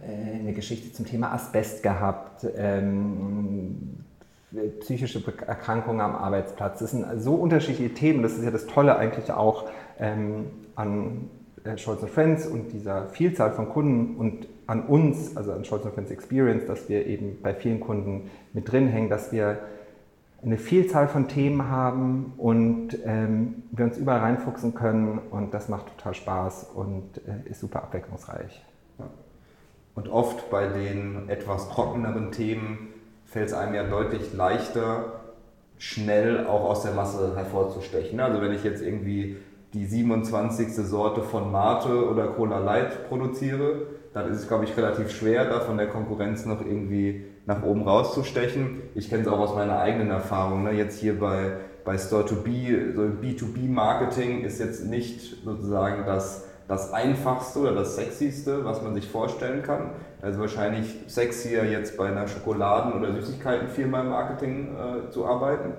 äh, 0.01 0.39
eine 0.39 0.53
Geschichte 0.53 0.93
zum 0.93 1.05
Thema 1.05 1.33
Asbest 1.33 1.83
gehabt, 1.83 2.47
ähm, 2.55 4.05
psychische 4.79 5.21
Erkrankungen 5.45 5.99
am 5.99 6.15
Arbeitsplatz. 6.15 6.79
Das 6.79 6.91
sind 6.91 7.05
so 7.17 7.35
unterschiedliche 7.35 7.93
Themen. 7.93 8.23
Das 8.23 8.33
ist 8.33 8.45
ja 8.45 8.51
das 8.51 8.65
Tolle 8.65 8.95
eigentlich 8.95 9.29
auch 9.29 9.65
ähm, 9.99 10.45
an 10.75 11.29
Scholz 11.75 11.99
Friends 12.05 12.47
und 12.47 12.71
dieser 12.71 13.07
Vielzahl 13.07 13.51
von 13.51 13.67
Kunden 13.67 14.15
und 14.15 14.47
an 14.67 14.85
uns, 14.85 15.35
also 15.35 15.51
an 15.51 15.65
Scholz 15.65 15.83
Friends 15.93 16.11
Experience, 16.11 16.65
dass 16.65 16.89
wir 16.89 17.05
eben 17.05 17.41
bei 17.41 17.53
vielen 17.53 17.79
Kunden 17.79 18.29
mit 18.53 18.71
drin 18.71 18.87
hängen, 18.87 19.09
dass 19.09 19.31
wir 19.31 19.59
eine 20.43 20.57
Vielzahl 20.57 21.07
von 21.07 21.27
Themen 21.27 21.69
haben 21.69 22.33
und 22.37 22.97
ähm, 23.05 23.63
wir 23.71 23.85
uns 23.85 23.97
überall 23.97 24.19
reinfuchsen 24.19 24.73
können 24.73 25.19
und 25.31 25.53
das 25.53 25.69
macht 25.69 25.87
total 25.97 26.13
Spaß 26.13 26.71
und 26.75 27.17
äh, 27.27 27.49
ist 27.49 27.61
super 27.61 27.83
abwechslungsreich. 27.83 28.61
Und 29.95 30.09
oft 30.09 30.49
bei 30.49 30.67
den 30.67 31.29
etwas 31.29 31.69
trockeneren 31.69 32.31
Themen 32.31 32.89
fällt 33.25 33.47
es 33.47 33.53
einem 33.53 33.75
ja 33.75 33.83
deutlich 33.83 34.33
leichter, 34.33 35.21
schnell 35.77 36.45
auch 36.47 36.65
aus 36.65 36.83
der 36.83 36.93
Masse 36.93 37.35
hervorzustechen. 37.35 38.19
Also 38.19 38.41
wenn 38.41 38.53
ich 38.53 38.63
jetzt 38.63 38.81
irgendwie 38.81 39.37
die 39.73 39.85
27. 39.85 40.73
Sorte 40.75 41.21
von 41.21 41.51
Mate 41.51 42.09
oder 42.09 42.27
Cola 42.27 42.59
Light 42.59 43.07
produziere, 43.07 43.87
dann 44.13 44.29
ist 44.29 44.39
es, 44.39 44.47
glaube 44.47 44.65
ich, 44.65 44.77
relativ 44.77 45.11
schwer, 45.11 45.45
da 45.45 45.59
von 45.59 45.77
der 45.77 45.87
Konkurrenz 45.87 46.45
noch 46.45 46.61
irgendwie 46.61 47.25
nach 47.45 47.63
oben 47.63 47.81
rauszustechen. 47.81 48.81
Ich 48.95 49.09
kenne 49.09 49.23
es 49.23 49.27
auch 49.27 49.39
aus 49.39 49.55
meiner 49.55 49.79
eigenen 49.79 50.11
Erfahrung. 50.11 50.63
Ne? 50.63 50.71
Jetzt 50.73 50.99
hier 50.99 51.19
bei, 51.19 51.57
bei 51.83 51.97
Store-to-B, 51.97 52.93
so 52.93 53.01
B2B-Marketing 53.01 54.43
ist 54.43 54.59
jetzt 54.59 54.85
nicht 54.85 55.43
sozusagen 55.43 56.05
das, 56.05 56.47
das 56.67 56.93
einfachste 56.93 57.59
oder 57.59 57.73
das 57.73 57.95
sexyste, 57.95 58.63
was 58.63 58.81
man 58.83 58.93
sich 58.93 59.07
vorstellen 59.07 59.63
kann. 59.63 59.91
Also 60.21 60.39
wahrscheinlich 60.39 60.95
sexier 61.07 61.65
jetzt 61.65 61.97
bei 61.97 62.07
einer 62.07 62.27
Schokoladen- 62.27 62.93
oder 62.93 63.11
Süßigkeitenfirma 63.13 64.01
im 64.01 64.09
Marketing 64.09 64.75
äh, 64.75 65.09
zu 65.09 65.25
arbeiten. 65.25 65.73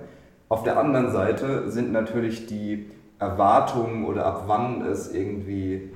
Auf 0.49 0.63
der 0.63 0.77
anderen 0.77 1.11
Seite 1.11 1.71
sind 1.71 1.91
natürlich 1.91 2.45
die 2.45 2.91
Erwartungen 3.17 4.05
oder 4.05 4.25
ab 4.25 4.43
wann 4.47 4.85
es 4.85 5.11
irgendwie 5.11 5.91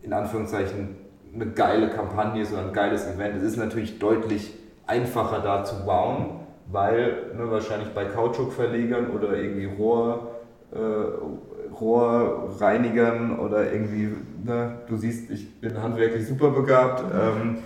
in 0.00 0.12
Anführungszeichen 0.12 1.05
eine 1.36 1.50
geile 1.52 1.90
Kampagne 1.90 2.42
ist 2.42 2.52
oder 2.52 2.62
ein 2.62 2.72
geiles 2.72 3.06
Event. 3.06 3.36
Es 3.36 3.42
ist 3.42 3.56
natürlich 3.56 3.98
deutlich 3.98 4.54
einfacher 4.86 5.40
da 5.40 5.64
zu 5.64 5.84
bauen, 5.84 6.40
weil 6.70 7.32
ne, 7.36 7.50
wahrscheinlich 7.50 7.90
bei 7.90 8.06
Kautschukverlegern 8.06 9.10
oder 9.10 9.36
irgendwie 9.36 9.66
Rohr, 9.66 10.30
äh, 10.72 11.74
Rohrreinigern 11.74 13.38
oder 13.38 13.70
irgendwie, 13.70 14.14
ne, 14.44 14.78
du 14.88 14.96
siehst, 14.96 15.30
ich 15.30 15.60
bin 15.60 15.80
handwerklich 15.80 16.26
super 16.26 16.50
begabt. 16.50 17.04
Ähm, 17.12 17.58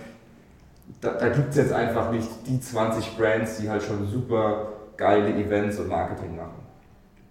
da, 0.99 1.11
da 1.13 1.29
gibt 1.29 1.49
es 1.51 1.55
jetzt 1.55 1.73
einfach 1.73 2.11
nicht 2.11 2.29
die 2.45 2.59
20 2.59 3.17
Brands, 3.17 3.57
die 3.57 3.69
halt 3.69 3.81
schon 3.81 4.07
super 4.07 4.67
geile 4.97 5.33
Events 5.33 5.79
und 5.79 5.87
Marketing 5.87 6.35
machen. 6.35 6.61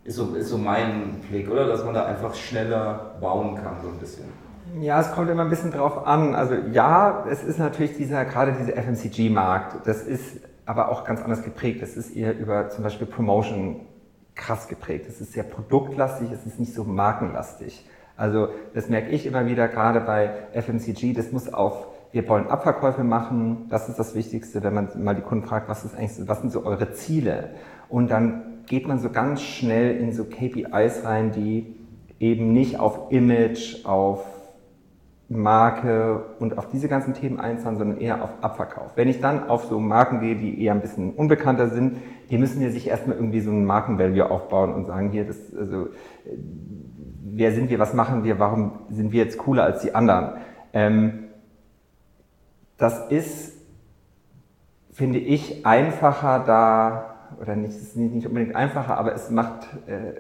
Ist 0.03 0.17
so, 0.17 0.35
ist 0.35 0.49
so 0.49 0.59
mein 0.59 1.21
Blick, 1.29 1.49
oder? 1.51 1.67
Dass 1.67 1.85
man 1.85 1.95
da 1.95 2.07
einfach 2.07 2.35
schneller 2.35 3.17
bauen 3.21 3.55
kann, 3.55 3.77
so 3.83 3.89
ein 3.89 3.99
bisschen. 3.99 4.50
Ja, 4.79 5.01
es 5.01 5.11
kommt 5.13 5.31
immer 5.31 5.43
ein 5.43 5.51
bisschen 5.51 5.73
drauf 5.73 6.07
an. 6.07 6.35
Also 6.35 6.55
ja, 6.55 7.25
es 7.29 7.43
ist 7.43 7.59
natürlich 7.59 7.97
dieser, 7.97 8.25
gerade 8.25 8.53
dieser 8.53 8.77
FMCG-Markt, 8.77 9.87
das 9.87 10.03
ist 10.03 10.41
aber 10.65 10.91
auch 10.91 11.05
ganz 11.05 11.21
anders 11.23 11.43
geprägt. 11.43 11.83
Es 11.83 11.97
ist 11.97 12.15
eher 12.15 12.39
über 12.39 12.69
zum 12.69 12.85
Beispiel 12.85 13.07
Promotion 13.07 13.87
krass 14.35 14.69
geprägt. 14.69 15.07
Es 15.09 15.21
ist 15.21 15.33
sehr 15.33 15.43
produktlastig, 15.43 16.31
es 16.31 16.47
ist 16.47 16.61
nicht 16.61 16.75
so 16.75 16.85
markenlastig. 16.85 17.85
Also 18.17 18.49
das 18.75 18.89
merke 18.89 19.11
ich 19.11 19.27
immer 19.27 19.47
wieder, 19.47 19.67
gerade 19.67 20.01
bei 20.01 20.31
FMCG, 20.53 21.15
das 21.15 21.33
muss 21.33 21.53
auf, 21.53 21.89
wir 22.13 22.29
wollen 22.29 22.49
Abverkäufe 22.49 23.03
machen, 23.03 23.67
das 23.71 23.89
ist 23.89 23.99
das 23.99 24.15
Wichtigste, 24.15 24.63
wenn 24.63 24.75
man 24.75 24.89
mal 25.03 25.15
die 25.15 25.23
Kunden 25.23 25.47
fragt, 25.47 25.69
was, 25.69 25.85
ist 25.85 25.97
eigentlich, 25.97 26.29
was 26.29 26.41
sind 26.41 26.53
so 26.53 26.65
eure 26.65 26.93
Ziele? 26.93 27.51
Und 27.89 28.11
dann 28.11 28.63
geht 28.67 28.87
man 28.87 28.99
so 28.99 29.11
ganz 29.11 29.43
schnell 29.43 29.97
in 29.97 30.13
so 30.13 30.25
KPIs 30.25 31.05
rein, 31.05 31.33
die 31.33 31.75
eben 32.19 32.53
nicht 32.53 32.79
auf 32.79 33.11
Image, 33.11 33.85
auf 33.85 34.40
Marke 35.31 36.25
und 36.41 36.59
auf 36.59 36.69
diese 36.69 36.89
ganzen 36.89 37.15
Themen 37.15 37.39
einzahlen, 37.39 37.79
sondern 37.79 38.01
eher 38.01 38.23
auf 38.25 38.31
Abverkauf. 38.41 38.91
Wenn 38.97 39.07
ich 39.07 39.21
dann 39.21 39.49
auf 39.49 39.65
so 39.65 39.79
Marken 39.79 40.19
gehe, 40.19 40.35
die 40.35 40.61
eher 40.61 40.73
ein 40.73 40.81
bisschen 40.81 41.15
unbekannter 41.15 41.69
sind, 41.69 41.99
die 42.31 42.37
müssen 42.37 42.61
ja 42.61 42.71
sich 42.71 42.89
erstmal 42.89 43.17
irgendwie 43.17 43.41
so 43.41 43.51
einen 43.51 43.65
Markenvalue 43.65 44.29
aufbauen 44.29 44.75
und 44.75 44.87
sagen, 44.87 45.11
hier, 45.11 45.25
das, 45.25 45.37
also, 45.57 45.87
wer 47.23 47.53
sind 47.53 47.71
wir, 47.71 47.79
was 47.79 47.95
machen 47.95 48.25
wir, 48.25 48.41
warum 48.41 48.73
sind 48.89 49.13
wir 49.13 49.23
jetzt 49.23 49.39
cooler 49.39 49.63
als 49.63 49.83
die 49.83 49.95
anderen? 49.95 50.33
Ähm, 50.73 51.29
das 52.77 53.09
ist, 53.09 53.57
finde 54.91 55.21
ich, 55.21 55.65
einfacher 55.65 56.43
da, 56.45 57.37
oder 57.41 57.55
nicht, 57.55 57.71
es 57.71 57.83
ist 57.83 57.97
nicht 57.97 58.27
unbedingt 58.27 58.57
einfacher, 58.57 58.99
aber 58.99 59.15
es 59.15 59.31
macht 59.31 59.69
äh, 59.87 60.13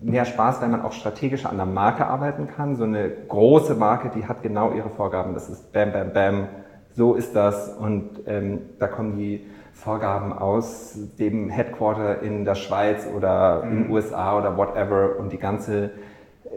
mehr 0.00 0.24
Spaß, 0.24 0.60
wenn 0.62 0.70
man 0.70 0.82
auch 0.82 0.92
strategischer 0.92 1.50
an 1.50 1.56
der 1.56 1.66
Marke 1.66 2.06
arbeiten 2.06 2.48
kann. 2.48 2.76
So 2.76 2.84
eine 2.84 3.10
große 3.10 3.74
Marke, 3.74 4.10
die 4.14 4.26
hat 4.26 4.42
genau 4.42 4.72
ihre 4.72 4.90
Vorgaben. 4.90 5.34
Das 5.34 5.48
ist 5.48 5.72
Bam, 5.72 5.92
Bam, 5.92 6.12
Bam. 6.12 6.48
So 6.90 7.14
ist 7.14 7.34
das. 7.34 7.68
Und 7.76 8.22
ähm, 8.26 8.60
da 8.78 8.86
kommen 8.86 9.16
die 9.16 9.46
Vorgaben 9.72 10.32
aus 10.32 10.98
dem 11.18 11.48
Headquarter 11.50 12.22
in 12.22 12.44
der 12.44 12.54
Schweiz 12.54 13.06
oder 13.14 13.62
in 13.64 13.70
den 13.70 13.86
mhm. 13.86 13.92
USA 13.92 14.36
oder 14.38 14.56
whatever. 14.56 15.18
Und 15.18 15.32
die 15.32 15.38
ganze 15.38 15.90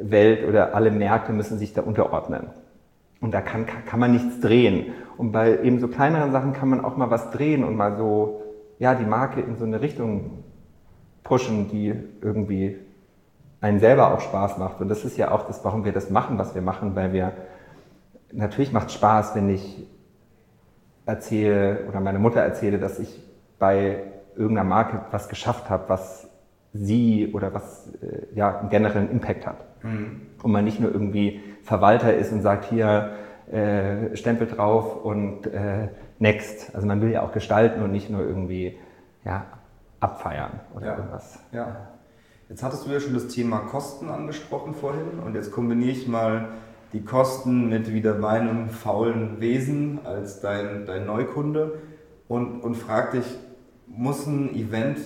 Welt 0.01 0.47
oder 0.47 0.75
alle 0.75 0.91
Märkte 0.91 1.33
müssen 1.33 1.57
sich 1.57 1.73
da 1.73 1.81
unterordnen. 1.81 2.47
Und 3.19 3.33
da 3.33 3.41
kann, 3.41 3.65
kann 3.65 3.99
man 3.99 4.11
nichts 4.11 4.39
drehen. 4.39 4.93
Und 5.17 5.31
bei 5.31 5.59
eben 5.61 5.79
so 5.79 5.87
kleineren 5.87 6.31
Sachen 6.31 6.53
kann 6.53 6.69
man 6.69 6.83
auch 6.83 6.97
mal 6.97 7.11
was 7.11 7.29
drehen 7.29 7.63
und 7.63 7.75
mal 7.75 7.95
so, 7.95 8.41
ja, 8.79 8.95
die 8.95 9.05
Marke 9.05 9.41
in 9.41 9.57
so 9.57 9.65
eine 9.65 9.81
Richtung 9.81 10.43
pushen, 11.23 11.69
die 11.69 11.93
irgendwie 12.21 12.79
einen 13.61 13.79
selber 13.79 14.13
auch 14.13 14.19
Spaß 14.19 14.57
macht. 14.57 14.81
Und 14.81 14.89
das 14.89 15.05
ist 15.05 15.17
ja 15.17 15.31
auch 15.31 15.47
das, 15.47 15.63
warum 15.63 15.85
wir 15.85 15.93
das 15.93 16.09
machen, 16.09 16.37
was 16.37 16.55
wir 16.55 16.61
machen, 16.61 16.95
weil 16.95 17.13
wir, 17.13 17.31
natürlich 18.31 18.73
macht 18.73 18.91
Spaß, 18.91 19.35
wenn 19.35 19.49
ich 19.49 19.87
erzähle 21.05 21.85
oder 21.87 21.99
meine 21.99 22.19
Mutter 22.19 22.41
erzähle, 22.41 22.79
dass 22.79 22.99
ich 22.99 23.21
bei 23.59 24.03
irgendeiner 24.35 24.67
Marke 24.67 25.01
was 25.11 25.29
geschafft 25.29 25.69
habe, 25.69 25.83
was 25.87 26.27
sie 26.73 27.31
oder 27.33 27.53
was 27.53 27.93
äh, 28.01 28.35
ja 28.35 28.59
einen 28.59 28.69
generellen 28.69 29.11
Impact 29.11 29.45
hat. 29.45 29.57
Mhm. 29.83 30.21
Und 30.41 30.51
man 30.51 30.63
nicht 30.63 30.79
nur 30.79 30.91
irgendwie 30.91 31.41
Verwalter 31.63 32.13
ist 32.13 32.31
und 32.31 32.41
sagt, 32.41 32.65
hier 32.65 33.11
äh, 33.51 34.15
Stempel 34.15 34.47
drauf 34.47 35.03
und 35.03 35.47
äh, 35.47 35.89
next. 36.19 36.73
Also 36.73 36.87
man 36.87 37.01
will 37.01 37.11
ja 37.11 37.21
auch 37.21 37.33
gestalten 37.33 37.83
und 37.83 37.91
nicht 37.91 38.09
nur 38.09 38.21
irgendwie 38.21 38.77
ja, 39.25 39.45
abfeiern 39.99 40.61
oder 40.75 40.85
ja. 40.85 40.95
irgendwas. 40.95 41.39
Ja. 41.51 41.90
Jetzt 42.51 42.63
hattest 42.63 42.85
du 42.85 42.91
ja 42.91 42.99
schon 42.99 43.13
das 43.13 43.29
Thema 43.29 43.59
Kosten 43.59 44.09
angesprochen 44.09 44.73
vorhin 44.73 45.21
und 45.25 45.35
jetzt 45.35 45.53
kombiniere 45.53 45.91
ich 45.91 46.09
mal 46.09 46.49
die 46.91 47.01
Kosten 47.01 47.69
mit 47.69 47.93
wieder 47.93 48.15
meinem 48.15 48.69
faulen 48.69 49.39
Wesen 49.39 50.01
als 50.03 50.41
dein, 50.41 50.85
dein 50.85 51.05
Neukunde 51.05 51.79
und, 52.27 52.59
und 52.59 52.75
frag 52.75 53.11
dich, 53.11 53.23
muss 53.87 54.27
ein 54.27 54.53
Event 54.53 54.97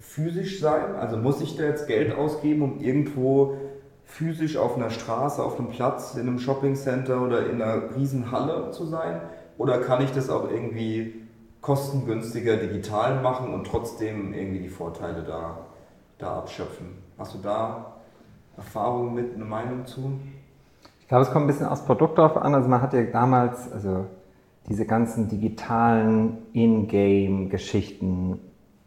physisch 0.00 0.58
sein? 0.58 0.96
Also 0.96 1.16
muss 1.16 1.40
ich 1.40 1.56
da 1.56 1.62
jetzt 1.62 1.86
Geld 1.86 2.12
ausgeben, 2.12 2.62
um 2.62 2.80
irgendwo 2.80 3.54
physisch 4.02 4.56
auf 4.56 4.76
einer 4.76 4.90
Straße, 4.90 5.40
auf 5.44 5.60
einem 5.60 5.68
Platz, 5.68 6.16
in 6.16 6.22
einem 6.22 6.40
Shoppingcenter 6.40 7.22
oder 7.22 7.48
in 7.48 7.62
einer 7.62 7.94
riesen 7.94 8.32
Halle 8.32 8.72
zu 8.72 8.84
sein? 8.84 9.20
Oder 9.58 9.78
kann 9.78 10.02
ich 10.02 10.10
das 10.10 10.28
auch 10.28 10.50
irgendwie 10.50 11.22
kostengünstiger 11.60 12.56
digital 12.56 13.22
machen 13.22 13.54
und 13.54 13.68
trotzdem 13.68 14.34
irgendwie 14.34 14.58
die 14.58 14.68
Vorteile 14.68 15.22
da 15.22 15.69
da 16.20 16.38
abschöpfen. 16.38 16.98
Hast 17.18 17.34
du 17.34 17.38
da 17.38 17.96
Erfahrungen 18.56 19.14
mit, 19.14 19.34
eine 19.34 19.44
Meinung 19.44 19.86
zu? 19.86 20.20
Ich 21.00 21.08
glaube, 21.08 21.22
es 21.22 21.30
kommt 21.30 21.44
ein 21.44 21.46
bisschen 21.48 21.66
aufs 21.66 21.84
Produkt 21.84 22.18
drauf 22.18 22.36
an. 22.36 22.54
Also 22.54 22.68
man 22.68 22.82
hat 22.82 22.92
ja 22.92 23.02
damals, 23.02 23.70
also 23.72 24.06
diese 24.68 24.86
ganzen 24.86 25.28
digitalen 25.28 26.38
In-Game-Geschichten. 26.52 28.38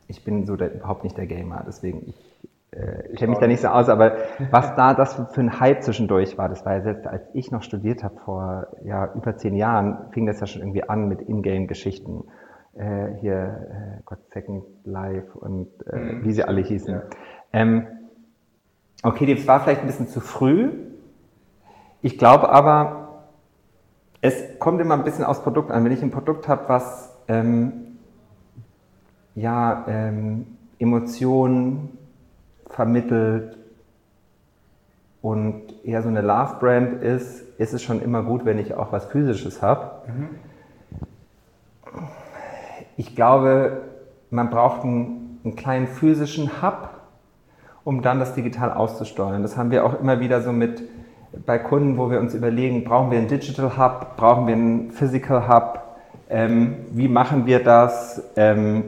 Ich 0.08 0.24
bin 0.24 0.46
so 0.46 0.56
der, 0.56 0.76
überhaupt 0.76 1.04
nicht 1.04 1.18
der 1.18 1.26
Gamer, 1.26 1.64
deswegen 1.68 2.08
ich 2.08 2.34
äh, 2.72 3.16
kenne 3.16 3.32
mich 3.32 3.40
da 3.40 3.48
nicht 3.48 3.62
so 3.62 3.68
aus, 3.68 3.90
aber 3.90 4.18
was 4.52 4.76
da 4.76 4.94
das 4.94 5.14
für 5.32 5.42
ein 5.42 5.60
Hype 5.60 5.84
zwischendurch 5.84 6.38
war, 6.38 6.50
das 6.50 6.66
war 6.66 6.74
ja 6.74 6.82
selbst, 6.82 7.06
als 7.06 7.24
ich 7.34 7.52
noch 7.52 7.62
studiert 7.62 8.04
habe, 8.04 8.16
vor 8.26 8.68
ja, 8.84 9.14
über 9.14 9.38
zehn 9.38 9.56
Jahren, 9.56 9.98
fing 10.12 10.26
das 10.26 10.40
ja 10.40 10.48
schon 10.48 10.62
irgendwie 10.62 10.84
an 10.84 11.08
mit 11.08 11.22
In-Game-Geschichten 11.22 12.24
äh, 12.76 13.16
hier 13.22 13.98
äh, 14.00 14.02
Gott 14.06 14.20
Second 14.32 14.64
Life 14.84 15.38
und 15.38 15.68
äh, 15.88 15.96
mhm. 15.96 16.26
wie 16.26 16.34
sie 16.34 16.44
alle 16.44 16.62
hießen. 16.62 16.94
Ja. 16.94 17.04
Ähm, 17.52 17.88
okay, 19.04 19.34
das 19.34 19.46
war 19.48 19.60
vielleicht 19.60 19.82
ein 19.82 19.88
bisschen 19.88 20.08
zu 20.08 20.20
früh. 20.20 20.72
Ich 22.02 22.18
glaube 22.18 22.50
aber, 22.50 23.26
es 24.22 24.58
kommt 24.60 24.82
immer 24.82 24.96
ein 24.96 25.04
bisschen 25.04 25.24
aufs 25.24 25.42
Produkt 25.42 25.72
an. 25.72 25.86
Wenn 25.86 25.92
ich 25.92 26.02
ein 26.02 26.12
Produkt 26.12 26.48
habe, 26.48 26.68
was 26.68 27.16
ähm, 27.28 27.98
ja, 29.36 29.86
ähm, 29.88 30.58
Emotionen 30.80 31.98
vermittelt 32.68 33.58
und 35.22 35.86
eher 35.86 36.02
so 36.02 36.10
eine 36.10 36.22
Love-Brand 36.22 37.02
ist, 37.04 37.42
ist 37.60 37.74
es 37.74 37.84
schon 37.84 38.02
immer 38.02 38.24
gut, 38.24 38.46
wenn 38.46 38.60
ich 38.60 38.74
auch 38.74 38.92
was 38.92 39.06
Physisches 39.06 39.62
habe. 39.62 40.08
Mhm 40.08 40.30
ich 42.98 43.16
glaube, 43.16 43.82
man 44.30 44.50
braucht 44.50 44.84
einen, 44.84 45.40
einen, 45.44 45.56
kleinen 45.56 45.88
physischen 45.88 46.62
Hub, 46.62 46.90
um 47.84 48.02
dann 48.02 48.20
das 48.20 48.34
digital 48.34 48.72
auszusteuern. 48.72 49.42
Das 49.42 49.58
haben 49.58 49.72
wir 49.72 49.86
auch 49.86 50.00
immer 50.00 50.20
wieder 50.20 50.42
so 50.42 50.52
mit 50.52 50.84
bei 51.46 51.58
Kunden, 51.58 51.98
wo 51.98 52.12
wir 52.12 52.20
uns 52.20 52.36
überlegen, 52.36 52.84
brauchen 52.84 53.10
wir 53.10 53.18
einen 53.18 53.28
Digital 53.28 53.76
Hub, 53.78 54.16
brauchen 54.18 54.46
wir 54.46 54.54
einen 54.54 54.92
Physical 54.92 55.48
Hub, 55.48 55.84
ähm, 56.30 56.78
wie 56.92 57.08
machen 57.08 57.46
wir 57.46 57.64
das? 57.64 58.24
Ähm, 58.36 58.86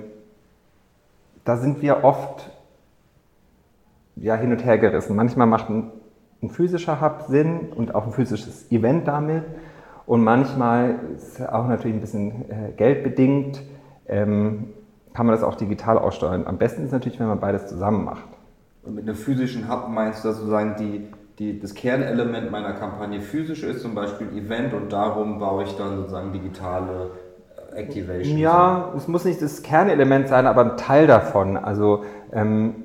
da 1.43 1.58
sind 1.58 1.82
wir 1.82 2.03
oft 2.03 2.49
ja, 4.16 4.36
hin 4.36 4.51
und 4.51 4.64
her 4.66 4.78
gerissen. 4.78 5.16
Manchmal 5.16 5.47
macht 5.47 5.70
ein, 5.70 5.91
ein 6.41 6.49
physischer 6.49 7.01
Hub 7.01 7.26
Sinn 7.28 7.72
und 7.76 7.93
auch 7.93 8.06
ein 8.08 8.14
physisches 8.14 8.72
Event 8.72 9.08
damit. 9.08 9.43
Und 10.06 10.24
manchmal 10.24 10.95
ist 11.16 11.41
auch 11.47 11.68
natürlich 11.68 11.97
ein 11.97 12.01
bisschen 12.01 12.49
äh, 12.49 12.72
geldbedingt 12.78 13.62
ähm, 14.08 14.74
kann 15.14 15.26
man 15.26 15.36
das 15.36 15.43
auch 15.43 15.56
digital 15.56 15.97
aussteuern. 15.97 16.45
Am 16.45 16.58
besten 16.58 16.84
ist 16.84 16.91
natürlich, 16.91 17.20
wenn 17.20 17.28
man 17.28 17.39
beides 17.39 17.68
zusammen 17.68 18.03
macht. 18.03 18.28
Und 18.84 18.95
mit 18.95 19.06
einem 19.06 19.16
physischen 19.16 19.70
Hub 19.70 19.88
meinst 19.89 20.24
du, 20.24 20.28
dass 20.28 20.38
sozusagen 20.38 20.76
die, 20.78 21.08
die, 21.39 21.60
das 21.60 21.74
Kernelement 21.74 22.51
meiner 22.51 22.74
Kampagne 22.74 23.22
physisch 23.22 23.64
ist, 23.64 23.82
zum 23.82 23.95
Beispiel 23.95 24.28
Event, 24.38 24.74
und 24.74 24.91
darum 24.91 25.39
baue 25.39 25.64
ich 25.64 25.76
dann 25.76 25.97
sozusagen 25.97 26.34
digitale 26.34 27.12
äh, 27.74 27.82
Activation. 27.82 28.38
Ja, 28.38 28.93
es 28.95 29.08
muss 29.08 29.26
nicht 29.26 29.41
das 29.41 29.64
Kernelement 29.64 30.28
sein, 30.28 30.45
aber 30.45 30.64
ein 30.64 30.78
Teil 30.78 31.08
davon. 31.08 31.58
Also 31.58 32.03
ähm, 32.32 32.76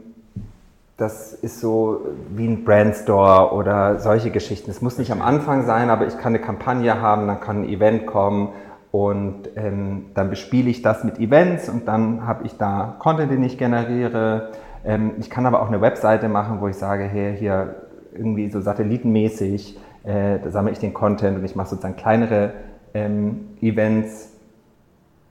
das 0.96 1.32
ist 1.32 1.60
so 1.60 2.02
wie 2.34 2.46
ein 2.46 2.64
Brandstore 2.64 3.52
oder 3.54 3.98
solche 3.98 4.30
Geschichten. 4.30 4.70
Es 4.70 4.82
muss 4.82 4.98
nicht 4.98 5.10
am 5.10 5.22
Anfang 5.22 5.64
sein, 5.64 5.90
aber 5.90 6.06
ich 6.06 6.16
kann 6.18 6.34
eine 6.34 6.44
Kampagne 6.44 7.00
haben, 7.00 7.26
dann 7.26 7.40
kann 7.40 7.62
ein 7.62 7.68
Event 7.68 8.06
kommen 8.06 8.50
und 8.92 9.50
ähm, 9.54 10.06
dann 10.14 10.30
bespiele 10.30 10.68
ich 10.68 10.82
das 10.82 11.04
mit 11.04 11.18
Events 11.20 11.68
und 11.68 11.86
dann 11.86 12.26
habe 12.26 12.44
ich 12.44 12.56
da 12.56 12.96
Content, 12.98 13.30
den 13.30 13.42
ich 13.44 13.56
generiere. 13.56 14.50
Ähm, 14.84 15.12
ich 15.18 15.30
kann 15.30 15.46
aber 15.46 15.62
auch 15.62 15.68
eine 15.68 15.80
Webseite 15.80 16.28
machen, 16.28 16.60
wo 16.60 16.66
ich 16.66 16.76
sage, 16.76 17.04
hey, 17.04 17.36
hier 17.36 17.76
irgendwie 18.12 18.50
so 18.50 18.60
satellitenmäßig, 18.60 19.78
äh, 20.04 20.40
da 20.42 20.50
sammle 20.50 20.72
ich 20.72 20.80
den 20.80 20.92
Content 20.92 21.38
und 21.38 21.44
ich 21.44 21.54
mache 21.54 21.68
sozusagen 21.68 21.94
kleinere 21.96 22.52
ähm, 22.92 23.50
Events. 23.60 24.32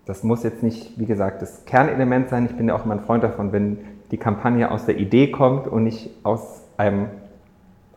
Das 0.05 0.23
muss 0.23 0.43
jetzt 0.43 0.63
nicht, 0.63 0.97
wie 0.97 1.05
gesagt, 1.05 1.41
das 1.41 1.65
Kernelement 1.65 2.29
sein. 2.29 2.45
Ich 2.45 2.55
bin 2.55 2.69
ja 2.69 2.75
auch 2.75 2.85
immer 2.85 2.95
ein 2.95 3.01
Freund 3.01 3.23
davon, 3.23 3.51
wenn 3.51 3.79
die 4.11 4.17
Kampagne 4.17 4.71
aus 4.71 4.85
der 4.85 4.97
Idee 4.97 5.31
kommt 5.31 5.67
und 5.67 5.83
nicht 5.83 6.11
aus 6.23 6.63
einem, 6.77 7.07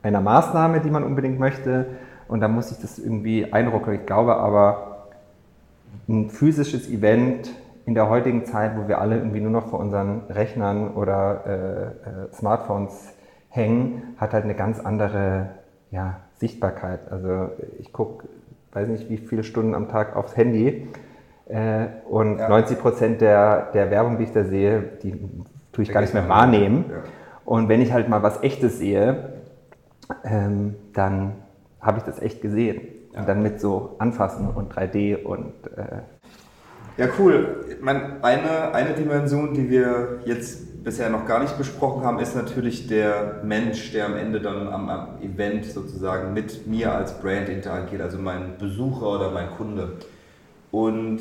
einer 0.03 0.21
Maßnahme, 0.21 0.81
die 0.81 0.91
man 0.91 1.05
unbedingt 1.05 1.39
möchte. 1.39 1.87
Und 2.29 2.41
da 2.41 2.49
muss 2.49 2.73
ich 2.73 2.79
das 2.79 2.99
irgendwie 2.99 3.53
einrucken. 3.53 3.95
Ich 3.95 4.07
glaube 4.07 4.37
aber, 4.37 4.92
ein 6.09 6.31
physisches 6.31 6.89
Event 6.89 7.51
in 7.85 7.95
der 7.95 8.09
heutigen 8.09 8.45
Zeit, 8.45 8.77
wo 8.77 8.89
wir 8.89 9.01
alle 9.01 9.17
irgendwie 9.17 9.41
nur 9.41 9.51
noch 9.51 9.69
vor 9.69 9.81
unseren 9.81 10.23
Rechnern 10.29 10.95
oder 10.95 11.45
äh, 11.47 12.31
äh, 12.31 12.33
Smartphones 12.33 13.13
hängen, 13.49 14.15
hat 14.17 14.33
halt 14.33 14.45
eine 14.45 14.55
ganz 14.55 14.81
andere 14.81 15.51
ja, 15.91 16.21
Sichtbarkeit. 16.39 17.11
Also 17.11 17.51
ich 17.79 17.93
gucke, 17.93 18.27
weiß 18.73 18.89
nicht, 18.89 19.11
wie 19.11 19.19
viele 19.19 19.45
Stunden 19.45 19.75
am 19.75 19.89
Tag 19.89 20.17
aufs 20.17 20.37
Handy 20.37 20.89
äh, 21.47 21.87
und 22.09 22.39
ja. 22.39 22.49
90 22.49 22.79
Prozent 22.79 23.21
der, 23.21 23.73
der 23.73 23.91
Werbung, 23.91 24.17
die 24.19 24.25
ich 24.25 24.33
da 24.33 24.45
sehe, 24.45 24.83
die 25.03 25.19
tue 25.73 25.83
ich 25.85 25.93
gar 25.93 26.01
nicht 26.01 26.15
mehr 26.15 26.29
wahrnehmen. 26.29 26.87
Und 27.45 27.69
wenn 27.69 27.81
ich 27.81 27.93
halt 27.93 28.09
mal 28.09 28.23
was 28.23 28.43
Echtes 28.43 28.79
sehe, 28.79 29.33
ähm, 30.25 30.77
dann 30.95 31.33
habe 31.81 31.99
ich 31.99 32.05
das 32.05 32.21
echt 32.23 32.41
gesehen. 32.41 32.81
Und 33.15 33.29
dann 33.29 33.43
mit 33.43 33.61
so 33.61 33.97
Anfassen 33.99 34.49
und 34.49 34.73
3D 34.73 35.23
und. 35.23 35.53
Äh 35.77 36.03
ja, 36.97 37.09
cool. 37.19 37.65
Ich 37.69 37.83
meine, 37.83 38.23
eine, 38.23 38.75
eine 38.75 38.95
Dimension, 38.95 39.55
die 39.55 39.69
wir 39.71 40.21
jetzt 40.25 40.85
bisher 40.85 41.11
noch 41.11 41.27
gar 41.27 41.41
nicht 41.41 41.57
besprochen 41.57 42.05
haben, 42.05 42.19
ist 42.19 42.35
natürlich 42.35 42.87
der 42.87 43.41
Mensch, 43.45 43.93
der 43.93 44.07
am 44.07 44.17
Ende 44.17 44.41
dann 44.41 44.69
am, 44.69 44.89
am 44.89 45.23
Event 45.23 45.65
sozusagen 45.65 46.33
mit 46.33 46.67
mir 46.67 46.93
als 46.93 47.21
Brand 47.21 47.49
interagiert, 47.49 48.03
also 48.03 48.19
mein 48.19 48.59
Besucher 48.59 49.09
oder 49.17 49.31
mein 49.31 49.51
Kunde. 49.51 49.99
Und 50.71 51.21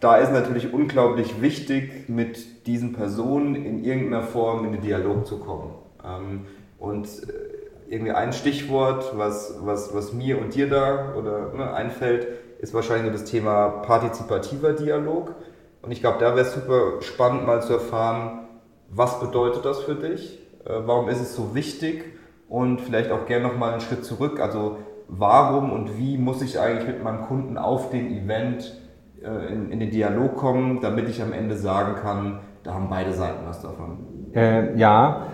da 0.00 0.16
ist 0.16 0.32
natürlich 0.32 0.72
unglaublich 0.72 1.40
wichtig, 1.40 2.08
mit 2.08 2.66
diesen 2.66 2.92
Personen 2.92 3.54
in 3.54 3.84
irgendeiner 3.84 4.22
Form 4.22 4.64
in 4.64 4.72
den 4.72 4.82
Dialog 4.82 5.26
zu 5.26 5.38
kommen. 5.38 5.74
Ähm, 6.04 6.46
und 6.78 7.06
äh, 7.06 7.51
irgendwie 7.92 8.12
ein 8.12 8.32
Stichwort, 8.32 9.12
was, 9.18 9.58
was, 9.60 9.94
was 9.94 10.14
mir 10.14 10.40
und 10.40 10.54
dir 10.54 10.70
da 10.70 11.12
oder, 11.14 11.52
ne, 11.52 11.74
einfällt, 11.74 12.26
ist 12.58 12.72
wahrscheinlich 12.72 13.12
das 13.12 13.24
Thema 13.24 13.68
partizipativer 13.68 14.72
Dialog. 14.72 15.34
Und 15.82 15.92
ich 15.92 16.00
glaube, 16.00 16.18
da 16.18 16.34
wäre 16.34 16.46
es 16.46 16.54
super 16.54 17.02
spannend 17.02 17.46
mal 17.46 17.60
zu 17.60 17.74
erfahren, 17.74 18.48
was 18.88 19.20
bedeutet 19.20 19.66
das 19.66 19.80
für 19.80 19.94
dich? 19.94 20.38
Äh, 20.64 20.70
warum 20.86 21.10
ist 21.10 21.20
es 21.20 21.36
so 21.36 21.54
wichtig? 21.54 22.04
Und 22.48 22.80
vielleicht 22.80 23.10
auch 23.10 23.26
gerne 23.26 23.46
nochmal 23.48 23.72
einen 23.72 23.82
Schritt 23.82 24.06
zurück. 24.06 24.40
Also 24.40 24.78
warum 25.08 25.70
und 25.70 25.98
wie 25.98 26.16
muss 26.16 26.40
ich 26.40 26.58
eigentlich 26.58 26.86
mit 26.86 27.02
meinem 27.02 27.22
Kunden 27.26 27.58
auf 27.58 27.90
dem 27.90 28.10
Event 28.10 28.74
äh, 29.22 29.52
in, 29.52 29.70
in, 29.70 29.80
den 29.80 29.90
Dialog 29.90 30.36
kommen, 30.36 30.80
damit 30.80 31.10
ich 31.10 31.20
am 31.20 31.34
Ende 31.34 31.58
sagen 31.58 31.96
kann, 31.96 32.40
da 32.62 32.72
haben 32.72 32.88
beide 32.88 33.12
Seiten 33.12 33.46
was 33.46 33.60
davon. 33.60 33.98
Äh, 34.34 34.78
ja, 34.78 35.26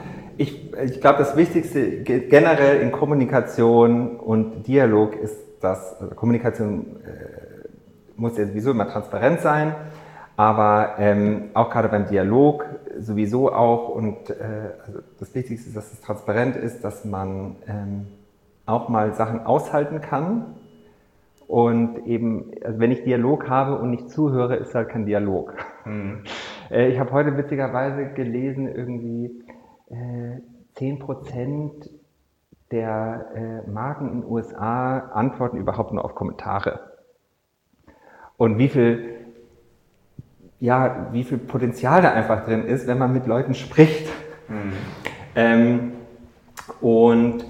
ich, 0.85 1.01
glaube, 1.01 1.18
das 1.18 1.37
Wichtigste 1.37 2.03
generell 2.03 2.81
in 2.81 2.93
Kommunikation 2.93 4.16
und 4.16 4.66
Dialog 4.66 5.16
ist, 5.16 5.37
dass 5.61 6.01
also 6.01 6.14
Kommunikation 6.14 6.97
äh, 7.05 7.68
muss 8.16 8.37
ja 8.37 8.47
sowieso 8.47 8.70
immer 8.70 8.89
transparent 8.89 9.41
sein, 9.41 9.74
aber 10.37 10.95
ähm, 10.99 11.51
auch 11.55 11.70
gerade 11.70 11.89
beim 11.89 12.07
Dialog 12.07 12.64
sowieso 12.99 13.53
auch 13.53 13.89
und 13.89 14.31
äh, 14.31 14.35
also 14.87 15.01
das 15.18 15.35
Wichtigste 15.35 15.68
ist, 15.68 15.76
dass 15.76 15.93
es 15.93 16.01
transparent 16.01 16.57
ist, 16.57 16.85
dass 16.85 17.05
man 17.05 17.57
ähm, 17.66 18.07
auch 18.66 18.89
mal 18.89 19.14
Sachen 19.14 19.41
aushalten 19.47 20.01
kann 20.01 20.55
und 21.49 22.07
eben, 22.07 22.51
also 22.62 22.79
wenn 22.79 22.91
ich 22.91 23.03
Dialog 23.05 23.49
habe 23.49 23.79
und 23.79 23.91
nicht 23.91 24.11
zuhöre, 24.11 24.57
ist 24.57 24.74
halt 24.74 24.91
kein 24.91 25.07
Dialog. 25.07 25.55
Mhm. 25.87 26.24
Ich 26.70 26.99
habe 26.99 27.11
heute 27.12 27.37
witzigerweise 27.39 28.12
gelesen, 28.12 28.68
irgendwie 28.68 29.31
äh, 29.89 30.41
10% 30.79 31.91
der 32.70 33.64
äh, 33.66 33.70
Marken 33.70 34.09
in 34.09 34.20
den 34.20 34.31
USA 34.31 34.99
antworten 34.99 35.57
überhaupt 35.57 35.93
nur 35.93 36.05
auf 36.05 36.14
Kommentare. 36.14 36.81
Und 38.37 38.59
wie 38.59 38.68
viel, 38.68 39.16
ja, 40.61 41.09
wie 41.12 41.24
viel 41.24 41.39
Potenzial 41.39 42.03
da 42.03 42.12
einfach 42.12 42.45
drin 42.45 42.64
ist, 42.64 42.87
wenn 42.87 42.99
man 42.99 43.12
mit 43.12 43.26
Leuten 43.26 43.55
spricht. 43.55 44.09
Mhm. 44.49 44.72
Ähm, 45.35 45.93
und 46.81 47.45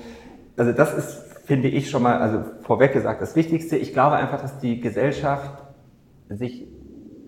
also 0.56 0.72
das 0.72 0.96
ist 0.96 1.28
finde 1.48 1.68
ich 1.68 1.88
schon 1.88 2.02
mal, 2.02 2.18
also 2.18 2.42
vorweg 2.60 2.92
gesagt, 2.92 3.22
das 3.22 3.34
Wichtigste. 3.34 3.78
Ich 3.78 3.94
glaube 3.94 4.16
einfach, 4.16 4.38
dass 4.38 4.58
die 4.58 4.82
Gesellschaft 4.82 5.62
sich 6.28 6.68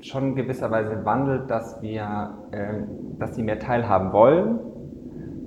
schon 0.02 0.36
gewisserweise 0.36 1.06
wandelt, 1.06 1.50
dass 1.50 1.80
wir, 1.80 2.34
ähm, 2.52 3.16
dass 3.18 3.34
sie 3.34 3.42
mehr 3.42 3.58
teilhaben 3.58 4.12
wollen. 4.12 4.58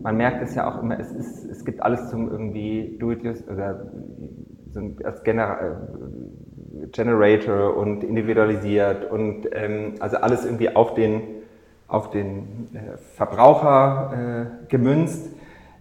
Man 0.03 0.17
merkt 0.17 0.43
es 0.43 0.53
ja 0.53 0.69
auch 0.69 0.81
immer, 0.83 0.99
es, 0.99 1.11
ist, 1.11 1.45
es 1.45 1.63
gibt 1.63 1.81
alles 1.81 2.09
zum 2.09 2.29
irgendwie 2.29 2.97
Do-it-yourself 2.99 3.49
oder 3.49 3.87
so 4.71 4.81
als 5.03 5.23
Gener 5.23 5.59
äh, 5.61 6.87
Generator 6.91 7.77
und 7.77 8.03
individualisiert 8.03 9.09
und 9.09 9.47
ähm, 9.53 9.93
also 9.99 10.17
alles 10.17 10.43
irgendwie 10.43 10.75
auf 10.75 10.93
den, 10.93 11.21
auf 11.87 12.09
den 12.09 12.69
äh, 12.73 12.97
Verbraucher 13.15 14.59
äh, 14.61 14.67
gemünzt. 14.67 15.29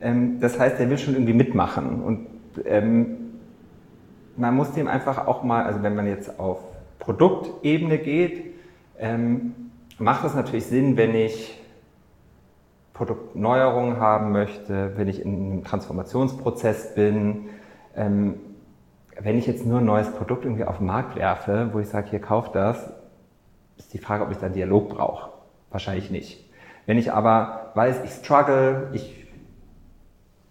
Ähm, 0.00 0.38
das 0.40 0.58
heißt, 0.58 0.78
er 0.78 0.88
will 0.88 0.98
schon 0.98 1.14
irgendwie 1.14 1.32
mitmachen 1.32 2.02
und 2.02 2.26
ähm, 2.64 3.18
man 4.36 4.54
muss 4.54 4.70
dem 4.72 4.86
einfach 4.86 5.26
auch 5.26 5.42
mal, 5.42 5.64
also 5.64 5.82
wenn 5.82 5.96
man 5.96 6.06
jetzt 6.06 6.38
auf 6.38 6.60
Produktebene 7.00 7.98
geht, 7.98 8.54
ähm, 8.98 9.54
macht 9.98 10.24
es 10.24 10.34
natürlich 10.34 10.66
Sinn, 10.66 10.96
wenn 10.96 11.14
ich 11.14 11.58
Produktneuerungen 12.95 13.99
haben 13.99 14.32
möchte, 14.32 14.97
wenn 14.97 15.09
ich 15.09 15.22
in 15.22 15.34
einem 15.34 15.64
Transformationsprozess 15.64 16.95
bin, 16.95 17.49
ähm, 17.97 18.40
wenn 19.20 19.38
ich 19.38 19.47
jetzt 19.47 19.66
nur 19.66 19.78
ein 19.78 19.84
neues 19.84 20.11
Produkt 20.11 20.45
irgendwie 20.45 20.64
auf 20.64 20.78
den 20.78 20.86
Markt 20.86 21.16
werfe, 21.16 21.70
wo 21.72 21.78
ich 21.78 21.88
sage, 21.88 22.11
hier 22.11 22.20
kauft 22.20 22.55
das, 22.55 22.90
ist 23.76 23.93
die 23.95 23.99
Frage, 23.99 24.24
ob 24.24 24.30
ich 24.30 24.38
da 24.38 24.47
einen 24.47 24.55
Dialog 24.55 24.90
brauche. 24.90 25.30
Wahrscheinlich 25.70 26.11
nicht. 26.11 26.51
Wenn 26.86 26.99
ich 26.99 27.12
aber 27.12 27.72
weiß, 27.74 28.03
ich 28.05 28.11
struggle, 28.11 28.88
ich 28.93 29.26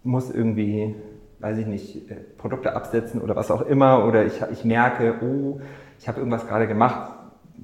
muss 0.02 0.30
irgendwie 0.30 0.96
weiß 1.42 1.58
ich 1.58 1.66
nicht, 1.66 2.10
äh, 2.10 2.14
Produkte 2.38 2.74
absetzen 2.74 3.20
oder 3.20 3.36
was 3.36 3.50
auch 3.50 3.62
immer, 3.62 4.06
oder 4.06 4.24
ich, 4.24 4.40
ich 4.52 4.64
merke, 4.64 5.16
oh, 5.20 5.60
ich 5.98 6.08
habe 6.08 6.18
irgendwas 6.18 6.46
gerade 6.46 6.68
gemacht, 6.68 7.12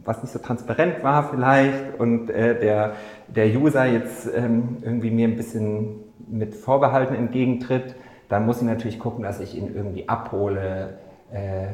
was 0.05 0.21
nicht 0.23 0.33
so 0.33 0.41
transparent 0.41 1.03
war 1.03 1.31
vielleicht 1.31 1.99
und 1.99 2.29
äh, 2.29 2.59
der, 2.59 2.93
der 3.29 3.47
User 3.47 3.85
jetzt 3.85 4.29
ähm, 4.35 4.79
irgendwie 4.83 5.11
mir 5.11 5.29
ein 5.29 5.37
bisschen 5.37 6.01
mit 6.29 6.55
Vorbehalten 6.55 7.15
entgegentritt, 7.15 7.95
dann 8.29 8.47
muss 8.47 8.59
ich 8.59 8.67
natürlich 8.67 8.99
gucken, 8.99 9.23
dass 9.23 9.41
ich 9.41 9.57
ihn 9.57 9.75
irgendwie 9.75 10.09
abhole, 10.09 10.99
äh, 11.33 11.69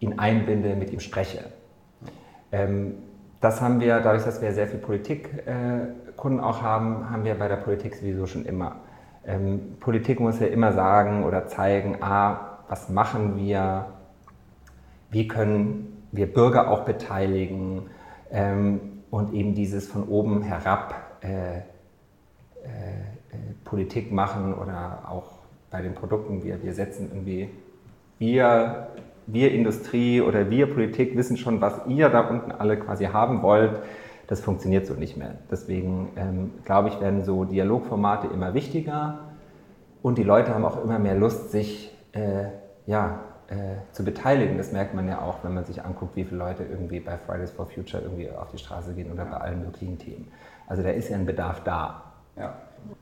ihn 0.00 0.18
einbinde, 0.18 0.76
mit 0.76 0.92
ihm 0.92 1.00
spreche. 1.00 1.44
Ähm, 2.52 2.94
das 3.40 3.60
haben 3.60 3.80
wir, 3.80 4.00
dadurch, 4.00 4.24
dass 4.24 4.40
wir 4.40 4.52
sehr 4.52 4.68
viel 4.68 4.78
Politikkunden 4.78 6.38
äh, 6.38 6.42
auch 6.42 6.62
haben, 6.62 7.10
haben 7.10 7.24
wir 7.24 7.34
bei 7.34 7.48
der 7.48 7.56
Politik 7.56 7.96
sowieso 7.96 8.26
schon 8.26 8.44
immer. 8.44 8.76
Ähm, 9.26 9.76
Politik 9.80 10.20
muss 10.20 10.38
ja 10.38 10.46
immer 10.46 10.72
sagen 10.72 11.24
oder 11.24 11.46
zeigen, 11.46 11.98
ah, 12.00 12.58
was 12.68 12.88
machen 12.88 13.36
wir, 13.36 13.86
wie 15.10 15.26
können 15.26 16.04
wir 16.12 16.32
Bürger 16.32 16.70
auch 16.70 16.84
beteiligen 16.84 17.90
ähm, 18.30 18.91
und 19.12 19.32
eben 19.32 19.54
dieses 19.54 19.86
von 19.86 20.08
oben 20.08 20.42
herab 20.42 21.20
äh, 21.22 21.28
äh, 21.28 21.60
äh, 21.60 21.62
Politik 23.62 24.10
machen 24.10 24.54
oder 24.54 25.04
auch 25.08 25.38
bei 25.70 25.82
den 25.82 25.94
Produkten, 25.94 26.42
wir, 26.42 26.60
wir 26.64 26.74
setzen 26.74 27.10
irgendwie, 27.12 27.48
wir, 28.18 28.88
wir 29.28 29.52
Industrie 29.52 30.20
oder 30.20 30.50
wir 30.50 30.66
Politik 30.66 31.16
wissen 31.16 31.36
schon, 31.36 31.60
was 31.60 31.86
ihr 31.86 32.08
da 32.08 32.22
unten 32.22 32.50
alle 32.50 32.76
quasi 32.76 33.04
haben 33.04 33.42
wollt 33.42 33.80
das 34.32 34.40
funktioniert 34.40 34.86
so 34.86 34.94
nicht 34.94 35.18
mehr. 35.18 35.34
Deswegen 35.50 36.08
ähm, 36.16 36.52
glaube 36.64 36.88
ich, 36.88 36.98
werden 37.02 37.22
so 37.22 37.44
Dialogformate 37.44 38.28
immer 38.28 38.54
wichtiger 38.54 39.18
und 40.00 40.16
die 40.16 40.22
Leute 40.22 40.54
haben 40.54 40.64
auch 40.64 40.82
immer 40.82 40.98
mehr 40.98 41.14
Lust, 41.14 41.50
sich 41.50 41.94
äh, 42.12 42.46
ja, 42.86 43.20
zu 43.92 44.04
beteiligen. 44.04 44.56
Das 44.58 44.72
merkt 44.72 44.94
man 44.94 45.08
ja 45.08 45.20
auch, 45.20 45.42
wenn 45.42 45.54
man 45.54 45.64
sich 45.64 45.84
anguckt, 45.84 46.16
wie 46.16 46.24
viele 46.24 46.38
Leute 46.38 46.64
irgendwie 46.64 47.00
bei 47.00 47.16
Fridays 47.18 47.50
for 47.50 47.66
Future 47.66 48.02
irgendwie 48.02 48.30
auf 48.30 48.50
die 48.50 48.58
Straße 48.58 48.94
gehen 48.94 49.12
oder 49.12 49.24
bei 49.24 49.36
allen 49.36 49.64
möglichen 49.64 49.98
Themen. 49.98 50.28
Also 50.66 50.82
da 50.82 50.90
ist 50.90 51.08
ja 51.08 51.16
ein 51.16 51.26
Bedarf 51.26 51.62
da. 51.64 52.12
Ja. 52.36 52.54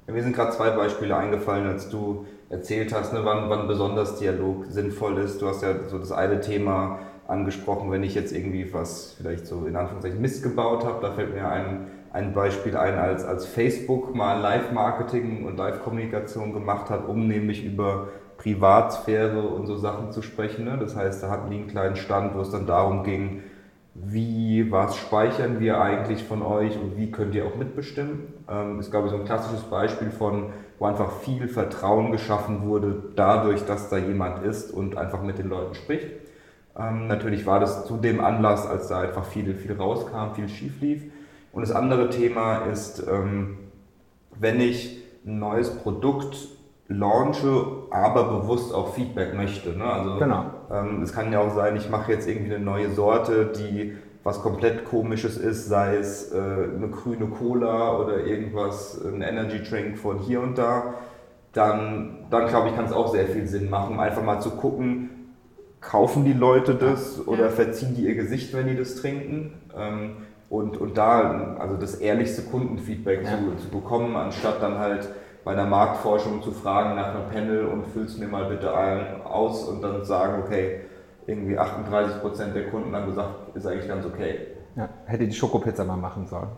Mir 0.07 0.23
sind 0.23 0.35
gerade 0.35 0.51
zwei 0.51 0.71
Beispiele 0.71 1.17
eingefallen, 1.17 1.67
als 1.67 1.89
du 1.89 2.27
erzählt 2.51 2.93
hast, 2.93 3.13
ne, 3.13 3.21
wann, 3.25 3.49
wann 3.49 3.69
besonders 3.69 4.19
Dialog 4.19 4.67
sinnvoll 4.67 5.19
ist. 5.19 5.41
Du 5.41 5.49
hast 5.49 5.63
ja 5.63 5.89
so 5.89 5.99
das 5.99 6.13
eine 6.13 6.41
Thema 6.41 6.99
angesprochen, 7.29 7.91
wenn 7.91 8.03
ich 8.03 8.15
jetzt 8.15 8.33
irgendwie 8.33 8.73
was 8.75 9.15
vielleicht 9.17 9.47
so 9.47 9.67
in 9.67 9.77
Anführungszeichen 9.77 10.21
Mist 10.21 10.43
gebaut 10.43 10.85
habe, 10.85 11.01
da 11.01 11.13
fällt 11.13 11.33
mir 11.33 11.49
ein, 11.49 11.87
ein 12.13 12.35
Beispiel 12.35 12.77
ein, 12.77 12.99
als, 12.99 13.25
als 13.25 13.47
Facebook 13.47 14.15
mal 14.15 14.41
Live-Marketing 14.41 15.47
und 15.47 15.57
Live-Kommunikation 15.57 16.53
gemacht 16.53 16.91
hat, 16.91 17.09
um 17.09 17.29
nämlich 17.29 17.65
über 17.65 18.09
Privatsphäre 18.41 19.43
und 19.43 19.67
so 19.67 19.77
Sachen 19.77 20.13
zu 20.13 20.23
sprechen. 20.23 20.65
Ne? 20.65 20.79
Das 20.79 20.97
heißt, 20.97 21.23
da 21.23 21.31
hatten 21.31 21.51
die 21.51 21.57
einen 21.57 21.69
kleinen 21.69 21.97
Stand, 21.97 22.35
wo 22.35 22.41
es 22.41 22.51
dann 22.51 22.67
darum 22.67 23.05
ging, 23.05 23.43
wie, 23.95 24.71
was 24.71 24.97
speichern 24.97 25.61
wir 25.61 25.81
eigentlich 25.81 26.25
von 26.25 26.43
euch 26.43 26.79
und 26.79 26.97
wie 26.97 27.11
könnt 27.11 27.35
ihr 27.35 27.45
auch 27.45 27.57
mitbestimmen. 27.57 28.33
Ähm, 28.49 28.81
ist, 28.81 28.91
glaube 28.91 29.09
ich, 29.09 29.13
so 29.13 29.19
ein 29.19 29.27
klassisches 29.27 29.65
Beispiel 29.65 30.11
von, 30.11 30.51
wo 30.79 30.87
einfach 30.87 31.13
viel 31.21 31.49
Vertrauen 31.49 32.13
geschaffen 32.13 32.63
wurde, 32.65 33.03
dadurch, 33.15 33.67
dass 33.67 33.91
da 33.91 33.99
jemand 33.99 34.43
ist 34.45 34.73
und 34.73 34.97
einfach 34.97 35.23
mit 35.23 35.39
den 35.39 35.51
Leuten 35.51 35.75
spricht. 35.75 36.07
Ähm, 36.79 37.09
natürlich 37.09 37.45
war 37.45 37.61
das 37.61 37.85
zu 37.85 37.99
dem 37.99 38.21
Anlass, 38.21 38.67
als 38.67 38.89
da 38.89 39.01
einfach 39.01 39.25
viel, 39.25 39.55
viel 39.55 39.73
rauskam, 39.73 40.35
viel 40.35 40.49
schief 40.49 40.81
lief. 40.81 41.03
Und 41.53 41.63
das 41.63 41.73
andere 41.73 42.09
Thema 42.09 42.59
ist, 42.67 43.07
ähm, 43.07 43.59
wenn 44.39 44.61
ich 44.61 45.03
ein 45.27 45.39
neues 45.39 45.77
Produkt 45.77 46.49
launche, 46.91 47.67
aber 47.91 48.41
bewusst 48.41 48.75
auch 48.75 48.95
Feedback 48.95 49.35
möchte. 49.35 49.71
Ne? 49.71 49.85
Also 49.85 50.19
genau. 50.19 50.45
ähm, 50.73 51.03
es 51.03 51.13
kann 51.13 51.33
ja 51.33 51.41
auch 51.41 51.55
sein, 51.55 51.77
ich 51.77 51.89
mache 51.89 52.13
jetzt 52.13 52.29
irgendwie 52.29 52.53
eine 52.55 52.63
neue 52.63 52.91
Sorte, 52.91 53.53
die 53.57 53.97
was 54.23 54.43
komplett 54.43 54.85
komisches 54.85 55.39
ist, 55.39 55.69
sei 55.69 55.97
es 55.97 56.33
äh, 56.33 56.37
eine 56.37 56.89
grüne 56.89 57.27
Cola 57.27 57.97
oder 57.97 58.25
irgendwas, 58.27 59.01
ein 59.03 59.23
Energy 59.23 59.63
Drink 59.63 59.97
von 59.97 60.19
hier 60.19 60.43
und 60.43 60.59
da, 60.59 60.95
dann, 61.53 62.27
dann 62.29 62.49
glaube 62.49 62.69
ich, 62.69 62.77
kann 62.77 62.85
es 62.85 62.93
auch 62.93 63.13
sehr 63.13 63.27
viel 63.27 63.47
Sinn 63.47 63.71
machen, 63.71 63.99
einfach 63.99 64.23
mal 64.23 64.41
zu 64.41 64.51
gucken, 64.51 65.11
kaufen 65.81 66.25
die 66.25 66.35
Leute 66.35 66.75
das 66.75 67.27
oder 67.27 67.45
ja. 67.45 67.49
verziehen 67.49 67.95
die 67.97 68.03
ihr 68.03 68.15
Gesicht, 68.15 68.53
wenn 68.53 68.67
die 68.67 68.77
das 68.77 68.97
trinken? 68.97 69.55
Ähm, 69.75 70.17
und, 70.51 70.77
und 70.77 70.99
da 70.99 71.57
also 71.61 71.77
das 71.77 71.95
ehrlichste 71.95 72.43
Kundenfeedback 72.43 73.23
ja. 73.25 73.31
zu, 73.31 73.57
zu 73.57 73.69
bekommen, 73.71 74.17
anstatt 74.17 74.61
dann 74.61 74.79
halt 74.79 75.09
bei 75.45 75.55
der 75.55 75.67
Marktforschung 75.67 76.43
zu 76.43 76.53
fragen 76.53 76.97
nach 76.97 77.15
einem 77.15 77.29
Panel 77.31 77.67
und 77.67 77.87
füllst 77.87 78.19
mir 78.19 78.29
mal 78.29 78.47
bitte 78.47 78.75
ein 78.77 79.23
aus 79.23 79.65
und 79.65 79.83
dann 79.83 80.05
sagen, 80.05 80.43
okay, 80.43 80.81
irgendwie 81.27 81.59
38 81.59 82.21
Prozent 82.21 82.55
der 82.55 82.69
Kunden 82.71 82.95
haben 82.95 83.07
gesagt, 83.07 83.55
ist 83.55 83.67
eigentlich 83.67 83.89
ganz 83.89 84.05
okay. 84.05 84.47
Ja, 84.77 84.89
hätte 85.07 85.27
die 85.27 85.33
Schokopizza 85.33 85.85
mal 85.85 85.97
machen 85.97 86.27
sollen. 86.27 86.49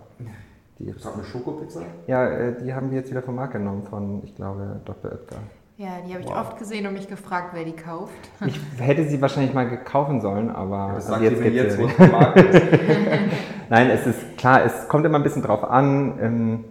Die, 0.78 0.94
Was 0.94 1.04
hat 1.04 1.14
eine 1.14 1.24
Schokopizza? 1.24 1.80
Ja, 2.06 2.26
äh, 2.26 2.62
die 2.62 2.74
haben 2.74 2.90
wir 2.90 2.98
jetzt 2.98 3.10
wieder 3.10 3.22
vom 3.22 3.36
Markt 3.36 3.52
genommen 3.52 3.84
von, 3.84 4.22
ich 4.24 4.34
glaube, 4.34 4.80
Dr. 4.84 5.12
Oetker. 5.12 5.36
Ja, 5.78 5.88
die 6.06 6.12
habe 6.12 6.22
ich 6.22 6.28
wow. 6.28 6.40
oft 6.40 6.58
gesehen 6.58 6.86
und 6.86 6.92
mich 6.92 7.08
gefragt, 7.08 7.50
wer 7.54 7.64
die 7.64 7.72
kauft. 7.72 8.12
Ich 8.46 8.60
hätte 8.78 9.04
sie 9.04 9.20
wahrscheinlich 9.20 9.54
mal 9.54 9.66
kaufen 9.84 10.20
sollen, 10.20 10.50
aber 10.50 10.88
ja, 10.88 10.94
das 10.94 11.10
also 11.10 11.24
jetzt, 11.24 11.42
jetzt, 11.42 11.78
wo 11.78 12.06
Markt 12.06 12.38
ist. 12.38 12.62
Nein, 13.70 13.90
es 13.90 14.06
ist 14.06 14.36
klar, 14.36 14.64
es 14.64 14.86
kommt 14.88 15.06
immer 15.06 15.18
ein 15.18 15.22
bisschen 15.22 15.42
drauf 15.42 15.64
an, 15.64 16.18
ähm, 16.20 16.64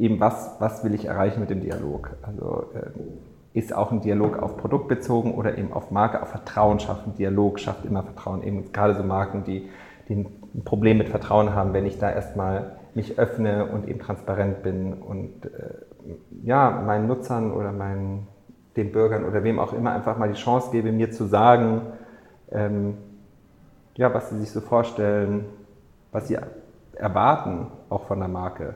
eben 0.00 0.18
was, 0.18 0.56
was 0.58 0.82
will 0.82 0.94
ich 0.94 1.04
erreichen 1.04 1.40
mit 1.40 1.50
dem 1.50 1.60
Dialog. 1.60 2.16
Also 2.22 2.64
äh, 2.74 3.58
ist 3.58 3.74
auch 3.74 3.92
ein 3.92 4.00
Dialog 4.00 4.42
auf 4.42 4.56
Produkt 4.56 4.88
bezogen 4.88 5.34
oder 5.34 5.58
eben 5.58 5.72
auf 5.72 5.90
Marke, 5.90 6.22
auf 6.22 6.28
Vertrauen 6.28 6.80
schaffen. 6.80 7.14
Dialog 7.16 7.60
schafft 7.60 7.84
immer 7.84 8.02
Vertrauen. 8.02 8.42
Eben 8.42 8.72
gerade 8.72 8.94
so 8.94 9.02
Marken, 9.02 9.44
die, 9.44 9.68
die 10.08 10.14
ein 10.14 10.64
Problem 10.64 10.98
mit 10.98 11.08
Vertrauen 11.08 11.54
haben, 11.54 11.72
wenn 11.74 11.84
ich 11.84 11.98
da 11.98 12.10
erstmal 12.10 12.76
mich 12.94 13.18
öffne 13.18 13.66
und 13.66 13.88
eben 13.88 14.00
transparent 14.00 14.62
bin 14.62 14.94
und 14.94 15.44
äh, 15.44 16.18
ja, 16.42 16.82
meinen 16.84 17.06
Nutzern 17.06 17.52
oder 17.52 17.72
meinen, 17.72 18.26
den 18.76 18.92
Bürgern 18.92 19.24
oder 19.24 19.44
wem 19.44 19.58
auch 19.58 19.72
immer 19.72 19.92
einfach 19.92 20.16
mal 20.16 20.28
die 20.28 20.40
Chance 20.40 20.70
gebe, 20.72 20.92
mir 20.92 21.10
zu 21.10 21.26
sagen, 21.26 21.82
ähm, 22.50 22.96
ja, 23.96 24.14
was 24.14 24.30
sie 24.30 24.38
sich 24.38 24.50
so 24.50 24.60
vorstellen, 24.60 25.44
was 26.10 26.28
sie 26.28 26.38
erwarten, 26.94 27.66
auch 27.90 28.04
von 28.04 28.18
der 28.18 28.28
Marke 28.28 28.74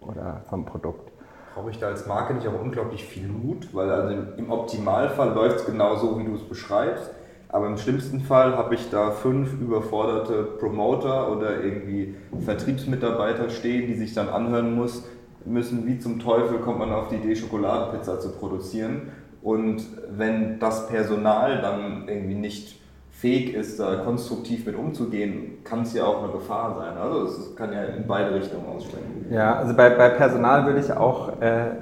oder 0.00 0.42
vom 0.48 0.64
Produkt. 0.64 1.10
Brauche 1.54 1.70
ich 1.70 1.78
da 1.78 1.88
als 1.88 2.06
Marke 2.06 2.34
nicht 2.34 2.46
auch 2.46 2.60
unglaublich 2.60 3.04
viel 3.04 3.26
Mut? 3.26 3.74
Weil 3.74 3.90
also 3.90 4.16
im 4.36 4.50
Optimalfall 4.50 5.34
läuft 5.34 5.60
es 5.60 5.66
genau 5.66 5.96
so, 5.96 6.18
wie 6.18 6.24
du 6.24 6.34
es 6.34 6.42
beschreibst. 6.42 7.10
Aber 7.48 7.66
im 7.66 7.76
schlimmsten 7.76 8.20
Fall 8.20 8.56
habe 8.56 8.76
ich 8.76 8.90
da 8.90 9.10
fünf 9.10 9.60
überforderte 9.60 10.44
Promoter 10.44 11.32
oder 11.32 11.60
irgendwie 11.60 12.14
Vertriebsmitarbeiter 12.38 13.50
stehen, 13.50 13.88
die 13.88 13.94
sich 13.94 14.14
dann 14.14 14.28
anhören 14.28 14.76
muss, 14.76 15.04
müssen, 15.44 15.86
wie 15.86 15.98
zum 15.98 16.20
Teufel 16.20 16.58
kommt 16.58 16.78
man 16.78 16.92
auf 16.92 17.08
die 17.08 17.16
Idee, 17.16 17.34
Schokoladenpizza 17.34 18.20
zu 18.20 18.30
produzieren. 18.30 19.10
Und 19.42 19.82
wenn 20.10 20.60
das 20.60 20.86
Personal 20.88 21.60
dann 21.60 22.06
irgendwie 22.06 22.34
nicht 22.34 22.79
fähig 23.20 23.52
ist, 23.54 23.78
da 23.78 23.96
konstruktiv 23.96 24.64
mit 24.64 24.76
umzugehen, 24.76 25.58
kann 25.62 25.82
es 25.82 25.92
ja 25.92 26.04
auch 26.04 26.22
eine 26.22 26.32
Gefahr 26.32 26.74
sein. 26.78 26.96
Also 26.96 27.24
es 27.24 27.54
kann 27.54 27.70
ja 27.70 27.84
in 27.84 28.06
beide 28.06 28.34
Richtungen 28.34 28.64
ausschwenken. 28.66 29.26
Ja, 29.30 29.56
also 29.56 29.76
bei, 29.76 29.90
bei 29.90 30.08
Personal 30.08 30.64
würde 30.64 30.80
ich 30.80 30.90
auch 30.90 31.38
äh, 31.42 31.72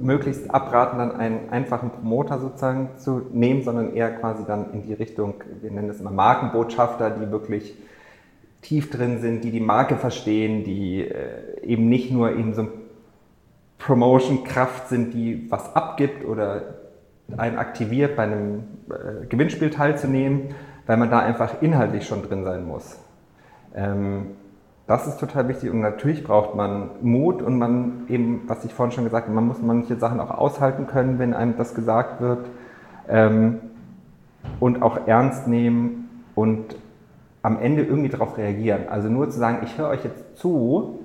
möglichst 0.00 0.48
abraten, 0.48 0.98
dann 0.98 1.16
einen 1.16 1.50
einfachen 1.50 1.90
Promoter 1.90 2.38
sozusagen 2.38 2.90
zu 2.98 3.22
nehmen, 3.32 3.64
sondern 3.64 3.94
eher 3.94 4.10
quasi 4.12 4.44
dann 4.46 4.72
in 4.74 4.84
die 4.84 4.92
Richtung, 4.92 5.34
wir 5.60 5.72
nennen 5.72 5.88
das 5.88 5.98
immer 5.98 6.12
Markenbotschafter, 6.12 7.10
die 7.10 7.32
wirklich 7.32 7.74
tief 8.62 8.88
drin 8.88 9.20
sind, 9.20 9.42
die 9.42 9.50
die 9.50 9.60
Marke 9.60 9.96
verstehen, 9.96 10.62
die 10.62 11.00
äh, 11.00 11.64
eben 11.64 11.88
nicht 11.88 12.12
nur 12.12 12.30
eben 12.30 12.54
so 12.54 12.68
Promotion-Kraft 13.78 14.88
sind, 14.88 15.14
die 15.14 15.50
was 15.50 15.74
abgibt 15.74 16.24
oder 16.24 16.62
einen 17.36 17.58
aktiviert, 17.58 18.14
bei 18.14 18.22
einem 18.22 18.64
äh, 18.88 19.26
Gewinnspiel 19.26 19.70
teilzunehmen, 19.70 20.54
weil 20.86 20.96
man 20.96 21.10
da 21.10 21.18
einfach 21.20 21.60
inhaltlich 21.60 22.06
schon 22.06 22.22
drin 22.22 22.44
sein 22.44 22.66
muss. 22.66 22.98
Ähm, 23.74 24.28
das 24.86 25.08
ist 25.08 25.18
total 25.18 25.48
wichtig 25.48 25.70
und 25.70 25.80
natürlich 25.80 26.22
braucht 26.22 26.54
man 26.54 26.90
Mut 27.02 27.42
und 27.42 27.58
man 27.58 28.04
eben, 28.08 28.42
was 28.46 28.64
ich 28.64 28.72
vorhin 28.72 28.92
schon 28.92 29.04
gesagt 29.04 29.26
habe, 29.26 29.34
man 29.34 29.46
muss 29.46 29.60
manche 29.60 29.96
Sachen 29.96 30.20
auch 30.20 30.30
aushalten 30.30 30.86
können, 30.86 31.18
wenn 31.18 31.34
einem 31.34 31.56
das 31.56 31.74
gesagt 31.74 32.20
wird 32.20 32.46
ähm, 33.08 33.58
und 34.60 34.82
auch 34.82 35.08
ernst 35.08 35.48
nehmen 35.48 36.22
und 36.36 36.76
am 37.42 37.58
Ende 37.60 37.82
irgendwie 37.82 38.08
darauf 38.08 38.38
reagieren. 38.38 38.88
Also 38.88 39.08
nur 39.08 39.28
zu 39.28 39.38
sagen, 39.38 39.58
ich 39.64 39.76
höre 39.76 39.88
euch 39.88 40.04
jetzt 40.04 40.38
zu 40.38 41.04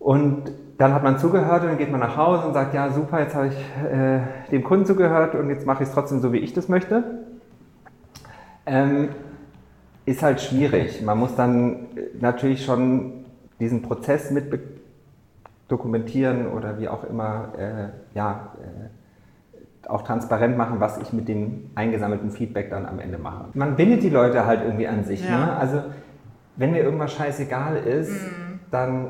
und 0.00 0.50
dann 0.78 0.94
hat 0.94 1.04
man 1.04 1.18
zugehört 1.18 1.62
und 1.62 1.68
dann 1.68 1.78
geht 1.78 1.92
man 1.92 2.00
nach 2.00 2.16
Hause 2.16 2.48
und 2.48 2.54
sagt, 2.54 2.74
ja 2.74 2.90
super, 2.90 3.20
jetzt 3.20 3.36
habe 3.36 3.48
ich 3.48 3.58
äh, 3.88 4.20
dem 4.50 4.64
Kunden 4.64 4.84
zugehört 4.84 5.36
und 5.36 5.48
jetzt 5.48 5.64
mache 5.64 5.84
ich 5.84 5.88
es 5.88 5.94
trotzdem 5.94 6.18
so, 6.18 6.32
wie 6.32 6.38
ich 6.38 6.52
das 6.52 6.68
möchte 6.68 7.21
ähm, 8.66 9.10
ist 10.04 10.22
halt 10.22 10.40
schwierig. 10.40 11.02
Man 11.02 11.18
muss 11.18 11.34
dann 11.36 11.88
natürlich 12.20 12.64
schon 12.64 13.24
diesen 13.60 13.82
Prozess 13.82 14.30
mit 14.30 14.52
dokumentieren 15.68 16.48
oder 16.48 16.78
wie 16.78 16.88
auch 16.88 17.04
immer, 17.04 17.52
äh, 17.56 18.16
ja, 18.16 18.52
äh, 18.60 19.88
auch 19.88 20.02
transparent 20.02 20.56
machen, 20.56 20.80
was 20.80 20.98
ich 20.98 21.12
mit 21.12 21.28
dem 21.28 21.70
eingesammelten 21.74 22.30
Feedback 22.30 22.70
dann 22.70 22.86
am 22.86 22.98
Ende 22.98 23.18
mache. 23.18 23.46
Man 23.54 23.76
bindet 23.76 24.02
die 24.02 24.10
Leute 24.10 24.46
halt 24.46 24.62
irgendwie 24.62 24.86
an 24.86 25.04
sich. 25.04 25.24
Ja. 25.24 25.38
Ne? 25.38 25.56
Also 25.56 25.82
wenn 26.56 26.72
mir 26.72 26.82
irgendwas 26.82 27.12
scheißegal 27.12 27.76
ist, 27.76 28.10
mhm. 28.10 28.60
dann 28.70 29.06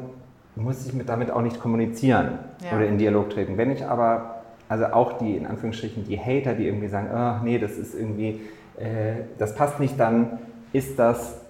muss 0.56 0.86
ich 0.86 0.92
mit, 0.92 1.08
damit 1.08 1.30
auch 1.30 1.42
nicht 1.42 1.60
kommunizieren 1.60 2.38
ja. 2.64 2.76
oder 2.76 2.86
in 2.86 2.98
Dialog 2.98 3.30
treten. 3.30 3.56
Wenn 3.56 3.70
ich 3.70 3.84
aber, 3.84 4.42
also 4.68 4.86
auch 4.86 5.14
die, 5.14 5.36
in 5.36 5.46
Anführungsstrichen, 5.46 6.04
die 6.04 6.18
Hater, 6.18 6.54
die 6.54 6.66
irgendwie 6.66 6.88
sagen, 6.88 7.08
oh, 7.14 7.44
nee, 7.44 7.58
das 7.58 7.72
ist 7.72 7.94
irgendwie, 7.94 8.40
äh, 8.78 9.24
das 9.38 9.54
passt 9.54 9.80
nicht, 9.80 9.98
dann 9.98 10.38
ist 10.72 10.98
das, 10.98 11.40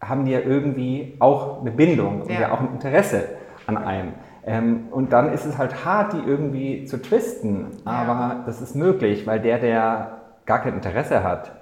haben 0.00 0.24
die 0.24 0.32
ja 0.32 0.40
irgendwie 0.40 1.16
auch 1.18 1.60
eine 1.60 1.70
Bindung 1.70 2.22
und 2.22 2.30
ja, 2.30 2.40
ja 2.40 2.52
auch 2.52 2.60
ein 2.60 2.72
Interesse 2.74 3.24
an 3.66 3.76
einem. 3.76 4.12
Ähm, 4.46 4.88
und 4.90 5.12
dann 5.12 5.32
ist 5.32 5.44
es 5.44 5.58
halt 5.58 5.84
hart, 5.84 6.14
die 6.14 6.20
irgendwie 6.26 6.84
zu 6.86 7.02
twisten, 7.02 7.66
aber 7.84 8.12
ja. 8.12 8.42
das 8.46 8.62
ist 8.62 8.74
möglich, 8.74 9.26
weil 9.26 9.40
der, 9.40 9.58
der 9.58 10.18
gar 10.46 10.60
kein 10.60 10.74
Interesse 10.74 11.22
hat, 11.22 11.52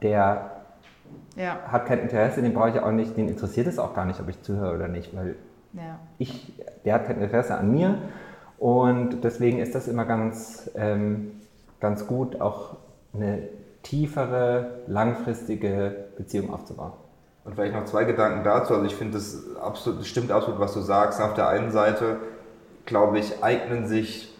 der 0.00 0.50
ja. 1.36 1.58
hat 1.70 1.86
kein 1.86 1.98
Interesse, 1.98 2.40
den 2.40 2.54
brauche 2.54 2.70
ich 2.70 2.80
auch 2.80 2.90
nicht, 2.90 3.16
den 3.16 3.28
interessiert 3.28 3.66
es 3.66 3.78
auch 3.78 3.94
gar 3.94 4.06
nicht, 4.06 4.18
ob 4.18 4.28
ich 4.28 4.40
zuhöre 4.42 4.74
oder 4.74 4.88
nicht, 4.88 5.14
weil 5.14 5.36
ja. 5.74 5.98
ich, 6.16 6.54
der 6.84 6.94
hat 6.94 7.06
kein 7.06 7.20
Interesse 7.20 7.56
an 7.56 7.70
mir 7.70 7.98
und 8.58 9.22
deswegen 9.22 9.58
ist 9.58 9.74
das 9.74 9.88
immer 9.88 10.06
ganz, 10.06 10.70
ähm, 10.74 11.32
ganz 11.80 12.06
gut, 12.06 12.40
auch 12.40 12.76
eine 13.14 13.48
tiefere, 13.82 14.82
langfristige 14.86 16.06
Beziehung 16.16 16.52
aufzubauen. 16.52 16.92
Und 17.44 17.54
vielleicht 17.54 17.74
noch 17.74 17.86
zwei 17.86 18.04
Gedanken 18.04 18.44
dazu. 18.44 18.74
Also 18.74 18.84
ich 18.84 18.94
finde, 18.94 19.14
das, 19.14 19.42
das 19.56 20.06
stimmt 20.06 20.30
absolut, 20.30 20.60
was 20.60 20.74
du 20.74 20.80
sagst. 20.80 21.20
Auf 21.20 21.34
der 21.34 21.48
einen 21.48 21.70
Seite, 21.70 22.18
glaube 22.84 23.18
ich, 23.18 23.42
eignen 23.42 23.86
sich 23.86 24.34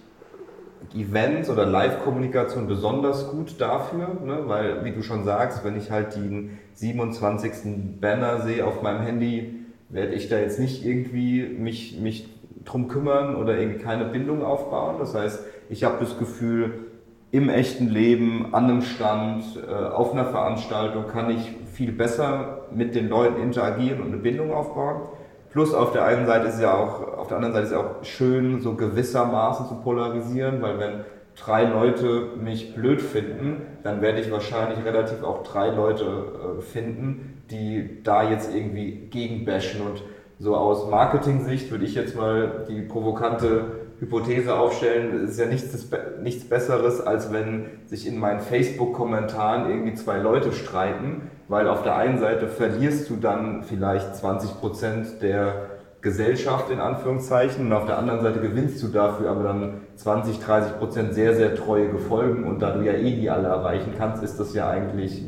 Events 0.95 1.51
oder 1.51 1.67
Live-Kommunikation 1.67 2.67
besonders 2.67 3.31
gut 3.31 3.61
dafür, 3.61 4.17
ne? 4.25 4.43
weil, 4.47 4.85
wie 4.85 4.93
du 4.93 5.03
schon 5.03 5.25
sagst, 5.25 5.65
wenn 5.65 5.77
ich 5.77 5.91
halt 5.91 6.17
den 6.17 6.59
27. 6.75 8.01
Banner 8.01 8.43
sehe 8.43 8.65
auf 8.67 8.83
meinem 8.83 9.01
Handy, 9.03 9.67
werde 9.89 10.15
ich 10.15 10.29
da 10.29 10.39
jetzt 10.39 10.59
nicht 10.59 10.85
irgendwie 10.85 11.49
mich, 11.49 11.99
mich 12.01 12.29
drum 12.65 12.89
kümmern 12.89 13.37
oder 13.37 13.59
irgendwie 13.59 13.83
keine 13.83 14.05
Bindung 14.05 14.43
aufbauen. 14.43 14.97
Das 14.99 15.15
heißt, 15.15 15.45
ich 15.69 15.85
habe 15.85 15.97
das 16.01 16.19
Gefühl, 16.19 16.88
im 17.31 17.51
echten 17.51 17.89
Leben, 17.89 18.55
an 18.55 18.65
einem 18.65 18.83
Stand, 18.83 19.45
äh, 19.57 19.71
auf 19.71 20.13
einer 20.13 20.25
Veranstaltung 20.25 21.07
kann 21.09 21.31
ich 21.31 21.53
viel 21.73 21.93
besser 21.93 22.67
mit 22.73 22.95
den 22.95 23.09
Leuten 23.09 23.43
interagieren 23.43 24.01
und 24.01 24.09
eine 24.09 24.17
Bindung 24.17 24.53
aufbauen. 24.53 25.03
Plus 25.51 25.75
auf 25.75 25.93
der 25.93 26.05
einen 26.05 26.27
Seite 26.27 26.49
ist 26.49 26.61
ja 26.61 26.75
auch, 26.75 27.19
auf 27.19 27.29
der 27.29 27.37
anderen 27.37 27.55
Seite 27.55 27.67
ist 27.67 27.73
ja 27.73 27.81
auch 27.81 28.05
schön, 28.05 28.61
so 28.61 28.75
gewissermaßen 28.75 29.67
zu 29.67 29.75
polarisieren, 29.77 30.61
weil 30.63 30.79
wenn 30.79 31.01
drei 31.37 31.65
Leute 31.65 32.31
mich 32.43 32.75
blöd 32.75 33.01
finden, 33.01 33.63
dann 33.83 34.01
werde 34.03 34.21
ich 34.21 34.31
wahrscheinlich 34.31 34.85
relativ 34.85 35.23
auch 35.23 35.43
drei 35.43 35.69
Leute 35.69 36.05
äh, 36.05 36.63
finden, 36.63 37.43
die 37.51 38.03
da 38.03 38.29
jetzt 38.29 38.55
irgendwie 38.55 39.09
gegenbashen. 39.11 39.83
Und 39.83 40.03
so 40.39 40.57
aus 40.57 40.91
Marketing-Sicht 40.91 41.71
würde 41.71 41.85
ich 41.85 41.95
jetzt 41.95 42.17
mal 42.17 42.67
die 42.69 42.83
provokante 42.83 43.78
Hypothese 44.01 44.57
aufstellen, 44.57 45.25
ist 45.25 45.41
ja 45.41 45.47
nichts, 45.47 45.89
nichts 46.23 46.49
Besseres, 46.49 47.01
als 47.01 47.33
wenn 47.33 47.67
sich 47.87 48.07
in 48.07 48.19
meinen 48.19 48.41
Facebook-Kommentaren 48.41 49.69
irgendwie 49.69 49.95
zwei 49.95 50.19
Leute 50.19 50.53
streiten, 50.53 51.23
weil 51.49 51.69
auf 51.69 51.83
der 51.83 51.97
einen 51.97 52.19
Seite 52.19 52.47
verlierst 52.47 53.11
du 53.11 53.17
dann 53.17 53.65
vielleicht 53.65 54.15
20 54.15 54.61
Prozent 54.61 55.23
der 55.23 55.67
Gesellschaft 56.01 56.71
in 56.71 56.79
Anführungszeichen 56.79 57.67
und 57.67 57.73
auf 57.73 57.87
der 57.87 57.99
anderen 57.99 58.21
Seite 58.21 58.41
gewinnst 58.41 58.81
du 58.85 58.89
dafür 58.89 59.31
aber 59.31 59.43
dann 59.43 59.81
20, 59.97 60.39
30 60.39 60.79
Prozent 60.79 61.13
sehr, 61.13 61.35
sehr 61.35 61.57
treue 61.57 61.89
Gefolgen 61.89 62.45
und 62.45 62.63
da 62.63 62.71
du 62.71 62.85
ja 62.85 62.93
eh 62.93 63.17
die 63.17 63.29
alle 63.29 63.49
erreichen 63.49 63.95
kannst, 63.99 64.23
ist 64.23 64.39
das 64.39 64.55
ja 64.55 64.71
eigentlich 64.71 65.25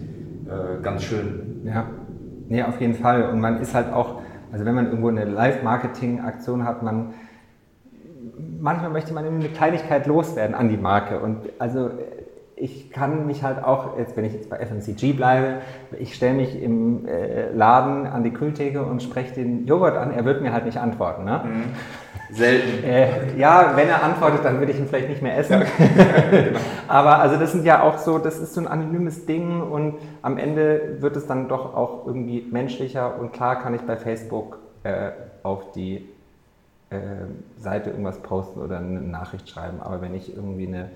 äh, 0.47 0.81
ganz 0.81 1.03
schön. 1.03 1.63
Ja, 1.65 1.87
nee, 2.49 2.63
auf 2.63 2.81
jeden 2.81 2.95
Fall. 2.95 3.31
Und 3.31 3.41
man 3.41 3.61
ist 3.61 3.75
halt 3.75 3.93
auch, 3.93 4.21
also 4.53 4.65
wenn 4.65 4.77
man 4.77 4.87
irgendwo 4.87 5.09
eine 5.09 5.25
Live-Marketing-Aktion 5.25 6.65
hat, 6.65 6.85
man 6.85 7.15
manchmal 8.61 8.91
möchte 8.91 9.13
man 9.13 9.25
eine 9.25 9.49
Kleinigkeit 9.49 10.07
loswerden 10.07 10.55
an 10.55 10.69
die 10.69 10.77
Marke. 10.77 11.21
Und 11.21 11.39
also 11.59 11.91
ich 12.61 12.91
kann 12.91 13.27
mich 13.27 13.43
halt 13.43 13.65
auch, 13.65 13.97
jetzt 13.99 14.17
wenn 14.17 14.25
ich 14.25 14.35
jetzt 14.35 14.51
bei 14.51 14.59
FMCG 14.59 15.15
bleibe, 15.15 15.63
ich 15.99 16.15
stelle 16.15 16.35
mich 16.35 16.61
im 16.63 17.07
äh, 17.07 17.51
Laden 17.53 18.07
an 18.07 18.23
die 18.23 18.33
Kühltheke 18.33 18.83
und 18.83 19.03
spreche 19.03 19.35
den 19.35 19.67
Joghurt 19.67 19.97
an, 19.97 20.13
er 20.13 20.25
wird 20.25 20.43
mir 20.43 20.53
halt 20.53 20.67
nicht 20.67 20.77
antworten. 20.77 21.25
Ne? 21.25 21.43
Mhm. 21.45 22.35
Selten. 22.35 22.85
Äh, 22.91 23.39
ja, 23.39 23.73
wenn 23.77 23.89
er 23.89 24.03
antwortet, 24.03 24.45
dann 24.45 24.59
würde 24.59 24.73
ich 24.73 24.79
ihn 24.79 24.87
vielleicht 24.87 25.09
nicht 25.09 25.23
mehr 25.23 25.37
essen. 25.37 25.63
Aber 26.89 27.19
also 27.19 27.37
das 27.37 27.53
sind 27.53 27.65
ja 27.65 27.83
auch 27.83 27.99
so, 27.99 28.19
das 28.19 28.39
ist 28.39 28.55
so 28.55 28.61
ein 28.61 28.67
anonymes 28.67 29.27
Ding 29.27 29.61
und 29.61 29.97
am 30.23 30.37
Ende 30.39 30.97
wird 31.01 31.17
es 31.17 31.27
dann 31.27 31.49
doch 31.49 31.75
auch 31.75 32.07
irgendwie 32.07 32.47
menschlicher 32.51 33.19
und 33.19 33.33
klar 33.33 33.61
kann 33.61 33.75
ich 33.75 33.83
bei 33.83 33.97
Facebook 33.97 34.59
äh, 34.83 35.11
auf 35.43 35.73
die 35.73 36.09
Seite 37.57 37.91
irgendwas 37.91 38.21
posten 38.23 38.61
oder 38.61 38.79
eine 38.79 39.01
Nachricht 39.01 39.49
schreiben. 39.49 39.81
Aber 39.81 40.03
wenn 40.03 40.13
ich 40.15 40.35
irgendwie 40.35 40.67
eine 40.67 40.91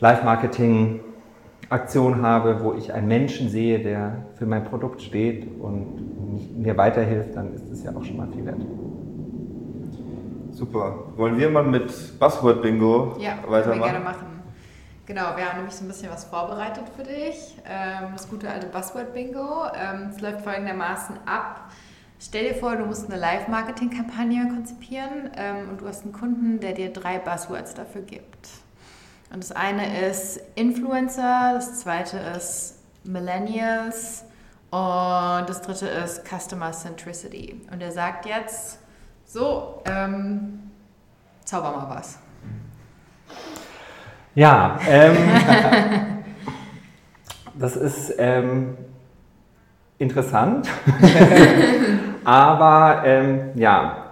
Live-Marketing-Aktion 0.00 2.22
habe, 2.22 2.64
wo 2.64 2.74
ich 2.74 2.92
einen 2.92 3.06
Menschen 3.06 3.48
sehe, 3.48 3.78
der 3.78 4.24
für 4.34 4.46
mein 4.46 4.64
Produkt 4.64 5.02
steht 5.02 5.46
und 5.60 6.58
mir 6.58 6.76
weiterhilft, 6.76 7.36
dann 7.36 7.54
ist 7.54 7.70
das 7.70 7.84
ja 7.84 7.94
auch 7.94 8.04
schon 8.04 8.16
mal 8.16 8.26
viel 8.28 8.44
wert. 8.44 8.60
Super. 10.50 11.12
Wollen 11.16 11.38
wir 11.38 11.48
mal 11.48 11.62
mit 11.62 12.18
Buzzword 12.18 12.60
Bingo 12.62 13.16
ja, 13.20 13.38
weitermachen? 13.46 13.80
Ja, 13.80 13.86
gerne 13.86 14.04
machen. 14.04 14.26
Genau, 15.06 15.36
wir 15.36 15.48
haben 15.48 15.58
nämlich 15.58 15.74
so 15.74 15.84
ein 15.84 15.88
bisschen 15.88 16.10
was 16.10 16.24
vorbereitet 16.24 16.88
für 16.96 17.04
dich. 17.04 17.56
Ähm, 17.68 18.08
das 18.12 18.28
gute 18.28 18.50
alte 18.50 18.66
Buzzword 18.66 19.14
Bingo. 19.14 19.66
Ähm, 19.74 20.08
es 20.10 20.20
läuft 20.20 20.40
folgendermaßen 20.42 21.16
ab. 21.26 21.70
Stell 22.22 22.50
dir 22.50 22.54
vor, 22.54 22.76
du 22.76 22.84
musst 22.84 23.10
eine 23.10 23.18
Live-Marketing-Kampagne 23.18 24.46
konzipieren 24.48 25.30
ähm, 25.38 25.70
und 25.70 25.80
du 25.80 25.88
hast 25.88 26.02
einen 26.02 26.12
Kunden, 26.12 26.60
der 26.60 26.72
dir 26.72 26.92
drei 26.92 27.18
Buzzwords 27.18 27.72
dafür 27.72 28.02
gibt. 28.02 28.48
Und 29.32 29.42
das 29.42 29.52
eine 29.52 30.06
ist 30.06 30.38
Influencer, 30.54 31.52
das 31.54 31.80
zweite 31.80 32.18
ist 32.18 32.76
Millennials 33.04 34.24
und 34.68 35.46
das 35.48 35.62
dritte 35.62 35.86
ist 35.86 36.22
Customer 36.28 36.72
Centricity. 36.72 37.58
Und 37.72 37.80
er 37.80 37.90
sagt 37.90 38.26
jetzt, 38.26 38.80
so, 39.24 39.82
ähm, 39.86 40.70
zauber 41.46 41.72
mal 41.72 41.88
was. 41.88 42.18
Ja, 44.34 44.78
ähm, 44.86 45.16
das 47.58 47.76
ist 47.76 48.12
ähm, 48.18 48.76
interessant. 49.98 50.68
Aber 52.24 53.02
ähm, 53.04 53.50
ja, 53.54 54.10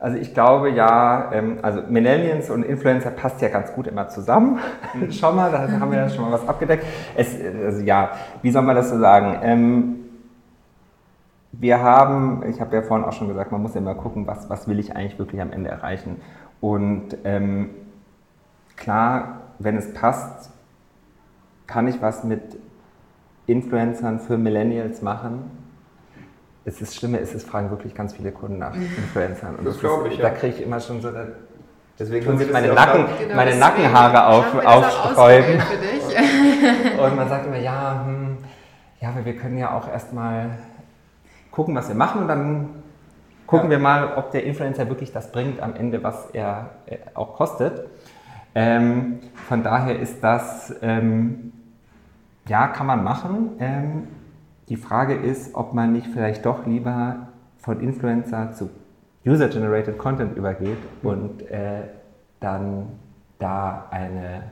also 0.00 0.16
ich 0.16 0.32
glaube 0.32 0.70
ja, 0.70 1.30
ähm, 1.32 1.58
also 1.60 1.82
Millennials 1.88 2.48
und 2.48 2.62
Influencer 2.62 3.10
passt 3.10 3.42
ja 3.42 3.48
ganz 3.48 3.72
gut 3.74 3.86
immer 3.86 4.08
zusammen. 4.08 4.58
Schau 5.10 5.32
mal, 5.32 5.52
da 5.52 5.70
haben 5.78 5.92
wir 5.92 5.98
ja 5.98 6.08
schon 6.08 6.24
mal 6.24 6.32
was 6.32 6.48
abgedeckt. 6.48 6.84
Es, 7.14 7.36
also 7.64 7.82
ja, 7.82 8.12
wie 8.40 8.50
soll 8.50 8.62
man 8.62 8.76
das 8.76 8.88
so 8.88 8.98
sagen? 8.98 9.38
Ähm, 9.42 9.96
wir 11.52 11.82
haben, 11.82 12.42
ich 12.48 12.62
habe 12.62 12.74
ja 12.76 12.82
vorhin 12.82 13.06
auch 13.06 13.12
schon 13.12 13.28
gesagt, 13.28 13.52
man 13.52 13.60
muss 13.60 13.74
ja 13.74 13.80
immer 13.80 13.94
gucken, 13.94 14.26
was, 14.26 14.48
was 14.48 14.66
will 14.66 14.78
ich 14.78 14.96
eigentlich 14.96 15.18
wirklich 15.18 15.42
am 15.42 15.52
Ende 15.52 15.68
erreichen. 15.68 16.16
Und 16.62 17.18
ähm, 17.24 17.70
klar, 18.76 19.40
wenn 19.58 19.76
es 19.76 19.92
passt, 19.92 20.50
kann 21.66 21.86
ich 21.88 22.00
was 22.00 22.24
mit 22.24 22.58
Influencern 23.50 24.20
für 24.20 24.38
Millennials 24.38 25.02
machen. 25.02 25.50
Es 26.64 26.80
ist 26.80 26.94
schlimm, 26.94 27.14
es 27.14 27.34
ist, 27.34 27.48
fragen 27.48 27.70
wirklich 27.70 27.94
ganz 27.94 28.14
viele 28.14 28.32
Kunden 28.32 28.58
nach 28.58 28.74
mhm. 28.74 28.82
Influencern. 28.82 29.56
Und 29.56 29.64
das, 29.64 29.74
das 29.74 29.80
glaube 29.80 30.08
ich. 30.08 30.18
Da 30.18 30.30
kriege 30.30 30.56
ich 30.56 30.62
immer 30.62 30.78
schon 30.80 31.00
so, 31.00 31.10
deswegen 31.98 32.26
tun 32.26 32.38
sich 32.38 32.52
meine, 32.52 32.72
Nacken, 32.72 33.06
genau, 33.18 33.34
meine 33.34 33.56
Nackenhaare 33.56 34.26
auf, 34.26 34.54
aufsträuben. 34.64 35.60
Und 37.02 37.16
man 37.16 37.28
sagt 37.28 37.46
immer, 37.46 37.58
ja, 37.58 38.04
hm, 38.06 38.38
ja, 39.00 39.14
wir 39.24 39.36
können 39.36 39.58
ja 39.58 39.76
auch 39.76 39.88
erstmal 39.88 40.50
gucken, 41.50 41.74
was 41.74 41.88
wir 41.88 41.94
machen 41.94 42.22
und 42.22 42.28
dann 42.28 42.68
gucken 43.46 43.70
ja. 43.70 43.78
wir 43.78 43.78
mal, 43.78 44.14
ob 44.16 44.30
der 44.30 44.44
Influencer 44.44 44.88
wirklich 44.88 45.12
das 45.12 45.32
bringt 45.32 45.60
am 45.60 45.74
Ende, 45.74 46.02
was 46.02 46.30
er 46.32 46.70
auch 47.14 47.34
kostet. 47.34 47.88
Ähm, 48.54 49.20
von 49.48 49.62
daher 49.62 49.98
ist 49.98 50.22
das 50.22 50.74
ähm, 50.82 51.52
ja, 52.50 52.66
kann 52.66 52.88
man 52.88 53.04
machen. 53.04 53.52
Ähm, 53.60 54.08
die 54.68 54.76
Frage 54.76 55.14
ist, 55.14 55.54
ob 55.54 55.72
man 55.72 55.92
nicht 55.92 56.08
vielleicht 56.08 56.44
doch 56.44 56.66
lieber 56.66 57.28
von 57.58 57.80
Influencer 57.80 58.52
zu 58.52 58.70
User-Generated 59.24 59.96
Content 59.96 60.36
übergeht 60.36 60.78
und 61.04 61.42
äh, 61.42 61.82
dann 62.40 62.88
da 63.38 63.86
eine 63.92 64.50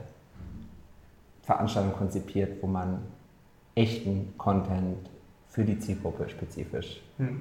Veranstaltung 1.42 1.92
konzipiert, 1.92 2.62
wo 2.62 2.68
man 2.68 3.00
echten 3.74 4.32
Content 4.38 5.10
für 5.48 5.64
die 5.64 5.80
Zielgruppe 5.80 6.28
spezifisch 6.28 7.02
hm. 7.16 7.40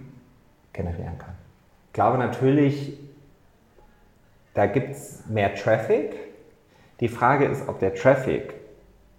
generieren 0.74 1.20
kann. 1.20 1.36
Ich 1.88 1.94
glaube 1.94 2.18
natürlich, 2.18 2.98
da 4.56 4.66
gibt 4.66 4.90
es 4.90 5.24
mehr 5.28 5.54
Traffic. 5.54 6.16
Die 7.00 7.10
Frage 7.10 7.46
ist, 7.46 7.68
ob 7.70 7.78
der 7.78 7.94
Traffic 7.94 8.56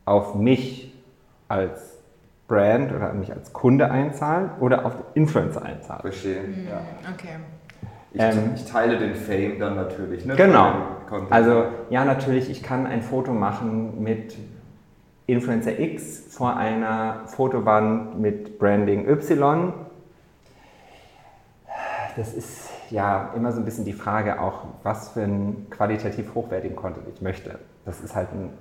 auf 0.05 0.35
mich 0.35 0.98
als 1.49 1.99
Brand 2.47 2.93
oder 2.93 3.13
mich 3.13 3.33
als 3.33 3.53
Kunde 3.53 3.91
einzahlen 3.91 4.51
oder 4.61 4.87
auf 4.87 4.95
Influencer 5.15 5.63
einzahlen. 5.63 6.01
Verstehe. 6.01 6.43
Mhm. 6.43 6.69
Ja. 6.69 6.81
Okay. 7.13 7.37
Ich, 8.13 8.21
ähm, 8.23 8.53
ich, 8.55 8.65
teile 8.65 8.99
den 8.99 9.15
Fame 9.15 9.59
dann 9.59 9.77
natürlich. 9.77 10.25
Ne, 10.25 10.35
genau. 10.35 10.73
Also 11.29 11.67
ja, 11.91 12.07
natürlich, 12.07 12.49
ich 12.51 12.63
kann 12.63 12.87
ein 12.87 13.03
Foto 13.03 13.33
machen 13.33 14.03
mit 14.03 14.37
Influencer 15.27 15.79
X 15.79 16.25
vor 16.31 16.57
einer 16.57 17.27
Fotowand 17.27 18.19
mit 18.19 18.59
Branding 18.59 19.07
Y. 19.07 19.75
Das 22.17 22.33
ist 22.33 22.71
ja 22.91 23.33
immer 23.37 23.53
so 23.53 23.61
ein 23.61 23.67
bisschen 23.67 23.85
die 23.85 23.93
Frage 23.93 24.41
auch, 24.41 24.65
was 24.83 25.11
für 25.11 25.23
einen 25.23 25.69
qualitativ 25.69 26.35
hochwertigen 26.35 26.77
Content 26.77 27.07
ich 27.15 27.21
möchte. 27.21 27.59
Das 27.85 28.01
ist 28.01 28.17
halt 28.17 28.29
ein 28.33 28.53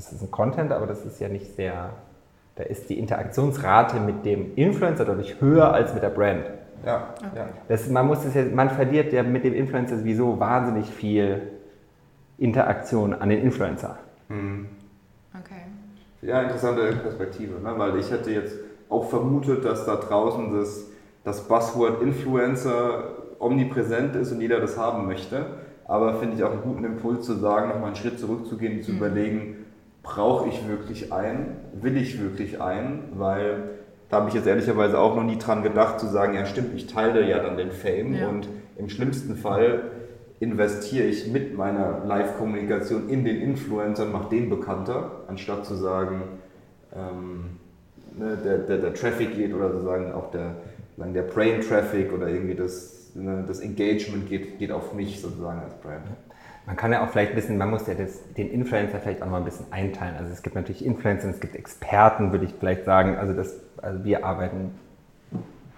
das 0.00 0.12
ist 0.12 0.22
ein 0.22 0.30
Content, 0.30 0.72
aber 0.72 0.86
das 0.86 1.04
ist 1.04 1.20
ja 1.20 1.28
nicht 1.28 1.54
sehr, 1.56 1.90
da 2.56 2.62
ist 2.62 2.88
die 2.88 2.98
Interaktionsrate 2.98 4.00
mit 4.00 4.24
dem 4.24 4.54
Influencer 4.56 5.04
deutlich 5.04 5.40
höher 5.40 5.72
als 5.72 5.92
mit 5.92 6.02
der 6.02 6.08
Brand. 6.08 6.44
Ja, 6.86 7.14
ja. 7.36 7.48
Das, 7.68 7.88
man, 7.90 8.06
muss 8.06 8.22
das 8.22 8.34
ja, 8.34 8.44
man 8.44 8.70
verliert 8.70 9.12
ja 9.12 9.22
mit 9.22 9.44
dem 9.44 9.52
Influencer 9.52 9.98
sowieso 9.98 10.40
wahnsinnig 10.40 10.86
viel 10.86 11.42
Interaktion 12.38 13.12
an 13.12 13.28
den 13.28 13.42
Influencer. 13.42 13.98
Mhm. 14.28 14.68
Okay. 15.38 15.66
Ja, 16.22 16.42
interessante 16.42 16.96
Perspektive, 16.96 17.60
ne? 17.60 17.74
weil 17.76 17.96
ich 17.98 18.10
hätte 18.10 18.30
jetzt 18.30 18.56
auch 18.88 19.10
vermutet, 19.10 19.66
dass 19.66 19.84
da 19.84 19.96
draußen 19.96 20.56
das, 20.56 20.86
das 21.24 21.46
Buzzword 21.46 22.00
Influencer 22.00 23.04
omnipräsent 23.38 24.16
ist 24.16 24.32
und 24.32 24.40
jeder 24.40 24.60
das 24.60 24.78
haben 24.78 25.06
möchte. 25.06 25.44
Aber 25.86 26.14
finde 26.14 26.36
ich 26.36 26.42
auch 26.42 26.52
einen 26.52 26.62
guten 26.62 26.84
Impuls 26.84 27.26
zu 27.26 27.34
sagen, 27.34 27.68
nochmal 27.68 27.88
einen 27.88 27.96
Schritt 27.96 28.18
zurückzugehen 28.18 28.78
und 28.78 28.84
zu 28.84 28.92
mhm. 28.92 28.96
überlegen, 28.96 29.59
brauche 30.02 30.48
ich 30.48 30.68
wirklich 30.68 31.12
einen? 31.12 31.56
Will 31.72 31.96
ich 31.96 32.20
wirklich 32.20 32.60
einen? 32.60 33.12
Weil 33.14 33.70
da 34.08 34.18
habe 34.18 34.28
ich 34.28 34.34
jetzt 34.34 34.46
ehrlicherweise 34.46 34.98
auch 34.98 35.14
noch 35.14 35.24
nie 35.24 35.38
dran 35.38 35.62
gedacht 35.62 36.00
zu 36.00 36.06
sagen, 36.06 36.34
ja 36.34 36.44
stimmt, 36.46 36.74
ich 36.74 36.86
teile 36.86 37.28
ja 37.28 37.38
dann 37.38 37.56
den 37.56 37.70
Fame 37.70 38.14
ja. 38.14 38.28
und 38.28 38.48
im 38.76 38.88
schlimmsten 38.88 39.36
Fall 39.36 39.82
investiere 40.40 41.06
ich 41.06 41.30
mit 41.30 41.56
meiner 41.56 42.02
Live-Kommunikation 42.06 43.08
in 43.08 43.24
den 43.24 43.40
Influencer 43.40 44.04
und 44.04 44.12
mache 44.12 44.30
den 44.30 44.48
bekannter, 44.48 45.24
anstatt 45.28 45.66
zu 45.66 45.74
sagen, 45.74 46.22
ähm, 46.96 47.58
ne, 48.18 48.38
der, 48.42 48.58
der, 48.58 48.78
der, 48.78 48.94
Traffic 48.94 49.36
geht 49.36 49.54
oder 49.54 49.70
sozusagen 49.70 50.12
auch 50.12 50.30
der, 50.30 50.56
sagen, 50.96 51.12
der 51.12 51.22
Brain-Traffic 51.22 52.12
oder 52.12 52.28
irgendwie 52.28 52.54
das, 52.54 53.12
ne, 53.14 53.44
das 53.46 53.60
Engagement 53.60 54.28
geht, 54.28 54.58
geht 54.58 54.72
auf 54.72 54.94
mich 54.94 55.20
sozusagen 55.20 55.60
als 55.60 55.74
Brand. 55.74 56.06
Man 56.70 56.76
kann 56.76 56.92
ja 56.92 57.04
auch 57.04 57.08
vielleicht 57.08 57.32
ein 57.32 57.34
bisschen, 57.34 57.58
man 57.58 57.68
muss 57.68 57.88
ja 57.88 57.94
das, 57.94 58.32
den 58.34 58.48
Influencer 58.48 59.00
vielleicht 59.00 59.22
auch 59.22 59.26
mal 59.26 59.38
ein 59.38 59.44
bisschen 59.44 59.66
einteilen. 59.72 60.14
Also 60.16 60.30
es 60.32 60.40
gibt 60.40 60.54
natürlich 60.54 60.86
Influencer, 60.86 61.28
es 61.28 61.40
gibt 61.40 61.56
Experten, 61.56 62.30
würde 62.30 62.44
ich 62.44 62.54
vielleicht 62.54 62.84
sagen. 62.84 63.16
Also, 63.16 63.34
das, 63.34 63.56
also 63.82 64.04
wir 64.04 64.24
arbeiten 64.24 64.70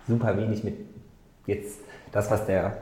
super 0.07 0.36
wenig 0.36 0.64
mit 0.64 0.74
jetzt 1.47 1.80
das, 2.12 2.30
was 2.30 2.45
der 2.45 2.76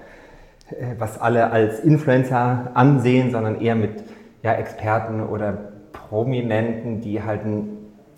äh, 0.71 0.97
was 0.99 1.21
alle 1.21 1.53
als 1.53 1.79
Influencer 1.79 2.73
ansehen, 2.75 3.31
sondern 3.31 3.61
eher 3.61 3.77
mit 3.77 4.03
ja, 4.43 4.55
Experten 4.55 5.21
oder 5.21 5.57
Prominenten, 5.93 7.01
die 7.01 7.23
halt, 7.23 7.43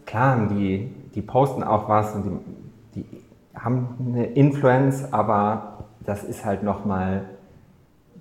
klar, 0.07 0.49
die, 0.51 0.91
die 1.15 1.21
posten 1.21 1.63
auch 1.63 1.91
was 1.91 2.15
und 2.15 2.41
die, 2.95 3.03
die 3.03 3.07
haben 3.55 4.15
eine 4.15 4.25
Influence, 4.25 5.13
aber 5.13 5.85
das 6.01 6.25
ist 6.25 6.47
halt 6.47 6.63
nochmal, 6.63 7.25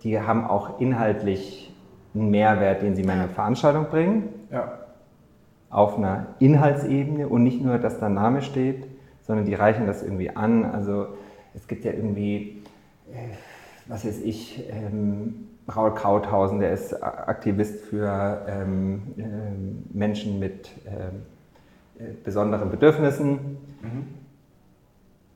die 0.03 0.19
haben 0.19 0.45
auch 0.45 0.79
inhaltlich 0.79 1.73
einen 2.13 2.29
Mehrwert, 2.29 2.81
den 2.81 2.95
sie 2.95 3.01
in 3.01 3.07
meine 3.07 3.27
Veranstaltung 3.29 3.85
bringen. 3.89 4.29
Ja. 4.51 4.79
Auf 5.69 5.97
einer 5.97 6.27
Inhaltsebene 6.39 7.29
und 7.29 7.43
nicht 7.43 7.61
nur, 7.63 7.77
dass 7.77 7.99
da 7.99 8.07
ein 8.07 8.13
Name 8.13 8.41
steht, 8.41 8.85
sondern 9.21 9.45
die 9.45 9.53
reichen 9.53 9.87
das 9.87 10.03
irgendwie 10.03 10.29
an. 10.29 10.65
Also 10.65 11.07
es 11.53 11.67
gibt 11.67 11.85
ja 11.85 11.93
irgendwie 11.93 12.61
äh, 13.11 13.35
was 13.87 14.05
weiß 14.05 14.21
ich, 14.21 14.63
ähm, 14.69 15.47
Raul 15.73 15.93
Krauthausen, 15.93 16.59
der 16.59 16.71
ist 16.71 17.01
Aktivist 17.03 17.81
für 17.85 18.45
ähm, 18.47 19.01
äh, 19.17 19.97
Menschen 19.97 20.39
mit 20.39 20.69
ähm, 20.85 21.23
äh, 21.99 22.13
besonderen 22.23 22.71
Bedürfnissen. 22.71 23.57
Mhm. 23.81 24.07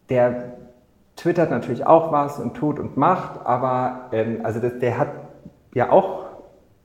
Der 0.09 0.57
twittert 1.25 1.49
natürlich 1.49 1.87
auch 1.87 2.11
was 2.11 2.39
und 2.39 2.53
tut 2.53 2.79
und 2.79 2.97
macht, 2.97 3.43
aber 3.43 4.09
ähm, 4.11 4.41
also 4.43 4.59
das, 4.59 4.77
der 4.77 4.99
hat 4.99 5.09
ja 5.73 5.89
auch 5.89 6.25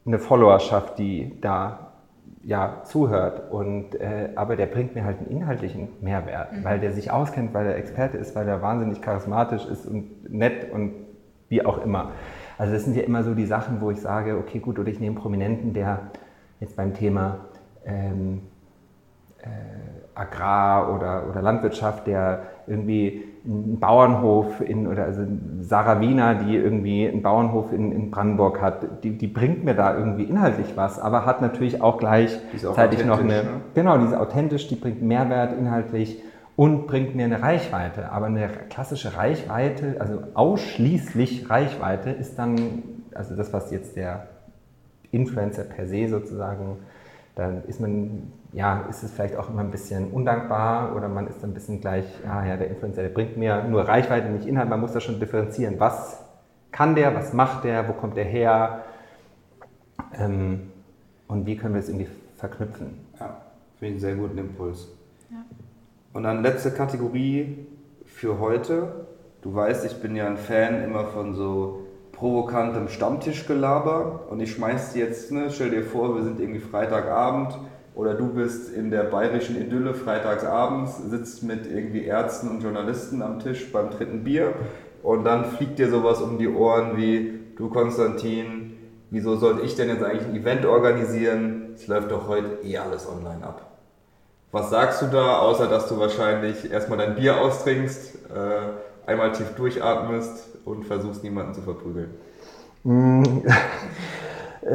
eine 0.06 0.18
Followerschaft, 0.18 0.98
die 0.98 1.38
da 1.42 1.90
ja 2.42 2.80
zuhört 2.84 3.52
und 3.52 3.94
äh, 3.96 4.30
aber 4.36 4.56
der 4.56 4.64
bringt 4.64 4.94
mir 4.94 5.04
halt 5.04 5.18
einen 5.18 5.28
inhaltlichen 5.28 5.88
Mehrwert, 6.00 6.54
mhm. 6.54 6.64
weil 6.64 6.80
der 6.80 6.92
sich 6.92 7.10
auskennt, 7.10 7.52
weil 7.52 7.66
er 7.66 7.76
Experte 7.76 8.16
ist, 8.16 8.34
weil 8.34 8.48
er 8.48 8.62
wahnsinnig 8.62 9.02
charismatisch 9.02 9.66
ist 9.66 9.84
und 9.84 10.32
nett 10.32 10.72
und 10.72 10.94
wie 11.50 11.62
auch 11.66 11.84
immer. 11.84 12.12
Also 12.56 12.72
das 12.72 12.84
sind 12.84 12.96
ja 12.96 13.02
immer 13.02 13.22
so 13.24 13.34
die 13.34 13.44
Sachen, 13.44 13.82
wo 13.82 13.90
ich 13.90 14.00
sage, 14.00 14.38
okay, 14.38 14.58
gut, 14.58 14.78
oder 14.78 14.88
ich 14.88 15.00
nehme 15.00 15.16
einen 15.16 15.22
Prominenten, 15.22 15.74
der 15.74 16.12
jetzt 16.60 16.76
beim 16.76 16.94
Thema 16.94 17.40
ähm, 17.84 18.40
äh, 19.42 19.48
Agrar 20.14 20.94
oder, 20.94 21.28
oder 21.28 21.42
Landwirtschaft, 21.42 22.06
der 22.06 22.44
irgendwie 22.66 23.29
einen 23.44 23.80
Bauernhof 23.80 24.60
in, 24.60 24.86
oder 24.86 25.04
also 25.04 25.22
Sarah 25.60 26.00
Wiener, 26.00 26.34
die 26.34 26.56
irgendwie 26.56 27.08
einen 27.08 27.22
Bauernhof 27.22 27.72
in, 27.72 27.92
in 27.92 28.10
Brandenburg 28.10 28.60
hat, 28.60 29.02
die, 29.04 29.16
die 29.16 29.26
bringt 29.26 29.64
mir 29.64 29.74
da 29.74 29.96
irgendwie 29.96 30.24
inhaltlich 30.24 30.76
was, 30.76 30.98
aber 30.98 31.24
hat 31.24 31.40
natürlich 31.40 31.80
auch 31.80 31.98
gleichzeitig 31.98 33.04
noch 33.04 33.20
eine, 33.20 33.28
ne? 33.28 33.42
genau, 33.74 33.98
die 33.98 34.04
ist 34.04 34.14
authentisch, 34.14 34.68
die 34.68 34.74
bringt 34.74 35.02
Mehrwert 35.02 35.58
inhaltlich 35.58 36.22
und 36.56 36.86
bringt 36.86 37.14
mir 37.14 37.24
eine 37.24 37.40
Reichweite. 37.40 38.12
Aber 38.12 38.26
eine 38.26 38.48
klassische 38.68 39.16
Reichweite, 39.16 39.96
also 39.98 40.18
ausschließlich 40.34 41.48
Reichweite, 41.48 42.10
ist 42.10 42.38
dann, 42.38 42.82
also 43.14 43.34
das, 43.34 43.52
was 43.54 43.70
jetzt 43.70 43.96
der 43.96 44.26
Influencer 45.10 45.64
per 45.64 45.86
se 45.86 46.08
sozusagen, 46.08 46.76
dann 47.40 47.64
ist 47.64 47.80
man, 47.80 48.32
ja, 48.52 48.84
ist 48.90 49.02
es 49.02 49.12
vielleicht 49.12 49.34
auch 49.36 49.48
immer 49.48 49.62
ein 49.62 49.70
bisschen 49.70 50.10
undankbar 50.10 50.94
oder 50.94 51.08
man 51.08 51.26
ist 51.26 51.42
ein 51.42 51.54
bisschen 51.54 51.80
gleich, 51.80 52.04
ja, 52.22 52.44
ja, 52.44 52.56
der 52.58 52.68
Influencer, 52.68 53.00
der 53.00 53.08
bringt 53.08 53.38
mir 53.38 53.64
nur 53.64 53.88
Reichweite, 53.88 54.28
nicht 54.28 54.46
Inhalt. 54.46 54.68
Man 54.68 54.78
muss 54.78 54.92
da 54.92 55.00
schon 55.00 55.18
differenzieren. 55.18 55.80
Was 55.80 56.22
kann 56.70 56.94
der, 56.94 57.14
was 57.14 57.32
macht 57.32 57.64
der, 57.64 57.88
wo 57.88 57.94
kommt 57.94 58.18
der 58.18 58.24
her 58.24 58.84
ähm, 60.18 60.70
und 61.28 61.46
wie 61.46 61.56
können 61.56 61.72
wir 61.72 61.80
es 61.80 61.88
irgendwie 61.88 62.08
verknüpfen? 62.36 62.98
Ja, 63.18 63.40
finde 63.78 63.86
ich 63.86 63.90
einen 63.92 64.00
sehr 64.00 64.14
guten 64.16 64.36
Impuls. 64.36 64.88
Ja. 65.30 65.38
Und 66.12 66.24
dann 66.24 66.42
letzte 66.42 66.70
Kategorie 66.72 67.66
für 68.04 68.38
heute. 68.38 69.06
Du 69.40 69.54
weißt, 69.54 69.86
ich 69.86 70.02
bin 70.02 70.14
ja 70.14 70.26
ein 70.26 70.36
Fan 70.36 70.84
immer 70.84 71.06
von 71.06 71.32
so 71.34 71.86
provokantem 72.20 72.88
Stammtischgelaber 72.88 74.26
und 74.28 74.40
ich 74.40 74.52
schmeiß 74.52 74.92
dir 74.92 75.06
jetzt, 75.06 75.32
ne, 75.32 75.46
stell 75.50 75.70
dir 75.70 75.82
vor, 75.82 76.14
wir 76.14 76.22
sind 76.22 76.38
irgendwie 76.38 76.60
Freitagabend 76.60 77.58
oder 77.94 78.12
du 78.12 78.28
bist 78.28 78.70
in 78.74 78.90
der 78.90 79.04
bayerischen 79.04 79.56
Idylle 79.56 79.94
freitagsabends, 79.94 80.98
sitzt 81.08 81.42
mit 81.42 81.66
irgendwie 81.66 82.04
Ärzten 82.04 82.50
und 82.50 82.62
Journalisten 82.62 83.22
am 83.22 83.38
Tisch 83.38 83.72
beim 83.72 83.88
dritten 83.88 84.22
Bier 84.22 84.52
und 85.02 85.24
dann 85.24 85.46
fliegt 85.46 85.78
dir 85.78 85.88
sowas 85.88 86.20
um 86.20 86.36
die 86.36 86.48
Ohren 86.48 86.98
wie, 86.98 87.40
du 87.56 87.70
Konstantin, 87.70 88.74
wieso 89.08 89.36
sollte 89.36 89.62
ich 89.62 89.74
denn 89.74 89.88
jetzt 89.88 90.04
eigentlich 90.04 90.28
ein 90.28 90.36
Event 90.36 90.66
organisieren? 90.66 91.70
Es 91.74 91.86
läuft 91.86 92.10
doch 92.10 92.28
heute 92.28 92.58
eh 92.62 92.76
alles 92.76 93.08
online 93.08 93.42
ab. 93.42 93.78
Was 94.52 94.68
sagst 94.68 95.00
du 95.00 95.06
da, 95.06 95.38
außer 95.38 95.68
dass 95.68 95.88
du 95.88 95.98
wahrscheinlich 95.98 96.70
erstmal 96.70 96.98
dein 96.98 97.14
Bier 97.14 97.40
austrinkst, 97.40 98.16
äh, 98.34 98.89
einmal 99.10 99.32
tief 99.32 99.54
durchatmest 99.54 100.58
und 100.64 100.84
versuchst 100.84 101.22
niemanden 101.22 101.54
zu 101.54 101.62
verprügeln? 101.62 102.10
Mm. 102.84 103.22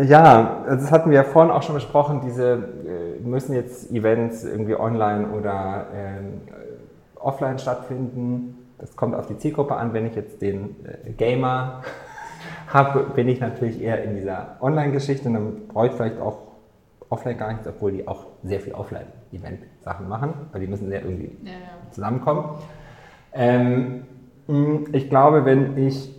Ja, 0.04 0.66
das 0.68 0.92
hatten 0.92 1.12
wir 1.12 1.18
ja 1.18 1.24
vorhin 1.24 1.52
auch 1.52 1.62
schon 1.62 1.76
besprochen, 1.76 2.22
diese 2.26 2.54
äh, 2.54 3.22
müssen 3.24 3.54
jetzt 3.54 3.92
Events 3.92 4.44
irgendwie 4.44 4.76
online 4.76 5.30
oder 5.30 5.86
äh, 5.94 7.20
offline 7.20 7.60
stattfinden. 7.60 8.68
Das 8.80 8.96
kommt 8.96 9.14
auf 9.14 9.28
die 9.28 9.38
Zielgruppe 9.38 9.76
an. 9.76 9.94
Wenn 9.94 10.08
ich 10.08 10.16
jetzt 10.16 10.42
den 10.42 10.76
äh, 10.86 11.12
Gamer 11.12 11.84
habe, 12.68 13.02
bin 13.14 13.30
ich 13.30 13.40
natürlich 13.40 13.80
eher 13.80 14.04
in 14.04 14.16
dieser 14.16 14.58
Online-Geschichte 14.60 15.28
und 15.28 15.34
dann 15.36 15.68
brauche 15.68 15.88
ich 15.88 15.94
vielleicht 15.94 16.20
auch 16.20 16.40
offline 17.10 17.38
gar 17.38 17.52
nichts, 17.52 17.68
obwohl 17.68 17.92
die 17.92 18.08
auch 18.08 18.26
sehr 18.44 18.60
viel 18.60 18.74
Offline-Event-Sachen 18.74 20.10
machen, 20.10 20.34
weil 20.52 20.62
die 20.62 20.68
müssen 20.68 20.90
sehr 20.90 21.04
irgendwie 21.04 21.38
ja, 21.44 21.52
ja. 21.52 21.92
zusammenkommen. 21.92 22.58
Ähm, 23.34 24.04
ich 24.92 25.10
glaube, 25.10 25.46
wenn 25.46 25.78
ich 25.78 26.14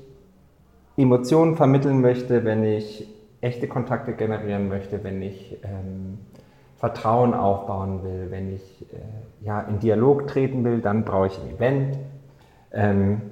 Emotionen 0.97 1.57
vermitteln 1.57 2.01
möchte, 2.01 2.45
wenn 2.45 2.65
ich 2.65 3.09
echte 3.41 3.69
Kontakte 3.69 4.15
generieren 4.15 4.69
möchte, 4.69 5.05
wenn 5.05 5.23
ich 5.23 5.59
ähm, 5.63 6.19
Vertrauen 6.77 7.35
aufbauen 7.35 8.03
will, 8.03 8.31
wenn 8.31 8.55
ich 8.55 8.87
äh, 8.93 9.45
ja, 9.45 9.61
in 9.61 9.79
Dialog 9.79 10.27
treten 10.27 10.65
will, 10.65 10.81
dann 10.81 11.05
brauche 11.05 11.29
ich 11.29 11.39
ein 11.39 11.55
Event. 11.55 11.99
Ähm, 12.73 13.23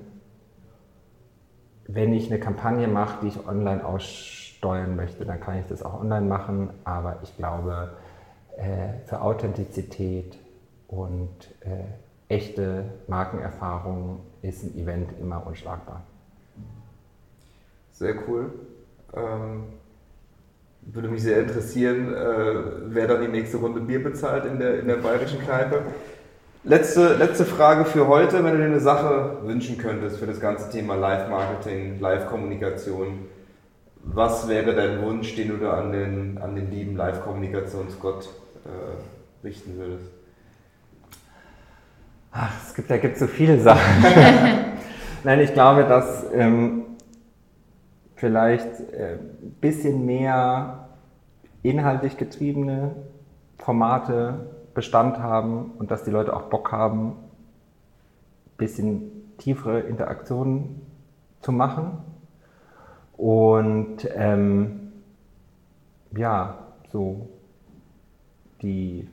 wenn 1.86 2.12
ich 2.12 2.30
eine 2.30 2.40
Kampagne 2.40 2.86
mache, 2.88 3.18
die 3.22 3.28
ich 3.28 3.48
online 3.48 3.84
ausschreibe, 3.84 4.44
steuern 4.64 4.96
möchte, 4.96 5.26
dann 5.26 5.40
kann 5.40 5.58
ich 5.58 5.66
das 5.66 5.82
auch 5.82 6.00
online 6.00 6.26
machen. 6.26 6.70
Aber 6.84 7.18
ich 7.22 7.36
glaube, 7.36 7.90
äh, 8.56 9.04
für 9.04 9.20
Authentizität 9.20 10.38
und 10.88 11.50
äh, 11.60 11.84
echte 12.28 12.84
Markenerfahrung 13.06 14.20
ist 14.42 14.64
ein 14.64 14.78
Event 14.78 15.10
immer 15.20 15.46
unschlagbar. 15.46 16.02
Sehr 17.92 18.14
cool. 18.26 18.52
Ähm, 19.14 19.64
würde 20.82 21.08
mich 21.08 21.22
sehr 21.22 21.40
interessieren, 21.40 22.12
äh, 22.12 22.54
wer 22.86 23.06
dann 23.06 23.22
die 23.22 23.28
nächste 23.28 23.56
Runde 23.58 23.80
Bier 23.80 24.02
bezahlt 24.02 24.44
in 24.44 24.58
der, 24.58 24.80
in 24.80 24.88
der 24.88 24.96
bayerischen 24.96 25.40
Kneipe. 25.40 25.82
Letzte, 26.64 27.14
letzte 27.14 27.44
Frage 27.44 27.84
für 27.84 28.08
heute, 28.08 28.42
wenn 28.42 28.52
du 28.52 28.58
dir 28.58 28.64
eine 28.64 28.80
Sache 28.80 29.38
wünschen 29.42 29.76
könntest 29.76 30.18
für 30.18 30.26
das 30.26 30.40
ganze 30.40 30.70
Thema 30.70 30.94
Live-Marketing, 30.94 32.00
Live-Kommunikation, 32.00 33.26
was 34.02 34.48
wäre 34.48 34.74
dein 34.74 35.02
Wunsch, 35.02 35.34
den 35.36 35.48
du 35.48 35.56
da 35.58 35.74
an 35.74 35.92
den, 35.92 36.38
an 36.38 36.54
den 36.54 36.70
lieben 36.70 36.96
Live-Kommunikationsgott 36.96 38.28
äh, 38.64 39.46
richten 39.46 39.78
würdest? 39.78 40.13
Ach, 42.36 42.50
es 42.66 42.74
gibt, 42.74 42.90
da 42.90 42.96
gibt 42.96 43.16
so 43.16 43.28
viele 43.28 43.60
Sachen. 43.60 44.02
Nein, 45.24 45.38
ich 45.38 45.52
glaube, 45.52 45.84
dass 45.84 46.26
ähm, 46.34 46.82
vielleicht 48.16 48.66
ein 48.66 48.92
äh, 48.92 49.18
bisschen 49.60 50.04
mehr 50.04 50.88
inhaltlich 51.62 52.16
getriebene 52.16 52.96
Formate 53.58 54.50
Bestand 54.74 55.20
haben 55.20 55.74
und 55.78 55.92
dass 55.92 56.02
die 56.02 56.10
Leute 56.10 56.34
auch 56.34 56.50
Bock 56.50 56.72
haben, 56.72 57.10
ein 57.10 58.56
bisschen 58.56 59.36
tiefere 59.38 59.78
Interaktionen 59.78 60.82
zu 61.40 61.52
machen. 61.52 61.98
Und 63.16 64.08
ähm, 64.16 64.92
ja, 66.16 66.58
so 66.90 67.28
die, 68.60 69.08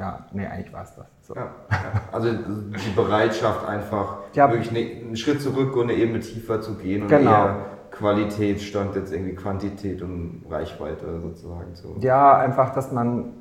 ja, 0.00 0.26
nee, 0.32 0.46
eigentlich 0.46 0.72
war 0.72 0.82
es 0.82 0.94
das. 0.96 1.06
So. 1.20 1.34
Ja, 1.34 1.42
ja. 1.70 1.78
Also 2.10 2.28
die 2.32 2.90
Bereitschaft 2.96 3.68
einfach 3.68 4.16
Ja. 4.32 4.50
wirklich 4.50 4.72
ne- 4.72 5.02
einen 5.06 5.16
Schritt 5.16 5.42
zurück 5.42 5.76
und 5.76 5.84
eine 5.90 5.92
Ebene 5.94 6.20
tiefer 6.20 6.60
zu 6.62 6.74
gehen 6.76 7.02
und 7.02 7.08
Genau. 7.08 7.30
eher 7.30 7.56
Qualität 7.90 8.60
stand 8.62 8.94
jetzt 8.96 9.12
irgendwie 9.12 9.34
Quantität 9.34 10.00
und 10.00 10.42
Reichweite 10.48 11.20
sozusagen 11.20 11.74
zu. 11.74 11.96
Ja, 12.00 12.38
einfach, 12.38 12.70
dass 12.72 12.92
man, 12.92 13.32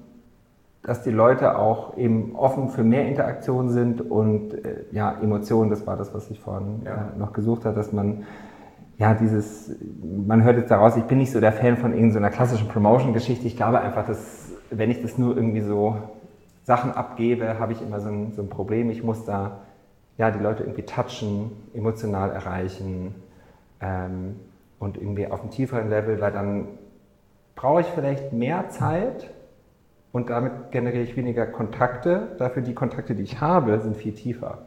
dass 0.84 1.02
die 1.04 1.12
Leute 1.12 1.58
auch 1.58 1.96
eben 1.98 2.36
offen 2.36 2.70
für 2.70 2.84
mehr 2.84 3.08
Interaktion 3.08 3.70
sind 3.70 4.02
und 4.02 4.54
äh, 4.66 4.86
ja, 4.92 5.16
Emotionen, 5.22 5.70
das 5.70 5.88
war 5.88 5.96
das, 5.98 6.14
was 6.14 6.30
ich 6.30 6.40
vorhin 6.42 6.82
Ja. 6.86 7.12
äh, 7.16 7.18
noch 7.20 7.32
gesucht 7.34 7.64
habe, 7.66 7.76
dass 7.76 7.94
man 7.94 8.24
ja 8.98 9.14
dieses, 9.14 9.72
man 10.28 10.44
hört 10.44 10.58
jetzt 10.58 10.72
daraus, 10.72 10.98
ich 10.98 11.04
bin 11.06 11.20
nicht 11.20 11.32
so 11.32 11.40
der 11.40 11.54
Fan 11.54 11.78
von 11.78 11.94
irgendeiner 11.94 12.30
klassischen 12.32 12.68
Promotion-Geschichte. 12.68 13.48
Ich 13.48 13.56
glaube 13.56 13.80
einfach, 13.80 14.06
dass 14.06 14.52
wenn 14.72 14.92
ich 14.92 15.02
das 15.02 15.18
nur 15.18 15.36
irgendwie 15.38 15.62
so 15.62 15.96
Sachen 16.70 16.92
abgebe, 16.92 17.58
habe 17.58 17.74
ich 17.74 17.82
immer 17.82 18.00
so 18.00 18.10
ein, 18.10 18.32
so 18.32 18.44
ein 18.44 18.50
Problem. 18.50 18.92
Ich 18.92 19.02
muss 19.02 19.26
da 19.26 19.62
ja 20.20 20.30
die 20.30 20.38
Leute 20.38 20.62
irgendwie 20.62 20.84
touchen, 20.84 21.50
emotional 21.74 22.30
erreichen 22.30 23.16
ähm, 23.82 24.36
und 24.78 24.96
irgendwie 24.96 25.26
auf 25.26 25.42
einem 25.42 25.50
tieferen 25.50 25.90
Level, 25.90 26.22
weil 26.22 26.32
dann 26.32 26.68
brauche 27.56 27.82
ich 27.82 27.88
vielleicht 27.88 28.34
mehr 28.34 28.70
Zeit 28.70 29.32
und 30.12 30.30
damit 30.30 30.70
generiere 30.70 31.02
ich 31.02 31.18
weniger 31.18 31.48
Kontakte. 31.48 32.36
Dafür 32.38 32.62
die 32.62 32.76
Kontakte, 32.76 33.16
die 33.16 33.24
ich 33.24 33.42
habe, 33.42 33.80
sind 33.80 33.98
viel 33.98 34.14
tiefer. 34.14 34.60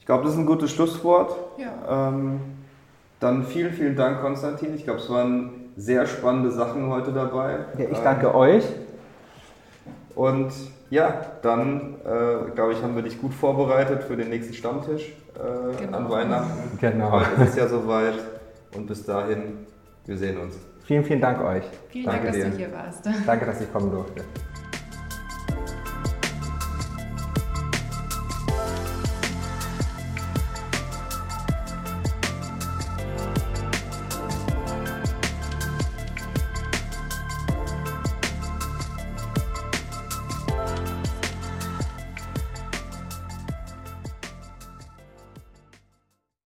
Ich 0.00 0.06
glaube, 0.06 0.24
das 0.24 0.32
ist 0.32 0.40
ein 0.40 0.46
gutes 0.46 0.72
Schlusswort. 0.72 1.32
Ja. 1.58 2.08
Ähm, 2.08 2.40
dann 3.20 3.44
vielen, 3.44 3.72
vielen 3.72 3.94
Dank, 3.94 4.20
Konstantin. 4.20 4.74
Ich 4.74 4.82
glaube, 4.82 4.98
es 4.98 5.08
waren 5.08 5.50
sehr 5.76 6.06
spannende 6.06 6.50
Sachen 6.50 6.90
heute 6.90 7.12
dabei. 7.12 7.66
Ja, 7.78 7.84
ich 7.84 7.98
Ähm, 7.98 8.04
danke 8.04 8.34
euch. 8.34 8.64
Und 10.16 10.50
ja, 10.90 11.20
dann 11.42 11.94
äh, 12.04 12.50
glaube 12.54 12.72
ich, 12.72 12.82
haben 12.82 12.94
wir 12.96 13.02
dich 13.02 13.20
gut 13.20 13.34
vorbereitet 13.34 14.04
für 14.04 14.16
den 14.16 14.28
nächsten 14.30 14.54
Stammtisch 14.54 15.12
äh, 15.34 15.76
Genau. 15.84 15.96
an 15.98 16.10
Weihnachten. 16.10 16.78
Genau. 16.80 17.10
Heute 17.12 17.42
ist 17.42 17.50
es 17.50 17.56
ja 17.56 17.68
soweit 17.68 18.14
und 18.74 18.86
bis 18.86 19.04
dahin, 19.04 19.66
wir 20.06 20.16
sehen 20.16 20.38
uns. 20.38 20.56
Vielen, 20.84 21.02
vielen 21.04 21.20
Dank 21.20 21.42
euch. 21.42 21.64
Vielen 21.88 22.06
Danke 22.06 22.22
Dank, 22.30 22.34
dass 22.34 22.44
dir. 22.44 22.50
du 22.50 22.56
hier 22.56 22.72
warst. 22.72 23.08
Danke, 23.26 23.46
dass 23.46 23.60
ich 23.60 23.72
kommen 23.72 23.90
durfte. 23.90 24.22